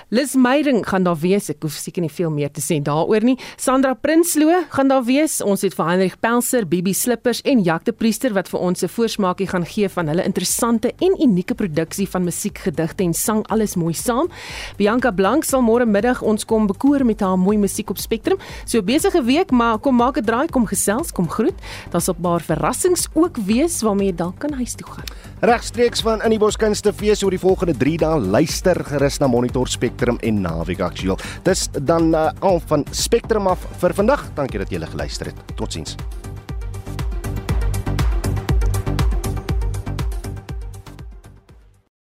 Lis 0.09 0.36
Meyering 0.36 0.88
gaan 0.88 1.03
daar 1.03 1.19
wees. 1.19 1.49
Ek 1.49 1.61
hoef 1.61 1.74
seker 1.74 2.01
nie 2.01 2.11
veel 2.11 2.30
meer 2.30 2.51
te 2.51 2.61
sê 2.61 2.82
daaroor 2.82 3.24
nie. 3.24 3.38
Sandra 3.57 3.93
Prinsloo 3.93 4.63
gaan 4.69 4.88
daar 4.88 5.03
wees. 5.03 5.41
Ons 5.41 5.61
het 5.61 5.74
vir 5.74 5.86
Heinrich 5.86 6.19
Pelser, 6.19 6.67
Bibi 6.67 6.93
Slippers 6.93 7.41
en 7.41 7.63
Jacques 7.63 7.95
Priester 7.97 8.34
wat 8.34 8.49
vir 8.49 8.59
ons 8.59 8.84
'n 8.84 8.88
voorsmaakie 8.88 9.47
gaan 9.47 9.65
gee 9.65 9.89
van 9.89 10.07
hulle 10.07 10.24
interessante 10.24 10.93
en 10.99 11.15
unieke 11.22 11.55
produksie 11.55 12.07
van 12.07 12.24
musiek, 12.24 12.57
gedigte 12.57 13.03
en 13.03 13.13
sang 13.13 13.47
alles 13.47 13.76
mooi 13.76 13.93
saam. 13.93 14.30
Bianca 14.78 15.11
Blank 15.11 15.43
sal 15.43 15.61
môre 15.61 15.86
middag 15.86 16.22
ons 16.22 16.45
kom 16.45 16.67
bekoor 16.67 17.05
met 17.05 17.19
haar 17.19 17.38
mooi 17.38 17.57
musiek 17.57 17.89
op 17.89 17.97
Spectrum. 17.97 18.38
So 18.65 18.82
besige 18.82 19.24
week, 19.24 19.51
maar 19.51 19.80
kom 19.80 19.95
maak 19.95 20.17
'n 20.17 20.26
draai, 20.26 20.47
kom 20.47 20.65
gesels, 20.65 21.11
kom 21.11 21.30
groet. 21.30 21.55
Daar's 21.91 22.09
'n 22.09 22.22
paar 22.22 22.41
verrassings 22.41 23.07
ook 23.13 23.38
wees 23.38 23.82
waarmee 23.82 24.07
jy 24.07 24.15
dalk 24.15 24.39
kan 24.39 24.53
huis 24.53 24.76
toe 24.76 24.88
gaan. 24.88 25.30
Regstreeks 25.41 26.03
van 26.05 26.21
in 26.21 26.35
die 26.35 26.37
Boskunste 26.37 26.91
fees 26.93 27.23
oor 27.25 27.33
die 27.33 27.41
volgende 27.41 27.73
3 27.73 27.95
dae 28.03 28.19
luister 28.35 28.77
gerus 28.85 29.17
na 29.23 29.25
Monitor 29.25 29.65
Spectrum 29.73 30.19
en 30.21 30.43
Naviga 30.43 30.91
Aktueel. 30.91 31.17
Dis 31.41 31.65
dan 31.81 32.13
uh, 32.13 32.29
al 32.45 32.61
van 32.69 32.85
Spectrum 32.93 33.49
af 33.49 33.65
vir 33.81 33.97
vandag. 33.97 34.27
Dankie 34.37 34.61
dat 34.61 34.69
jy 34.69 34.77
gele 34.77 35.01
luister 35.01 35.33
het. 35.33 35.45
Totsiens. 35.57 35.97